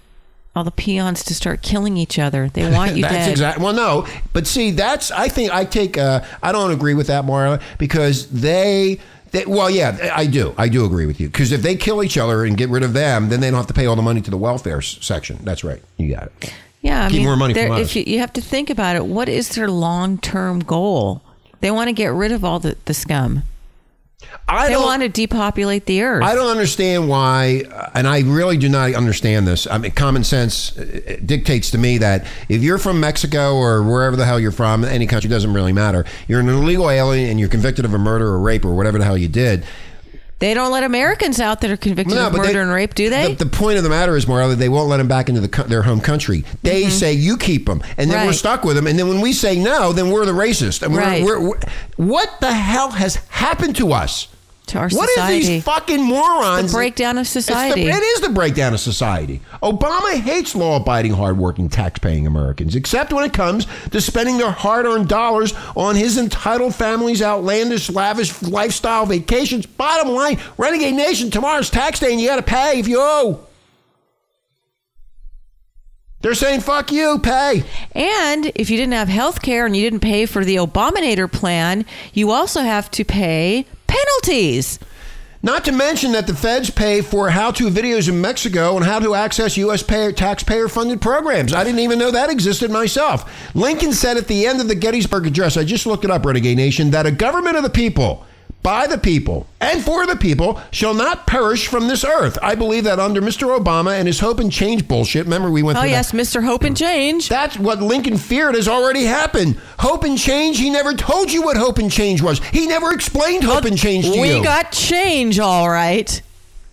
all 0.55 0.63
the 0.63 0.71
peons 0.71 1.23
to 1.23 1.33
start 1.35 1.61
killing 1.61 1.95
each 1.97 2.19
other. 2.19 2.49
They 2.49 2.69
want 2.71 2.95
you 2.95 3.03
that's 3.03 3.13
dead. 3.13 3.31
exactly 3.31 3.63
well 3.63 3.73
no 3.73 4.05
but 4.33 4.45
see 4.47 4.71
that's 4.71 5.11
i 5.11 5.29
think 5.29 5.53
i 5.53 5.63
take 5.63 5.97
uh 5.97 6.21
i 6.43 6.51
don't 6.51 6.71
agree 6.71 6.95
with 6.95 7.07
that 7.07 7.23
marla 7.23 7.61
because 7.77 8.27
they 8.29 8.99
they, 9.31 9.45
well, 9.45 9.69
yeah, 9.69 10.11
I 10.15 10.25
do. 10.25 10.55
I 10.57 10.69
do 10.69 10.85
agree 10.85 11.05
with 11.05 11.19
you. 11.19 11.27
Because 11.27 11.51
if 11.51 11.61
they 11.61 11.75
kill 11.75 12.03
each 12.03 12.17
other 12.17 12.45
and 12.45 12.57
get 12.57 12.67
rid 12.69 12.81
of 12.81 12.93
them, 12.93 13.29
then 13.29 13.41
they 13.41 13.51
don't 13.51 13.57
have 13.59 13.67
to 13.67 13.75
pay 13.75 13.85
all 13.85 13.95
the 13.95 14.01
money 14.01 14.21
to 14.21 14.31
the 14.31 14.37
welfare 14.37 14.81
section. 14.81 15.37
That's 15.43 15.63
right. 15.63 15.83
You 15.97 16.15
got 16.15 16.23
it. 16.41 16.51
Yeah, 16.81 17.05
I 17.05 17.09
Keep 17.09 17.17
mean, 17.17 17.25
more 17.25 17.35
money 17.35 17.53
from 17.53 17.71
us. 17.73 17.81
if 17.81 17.95
you, 17.95 18.03
you 18.13 18.19
have 18.19 18.31
to 18.33 18.41
think 18.41 18.69
about 18.69 18.95
it, 18.95 19.05
what 19.05 19.27
is 19.27 19.49
their 19.49 19.67
long 19.69 20.17
term 20.17 20.59
goal? 20.59 21.21
They 21.61 21.71
want 21.71 21.89
to 21.89 21.93
get 21.93 22.07
rid 22.13 22.31
of 22.31 22.45
all 22.45 22.59
the, 22.59 22.77
the 22.85 22.93
scum. 22.93 23.43
I 24.47 24.67
They 24.67 24.73
don't. 24.73 24.83
want 24.83 25.01
to 25.01 25.09
depopulate 25.09 25.85
the 25.85 26.01
earth. 26.03 26.23
I 26.23 26.35
don't 26.35 26.49
understand 26.49 27.07
why, 27.09 27.63
uh, 27.71 27.89
and 27.95 28.07
I 28.07 28.19
really 28.21 28.57
do 28.57 28.67
not 28.69 28.93
understand 28.93 29.47
this. 29.47 29.65
I 29.67 29.77
mean, 29.77 29.91
common 29.91 30.23
sense 30.23 30.77
uh, 30.77 31.17
dictates 31.25 31.71
to 31.71 31.77
me 31.77 31.97
that 31.99 32.25
if 32.49 32.61
you're 32.61 32.77
from 32.77 32.99
Mexico 32.99 33.55
or 33.55 33.81
wherever 33.83 34.15
the 34.15 34.25
hell 34.25 34.39
you're 34.39 34.51
from, 34.51 34.83
any 34.83 35.07
country 35.07 35.29
doesn't 35.29 35.53
really 35.53 35.73
matter. 35.73 36.05
You're 36.27 36.39
an 36.41 36.49
illegal 36.49 36.89
alien 36.89 37.29
and 37.29 37.39
you're 37.39 37.49
convicted 37.49 37.85
of 37.85 37.93
a 37.93 37.97
murder 37.97 38.27
or 38.27 38.39
rape 38.39 38.65
or 38.65 38.75
whatever 38.75 38.97
the 38.97 39.05
hell 39.05 39.17
you 39.17 39.27
did. 39.29 39.65
They 40.39 40.53
don't 40.53 40.71
let 40.71 40.83
Americans 40.83 41.39
out 41.41 41.59
that 41.61 41.69
are 41.69 41.75
convicted 41.77 42.17
of 42.17 42.31
but 42.31 42.37
murder 42.39 42.53
they- 42.53 42.59
and 42.59 42.71
rape, 42.71 42.95
do 42.95 43.09
they? 43.09 43.33
The, 43.35 43.43
the 43.43 43.49
point 43.51 43.77
of 43.77 43.83
the 43.83 43.89
matter 43.89 44.15
is, 44.15 44.25
Marla, 44.25 44.55
they 44.55 44.69
won't 44.69 44.87
let 44.89 44.97
them 44.97 45.07
back 45.09 45.27
into 45.29 45.41
the, 45.41 45.63
their 45.63 45.81
home 45.81 45.99
country. 45.99 46.45
They 46.63 46.89
say 46.89 47.11
you 47.13 47.37
keep 47.37 47.65
them, 47.65 47.81
and 47.97 48.09
then 48.09 48.25
we're 48.25 48.31
Mm-hmm. 48.31 48.37
Stuck 48.39 48.63
with 48.63 48.77
them. 48.77 48.87
And 48.87 48.97
then 48.97 49.07
when 49.09 49.19
we 49.21 49.33
say 49.33 49.59
no, 49.59 49.91
then 49.91 50.11
we're 50.11 50.25
the 50.25 50.31
racist. 50.31 50.81
And 50.81 50.93
we're, 50.93 50.99
Right. 51.01 51.23
we're, 51.23 51.39
we're, 51.49 51.59
what 51.97 52.39
the 52.39 52.53
hell 52.53 52.91
has 52.91 53.15
happened 53.27 53.75
to 53.77 53.91
us? 53.91 54.29
To 54.69 54.79
our 54.79 54.89
What 54.89 55.09
is 55.09 55.15
society. 55.15 55.45
these 55.47 55.63
fucking 55.63 56.01
morons? 56.03 56.71
the 56.71 56.75
breakdown 56.77 57.17
of 57.17 57.21
It's 57.23 57.33
the- 57.33 57.41
society. 57.41 57.83
it 57.87 58.03
is 58.03 58.21
the 58.21 58.29
breakdown 58.29 58.73
of 58.73 58.79
society. 58.79 59.41
Obama 59.61 60.19
hates 60.19 60.55
law 60.55 60.77
abiding, 60.77 61.13
hardworking, 61.13 61.69
tax 61.69 61.99
paying 61.99 62.25
Americans, 62.25 62.75
except 62.75 63.11
when 63.13 63.23
it 63.25 63.33
comes 63.33 63.67
to 63.91 64.01
spending 64.01 64.37
their 64.37 64.51
hard 64.51 64.85
earned 64.85 65.07
dollars 65.07 65.53
on 65.75 65.95
his 65.95 66.17
entitled 66.17 66.73
family's 66.75 67.21
outlandish, 67.21 67.89
lavish 67.89 68.41
lifestyle 68.41 69.05
vacations. 69.05 69.65
Bottom 69.65 70.09
line, 70.13 70.39
Renegade 70.57 70.95
Nation, 70.95 71.29
tomorrow's 71.31 71.69
tax 71.69 71.99
day 71.99 72.11
and 72.11 72.21
you 72.21 72.27
got 72.27 72.37
to 72.37 72.41
pay 72.43 72.79
if 72.79 72.87
you 72.87 72.97
owe. 72.99 73.41
They're 76.21 76.33
saying, 76.33 76.59
fuck 76.61 76.91
you, 76.91 77.17
pay. 77.19 77.63
And 77.93 78.51
if 78.55 78.69
you 78.69 78.75
didn't 78.75 78.91
have 78.93 79.07
health 79.07 79.41
care 79.41 79.65
and 79.65 79.75
you 79.75 79.81
didn't 79.83 80.01
pay 80.01 80.25
for 80.25 80.43
the 80.43 80.57
Abominator 80.57 81.31
plan, 81.31 81.85
you 82.13 82.31
also 82.31 82.59
have 82.61 82.91
to 82.91 83.05
pay 83.05 83.65
penalties. 83.89 84.79
Not 85.41 85.63
to 85.65 85.71
mention 85.71 86.11
that 86.11 86.27
the 86.27 86.35
feds 86.35 86.69
pay 86.69 87.01
for 87.01 87.29
how 87.29 87.51
to 87.51 87.69
videos 87.69 88.09
in 88.09 88.19
Mexico 88.19 88.75
and 88.75 88.85
how 88.85 88.99
to 88.99 89.15
access 89.15 89.55
U.S. 89.55 89.81
Payer, 89.81 90.11
taxpayer 90.11 90.67
funded 90.67 91.01
programs. 91.01 91.53
I 91.53 91.63
didn't 91.63 91.79
even 91.79 91.97
know 91.97 92.11
that 92.11 92.29
existed 92.29 92.69
myself. 92.69 93.55
Lincoln 93.55 93.93
said 93.93 94.17
at 94.17 94.27
the 94.27 94.45
end 94.45 94.59
of 94.59 94.67
the 94.67 94.75
Gettysburg 94.75 95.25
Address, 95.25 95.55
I 95.55 95.63
just 95.63 95.85
looked 95.85 96.03
it 96.03 96.11
up, 96.11 96.25
Renegade 96.25 96.57
Nation, 96.57 96.91
that 96.91 97.05
a 97.05 97.11
government 97.11 97.55
of 97.55 97.63
the 97.63 97.69
people, 97.69 98.25
by 98.61 98.87
the 98.87 98.97
people, 98.97 99.47
and 99.61 99.81
for 99.83 100.05
the 100.05 100.15
people 100.17 100.61
shall 100.71 100.93
not 100.93 101.25
perish 101.25 101.67
from 101.67 101.87
this 101.87 102.03
earth. 102.03 102.37
I 102.41 102.55
believe 102.55 102.83
that 102.83 102.99
under 102.99 103.21
Mr. 103.21 103.57
Obama 103.57 103.97
and 103.97 104.05
his 104.07 104.19
hope 104.19 104.39
and 104.39 104.51
change 104.51 104.87
bullshit, 104.87 105.23
remember 105.25 105.49
we 105.49 105.63
went 105.63 105.77
Oh, 105.79 105.83
yes, 105.83 106.11
that. 106.11 106.17
Mr. 106.17 106.43
Hope 106.43 106.63
and 106.63 106.75
Change. 106.75 107.29
That's 107.29 107.57
what 107.57 107.81
Lincoln 107.81 108.17
feared 108.17 108.55
has 108.55 108.67
already 108.67 109.05
happened. 109.05 109.57
Hope 109.79 110.03
and 110.03 110.17
change, 110.17 110.59
he 110.59 110.69
never 110.69 110.93
told 110.93 111.31
you 111.31 111.41
what 111.41 111.55
hope 111.57 111.77
and 111.77 111.91
change 111.91 112.21
was. 112.21 112.39
He 112.49 112.67
never 112.67 112.91
explained 112.93 113.43
hope 113.43 113.63
and 113.65 113.77
change 113.77 114.05
to 114.05 114.15
you. 114.15 114.21
we 114.21 114.41
got 114.43 114.71
change, 114.71 115.39
all 115.39 115.69
right. 115.69 116.21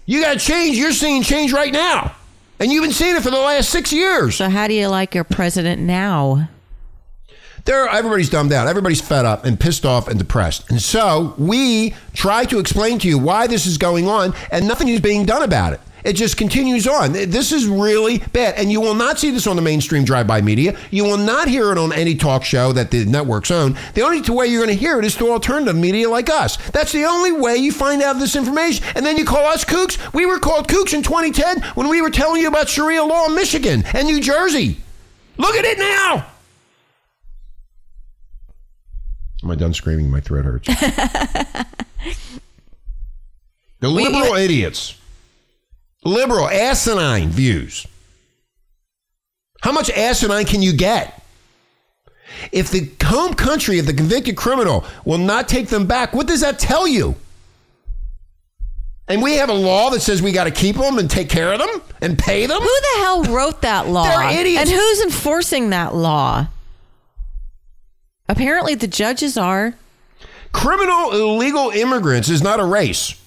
You 0.07 0.23
got 0.23 0.39
change. 0.39 0.77
You're 0.77 0.93
seeing 0.93 1.23
change 1.23 1.53
right 1.53 1.73
now. 1.73 2.15
And 2.59 2.73
you've 2.73 2.83
been 2.85 2.93
seeing 2.93 3.17
it 3.17 3.23
for 3.23 3.31
the 3.31 3.37
last 3.39 3.71
six 3.71 3.93
years. 3.93 4.37
So, 4.37 4.49
how 4.49 4.67
do 4.67 4.75
you 4.75 4.89
like 4.89 5.15
your 5.15 5.25
president 5.25 5.83
now? 5.83 6.49
There, 7.67 7.89
everybody's 7.89 8.31
dumbed 8.31 8.53
out. 8.53 8.69
Everybody's 8.69 9.01
fed 9.01 9.27
up 9.27 9.45
and 9.45 9.59
pissed 9.59 9.85
off 9.85 10.09
and 10.09 10.19
depressed. 10.19 10.71
And 10.71 10.81
so 10.81 11.35
we 11.37 11.95
try 12.15 12.45
to 12.47 12.59
explain 12.61 12.99
to 13.01 13.09
you 13.09 13.19
why 13.19 13.49
this 13.49 13.67
is 13.67 13.77
going 13.77 14.09
on, 14.09 14.35
and 14.51 14.67
nothing 14.67 14.89
is 14.89 15.01
being 15.01 15.27
done 15.27 15.43
about 15.43 15.73
it. 15.73 15.81
It 16.05 16.13
just 16.13 16.37
continues 16.37 16.87
on. 16.87 17.13
This 17.13 17.51
is 17.51 17.67
really 17.67 18.19
bad. 18.19 18.55
And 18.55 18.71
you 18.71 18.81
will 18.81 18.95
not 18.95 19.19
see 19.19 19.33
this 19.33 19.49
on 19.49 19.57
the 19.57 19.63
mainstream 19.63 20.05
drive-by 20.05 20.41
media. 20.41 20.79
You 20.93 21.03
will 21.03 21.17
not 21.17 21.49
hear 21.49 21.73
it 21.73 21.79
on 21.79 21.93
any 21.93 22.15
talk 22.15 22.45
show 22.45 22.71
that 22.71 22.93
the 22.93 23.05
networks 23.05 23.51
own. 23.51 23.77
The 23.95 24.03
only 24.03 24.21
way 24.21 24.47
you're 24.47 24.65
going 24.65 24.77
to 24.77 24.81
hear 24.81 25.01
it 25.01 25.05
is 25.05 25.17
through 25.17 25.33
alternative 25.33 25.75
media 25.75 26.09
like 26.09 26.31
us. 26.31 26.59
That's 26.71 26.93
the 26.93 27.07
only 27.07 27.33
way 27.33 27.57
you 27.57 27.73
find 27.73 28.01
out 28.03 28.21
this 28.21 28.37
information. 28.37 28.85
And 28.95 29.05
then 29.05 29.17
you 29.17 29.25
call 29.25 29.47
us 29.47 29.65
kooks. 29.65 29.99
We 30.15 30.27
were 30.27 30.39
called 30.39 30.69
kooks 30.69 30.95
in 30.95 31.03
2010 31.03 31.63
when 31.75 31.89
we 31.89 32.01
were 32.01 32.11
telling 32.11 32.41
you 32.41 32.47
about 32.47 32.69
Sharia 32.69 33.03
law 33.03 33.27
in 33.27 33.35
Michigan 33.35 33.83
and 33.93 34.07
New 34.07 34.21
Jersey. 34.21 34.77
Look 35.39 35.57
at 35.57 35.65
it 35.65 35.77
now. 35.77 36.27
Am 39.43 39.51
I 39.51 39.55
done 39.55 39.75
screaming? 39.75 40.11
My 40.11 40.21
throat 40.21 40.45
hurts. 40.45 40.67
the 43.81 43.89
liberal 43.89 44.35
idiots, 44.35 44.99
liberal 46.05 46.49
asinine 46.49 47.29
views. 47.29 47.87
How 49.63 49.73
much 49.73 49.91
asinine 49.91 50.45
can 50.47 50.63
you 50.63 50.73
get? 50.73 51.23
If 52.53 52.71
the 52.71 52.91
home 53.05 53.35
country 53.35 53.79
of 53.79 53.87
the 53.87 53.95
convicted 53.95 54.37
criminal 54.37 54.85
will 55.05 55.19
not 55.19 55.49
take 55.49 55.69
them 55.69 55.87
back, 55.87 56.13
what 56.15 56.27
does 56.27 56.41
that 56.41 56.59
tell 56.59 56.87
you? 56.87 57.17
And 59.09 59.23
we 59.23 59.37
have 59.37 59.49
a 59.49 59.55
law 59.55 59.91
that 59.91 60.01
says 60.01 60.21
we 60.21 60.33
got 60.33 60.45
to 60.45 60.51
keep 60.51 60.77
them 60.77 60.99
and 60.99 61.09
take 61.09 61.29
care 61.29 61.53
of 61.53 61.61
them 61.61 61.83
and 62.01 62.19
pay 62.19 62.47
them. 62.47 62.61
Who 62.61 62.65
the 62.67 62.99
hell 62.99 63.25
wrote 63.25 63.63
that 63.63 63.87
law? 63.89 64.05
They're 64.05 64.41
idiots. 64.41 64.63
And 64.63 64.71
who's 64.71 65.03
enforcing 65.03 65.71
that 65.71 65.95
law? 65.95 66.49
Apparently, 68.29 68.75
the 68.75 68.87
judges 68.87 69.37
are. 69.37 69.75
Criminal 70.53 71.13
illegal 71.13 71.71
immigrants 71.71 72.29
is 72.29 72.43
not 72.43 72.61
a 72.61 72.65
race. 72.65 73.21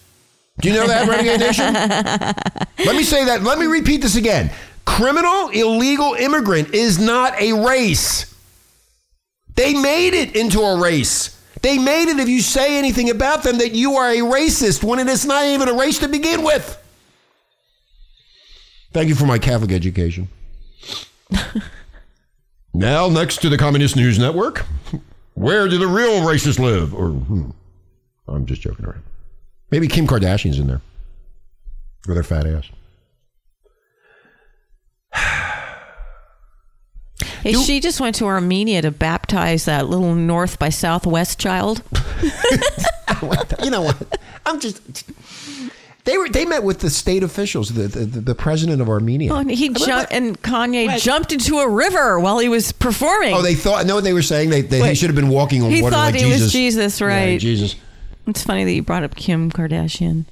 Do 0.62 0.70
you 0.70 0.76
know 0.76 0.88
that, 0.88 1.08
Renegade 1.08 1.40
Nation? 1.40 1.74
Let 1.74 2.96
me 2.96 3.04
say 3.04 3.26
that. 3.26 3.44
Let 3.44 3.60
me 3.60 3.66
repeat 3.66 4.02
this 4.02 4.16
again. 4.16 4.52
Criminal 4.86 5.50
illegal 5.50 6.16
immigrant 6.16 6.74
is 6.74 7.00
not 7.00 7.40
a 7.40 7.54
race. 7.54 8.36
They 9.56 9.74
made 9.74 10.14
it 10.14 10.36
into 10.36 10.62
a 10.62 10.80
race. 10.80 11.40
They 11.62 11.78
made 11.78 12.10
it 12.10 12.20
if 12.20 12.30
you 12.30 12.42
say 12.42 12.78
anything 12.78 13.10
about 13.10 13.44
them 13.44 13.58
that 13.60 13.74
you 13.74 13.96
are 13.96 14.10
a 14.10 14.18
racist 14.18 14.84
when 14.84 15.00
it 15.00 15.08
is 15.08 15.26
not 15.26 15.46
even 15.46 15.68
a 15.68 15.74
race 15.74 16.00
to 16.00 16.08
begin 16.08 16.44
with. 16.44 16.78
Thank 18.92 19.10
you 19.10 19.16
for 19.16 19.26
my 19.26 19.38
Catholic 19.38 19.72
education. 19.72 20.30
now, 22.74 23.10
next 23.10 23.42
to 23.42 23.50
the 23.50 23.58
Communist 23.58 23.96
News 23.96 24.20
Network, 24.20 24.66
where 25.34 25.68
do 25.68 25.78
the 25.78 25.88
real 25.88 26.22
racists 26.22 26.60
live? 26.60 26.94
Or, 26.94 27.10
hmm, 27.10 27.50
I'm 28.28 28.46
just 28.46 28.62
joking 28.62 28.86
around. 28.86 29.04
Maybe 29.72 29.88
Kim 29.88 30.08
Kardashian's 30.08 30.60
in 30.60 30.68
there 30.68 30.82
with 32.08 32.18
her 32.18 32.24
fat 32.24 32.46
ass. 32.46 32.70
Hey, 37.42 37.54
she 37.54 37.80
just 37.80 38.02
went 38.02 38.16
to 38.18 38.26
Armenia 38.26 38.82
to 38.82 38.92
baptize 38.92 39.64
that 39.64 39.88
little 39.88 40.14
North 40.14 40.60
by 40.60 40.68
Southwest 40.68 41.40
child. 41.40 41.82
you 43.64 43.70
know 43.70 43.84
what? 43.84 44.20
I'm 44.46 44.60
just. 44.60 45.10
They 46.06 46.18
were. 46.18 46.30
They 46.30 46.46
met 46.46 46.64
with 46.64 46.80
the 46.80 46.90
state 46.90 47.24
officials, 47.24 47.70
the 47.70 47.88
the, 47.88 48.06
the 48.06 48.36
president 48.36 48.82
of 48.82 48.90
Armenia. 48.90 49.34
Oh, 49.34 49.38
and 49.38 49.52
he 49.52 49.70
jumped, 49.70 50.12
and 50.12 50.42
Kanye 50.42 50.98
jumped 51.00 51.32
into 51.32 51.58
a 51.58 51.70
river 51.70 52.20
while 52.20 52.40
he 52.40 52.50
was 52.50 52.72
performing. 52.72 53.34
Oh, 53.34 53.42
they 53.42 53.56
thought. 53.56 53.86
No, 53.86 53.96
what 53.96 54.04
they 54.04 54.14
were 54.14 54.22
saying 54.22 54.50
they, 54.50 54.62
they 54.62 54.90
he 54.90 54.96
should 54.96 55.10
have 55.10 55.16
been 55.16 55.30
walking 55.30 55.62
on 55.62 55.72
He 55.72 55.82
water 55.82 55.96
thought 55.96 56.14
like 56.14 56.16
he 56.16 56.26
was 56.26 56.38
Jesus. 56.38 56.52
Jesus, 56.52 57.02
Yeah, 57.02 57.08
right. 57.08 57.40
Jesus. 57.40 57.76
It's 58.28 58.44
funny 58.44 58.64
that 58.64 58.72
you 58.72 58.82
brought 58.84 59.04
up 59.04 59.16
Kim 59.16 59.52
Kardashian. 59.52 60.26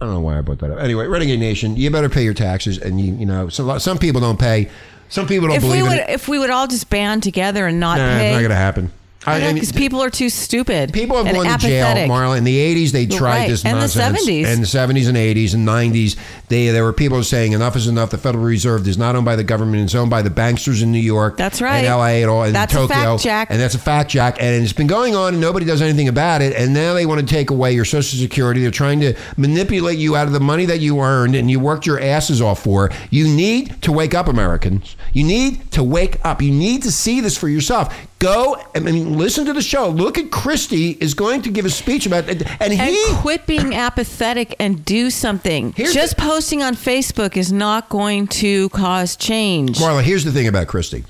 I 0.00 0.04
don't 0.04 0.14
know 0.14 0.20
why 0.20 0.36
I 0.36 0.42
brought 0.42 0.58
that 0.58 0.70
up. 0.70 0.78
Anyway, 0.78 1.06
Renegade 1.06 1.40
Nation, 1.40 1.76
you 1.76 1.90
better 1.90 2.08
pay 2.10 2.22
your 2.22 2.34
taxes, 2.34 2.76
and 2.78 3.00
you 3.00 3.14
you 3.14 3.26
know 3.26 3.48
some 3.48 3.78
some 3.80 3.98
people 3.98 4.20
don't 4.20 4.38
pay. 4.38 4.68
Some 5.08 5.26
people 5.26 5.48
don't 5.48 5.56
If 5.56 5.62
we 5.62 5.68
believe 5.68 5.84
in 5.84 5.88
would, 5.90 5.98
it. 5.98 6.10
if 6.10 6.28
we 6.28 6.38
would 6.38 6.50
all 6.50 6.66
just 6.66 6.90
band 6.90 7.22
together 7.22 7.66
and 7.66 7.78
not 7.80 7.98
Nah, 7.98 8.16
it's 8.18 8.32
not 8.32 8.38
going 8.40 8.50
to 8.50 8.56
happen. 8.56 8.92
I- 9.26 9.36
I 9.36 9.40
mean, 9.46 9.54
because 9.54 9.72
people 9.72 10.02
are 10.02 10.10
too 10.10 10.30
stupid. 10.30 10.92
People 10.92 11.16
have 11.16 11.26
and 11.26 11.36
gone 11.36 11.58
to 11.58 11.66
jail. 11.66 11.86
Marla. 12.08 12.36
In 12.38 12.44
the 12.44 12.56
80s, 12.58 12.92
they 12.92 13.06
tried 13.06 13.20
Right. 13.40 13.48
this 13.48 13.64
And 13.64 13.76
the 13.76 13.80
nonsense. 13.80 14.20
70s. 14.20 14.46
And 14.48 14.62
the 14.62 14.66
70s 14.66 15.08
and 15.08 15.16
80s 15.16 15.52
and 15.54 15.66
90s, 15.66 16.16
they, 16.48 16.68
there 16.68 16.84
were 16.84 16.92
people 16.92 17.22
saying 17.24 17.52
enough 17.52 17.76
is 17.76 17.86
enough. 17.88 18.10
The 18.10 18.18
Federal 18.18 18.44
Reserve 18.44 18.86
is 18.86 18.96
not 18.98 19.16
owned 19.16 19.24
by 19.24 19.36
the 19.36 19.44
government. 19.44 19.82
It's 19.84 19.94
owned 19.94 20.10
by 20.10 20.22
the 20.22 20.30
banksters 20.30 20.82
in 20.82 20.92
New 20.92 20.98
York. 21.00 21.36
That's 21.36 21.60
right. 21.60 21.78
And 21.78 21.86
L.A. 21.86 22.22
and 22.22 22.30
all. 22.30 22.44
And 22.44 22.54
That's 22.54 22.72
a 22.72 22.76
Tokyo. 22.76 22.96
fact, 23.16 23.22
Jack. 23.22 23.48
And 23.50 23.60
that's 23.60 23.74
a 23.74 23.78
fact, 23.78 24.10
Jack. 24.10 24.36
And 24.40 24.62
it's 24.62 24.72
been 24.72 24.86
going 24.86 25.14
on 25.16 25.34
and 25.34 25.40
nobody 25.40 25.66
does 25.66 25.82
anything 25.82 26.08
about 26.08 26.40
it. 26.42 26.54
And 26.54 26.72
now 26.72 26.94
they 26.94 27.06
want 27.06 27.20
to 27.20 27.26
take 27.26 27.50
away 27.50 27.72
your 27.72 27.84
Social 27.84 28.18
Security. 28.18 28.62
They're 28.62 28.70
trying 28.70 29.00
to 29.00 29.14
manipulate 29.36 29.98
you 29.98 30.16
out 30.16 30.26
of 30.26 30.32
the 30.32 30.40
money 30.40 30.66
that 30.66 30.80
you 30.80 31.00
earned 31.00 31.34
and 31.34 31.50
you 31.50 31.58
worked 31.60 31.86
your 31.86 32.00
asses 32.00 32.40
off 32.40 32.62
for. 32.62 32.90
You 33.10 33.26
need 33.28 33.80
to 33.82 33.92
wake 33.92 34.14
up, 34.14 34.28
Americans. 34.28 34.96
You 35.12 35.24
need 35.24 35.70
to 35.72 35.82
wake 35.82 36.18
up. 36.24 36.40
You 36.42 36.52
need 36.52 36.82
to 36.82 36.92
see 36.92 37.20
this 37.20 37.36
for 37.36 37.48
yourself. 37.48 37.94
Go, 38.18 38.56
I 38.74 38.78
mean, 38.78 39.18
listen 39.18 39.44
to 39.44 39.52
the 39.52 39.60
show. 39.60 39.88
Look 39.90 40.16
at 40.16 40.30
Christie 40.30 40.92
is 40.92 41.12
going 41.12 41.42
to 41.42 41.50
give 41.50 41.66
a 41.66 41.70
speech 41.70 42.06
about 42.06 42.28
it. 42.28 42.42
And 42.62 42.72
he. 42.72 42.78
and 42.80 43.16
quit 43.18 43.46
being 43.46 43.74
apathetic 43.74 44.54
and 44.58 44.84
do 44.84 45.10
something. 45.10 45.74
Just 45.74 46.16
the- 46.16 46.22
posting 46.22 46.62
on 46.62 46.74
Facebook 46.74 47.36
is 47.36 47.52
not 47.52 47.90
going 47.90 48.26
to 48.28 48.70
cause 48.70 49.16
change. 49.16 49.78
Marla, 49.78 50.02
here's 50.02 50.24
the 50.24 50.32
thing 50.32 50.48
about 50.48 50.66
Christie. 50.66 51.04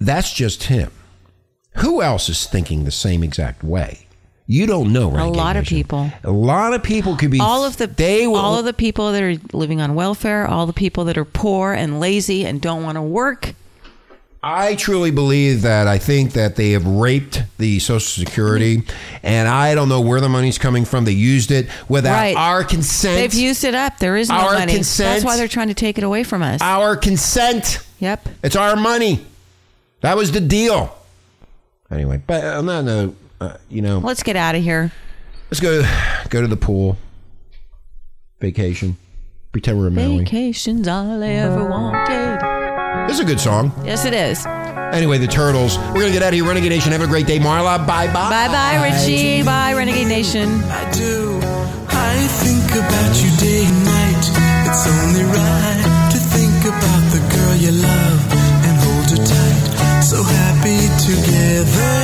That's 0.00 0.32
just 0.32 0.64
him. 0.64 0.90
Who 1.76 2.00
else 2.00 2.28
is 2.30 2.46
thinking 2.46 2.84
the 2.84 2.90
same 2.90 3.22
exact 3.22 3.62
way? 3.62 4.06
You 4.46 4.66
don't 4.66 4.92
know, 4.92 5.10
right? 5.10 5.22
a 5.22 5.28
lot 5.28 5.56
of 5.56 5.64
people. 5.66 6.10
A 6.22 6.30
lot 6.30 6.72
of 6.72 6.82
people 6.82 7.16
could 7.16 7.32
be. 7.32 7.40
All 7.40 7.64
of 7.64 7.76
the 7.78 7.88
they 7.88 8.26
will, 8.28 8.36
all 8.36 8.58
of 8.58 8.64
the 8.64 8.72
people 8.72 9.10
that 9.10 9.22
are 9.22 9.36
living 9.52 9.80
on 9.80 9.96
welfare, 9.96 10.46
all 10.46 10.66
the 10.66 10.72
people 10.72 11.04
that 11.06 11.18
are 11.18 11.24
poor 11.24 11.72
and 11.72 11.98
lazy 11.98 12.46
and 12.46 12.60
don't 12.60 12.84
want 12.84 12.94
to 12.94 13.02
work. 13.02 13.54
I 14.48 14.76
truly 14.76 15.10
believe 15.10 15.62
that. 15.62 15.88
I 15.88 15.98
think 15.98 16.34
that 16.34 16.54
they 16.54 16.70
have 16.70 16.86
raped 16.86 17.42
the 17.58 17.80
Social 17.80 18.24
Security, 18.24 18.82
and 19.24 19.48
I 19.48 19.74
don't 19.74 19.88
know 19.88 20.00
where 20.00 20.20
the 20.20 20.28
money's 20.28 20.56
coming 20.56 20.84
from. 20.84 21.04
They 21.04 21.10
used 21.12 21.50
it 21.50 21.66
without 21.88 22.12
Right. 22.14 22.36
our 22.36 22.62
consent. 22.62 23.16
They've 23.16 23.34
used 23.34 23.64
it 23.64 23.74
up. 23.74 23.98
There 23.98 24.16
is 24.16 24.28
no 24.28 24.36
Our 24.36 24.52
money. 24.54 24.72
consent- 24.74 25.14
That's 25.14 25.24
why 25.24 25.36
they're 25.36 25.48
trying 25.48 25.66
to 25.68 25.74
take 25.74 25.98
it 25.98 26.04
away 26.04 26.22
from 26.22 26.42
us. 26.42 26.60
our 26.62 26.94
consent. 26.96 27.80
yep. 27.98 28.28
It's 28.44 28.54
our 28.54 28.76
money. 28.76 29.26
That 30.02 30.16
was 30.16 30.30
the 30.30 30.40
deal. 30.40 30.96
Anyway, 31.90 32.20
but 32.24 32.44
on 32.44 32.66
that 32.66 32.84
note, 32.84 33.16
uh, 33.40 33.54
you 33.68 33.82
know, 33.82 33.98
Let's 33.98 34.22
get 34.22 34.36
out 34.36 34.54
of 34.54 34.62
here. 34.62 34.92
let's 35.50 35.58
go 35.60 35.82
go 36.30 36.40
to 36.40 36.46
the 36.46 36.56
pool, 36.56 36.98
vacation, 38.40 38.96
pretend 39.52 39.78
we're 39.78 39.88
in 39.88 39.94
Maui. 39.94 40.18
Vacation's 40.18 40.86
all 40.88 41.22
I 41.22 41.28
ever 41.28 41.68
wanted. 41.68 42.35
This 43.06 43.18
is 43.18 43.20
a 43.20 43.24
good 43.24 43.40
song. 43.40 43.72
Yes, 43.84 44.04
it 44.04 44.12
is. 44.14 44.44
Anyway, 44.46 45.18
the 45.18 45.26
Turtles. 45.26 45.78
We're 45.78 46.02
gonna 46.02 46.12
get 46.12 46.22
out 46.22 46.28
of 46.28 46.34
here. 46.34 46.44
Renegade 46.44 46.70
Nation. 46.70 46.92
Have 46.92 47.02
a 47.02 47.06
great 47.06 47.26
day, 47.26 47.38
Marla. 47.38 47.78
Bye 47.86 48.06
bye. 48.08 48.30
Bye 48.30 48.48
bye, 48.48 48.76
Richie. 48.82 49.42
Bye, 49.42 49.74
Renegade 49.74 50.08
Nation. 50.08 50.48
I 50.64 50.90
do. 50.90 51.38
I 51.88 52.14
think 52.42 52.66
about 52.74 53.12
you 53.22 53.30
day 53.38 53.62
and 53.64 53.84
night. 53.84 54.24
It's 54.66 54.84
only 54.90 55.24
right 55.30 56.10
to 56.12 56.18
think 56.18 56.60
about 56.66 57.02
the 57.14 57.22
girl 57.34 57.54
you 57.56 57.72
love 57.78 58.20
and 58.66 58.74
hold 58.82 59.06
her 59.14 59.22
tight. 59.22 60.02
So 60.02 60.22
happy 60.22 60.82
together. 61.06 61.94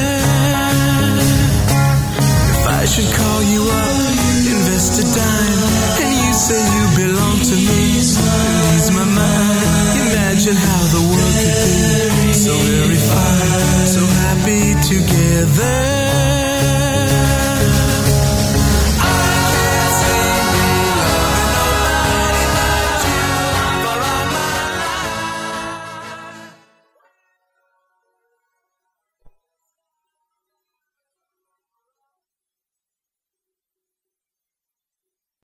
If 2.55 2.63
I 2.69 2.85
should 2.87 3.11
call 3.15 3.43
you 3.43 3.63
up, 3.67 3.99
invest 4.55 5.03
a 5.03 5.05
dime, 5.19 6.03
and 6.03 6.15
you 6.15 6.33
say 6.33 6.63
you 6.63 6.85
belong 7.07 7.39
to 7.51 7.57
me, 7.59 7.99
ease 7.99 8.91
my 8.95 9.05
mind. 9.05 9.52
Imagine 10.45 10.61
how 10.61 10.85
the 10.87 10.99
world 10.99 11.35
could 11.39 12.27
be 12.27 12.33
so 12.33 12.53
very 12.53 12.97
fine, 12.97 13.87
so 13.87 14.01
happy 14.05 14.75
together. 14.83 16.42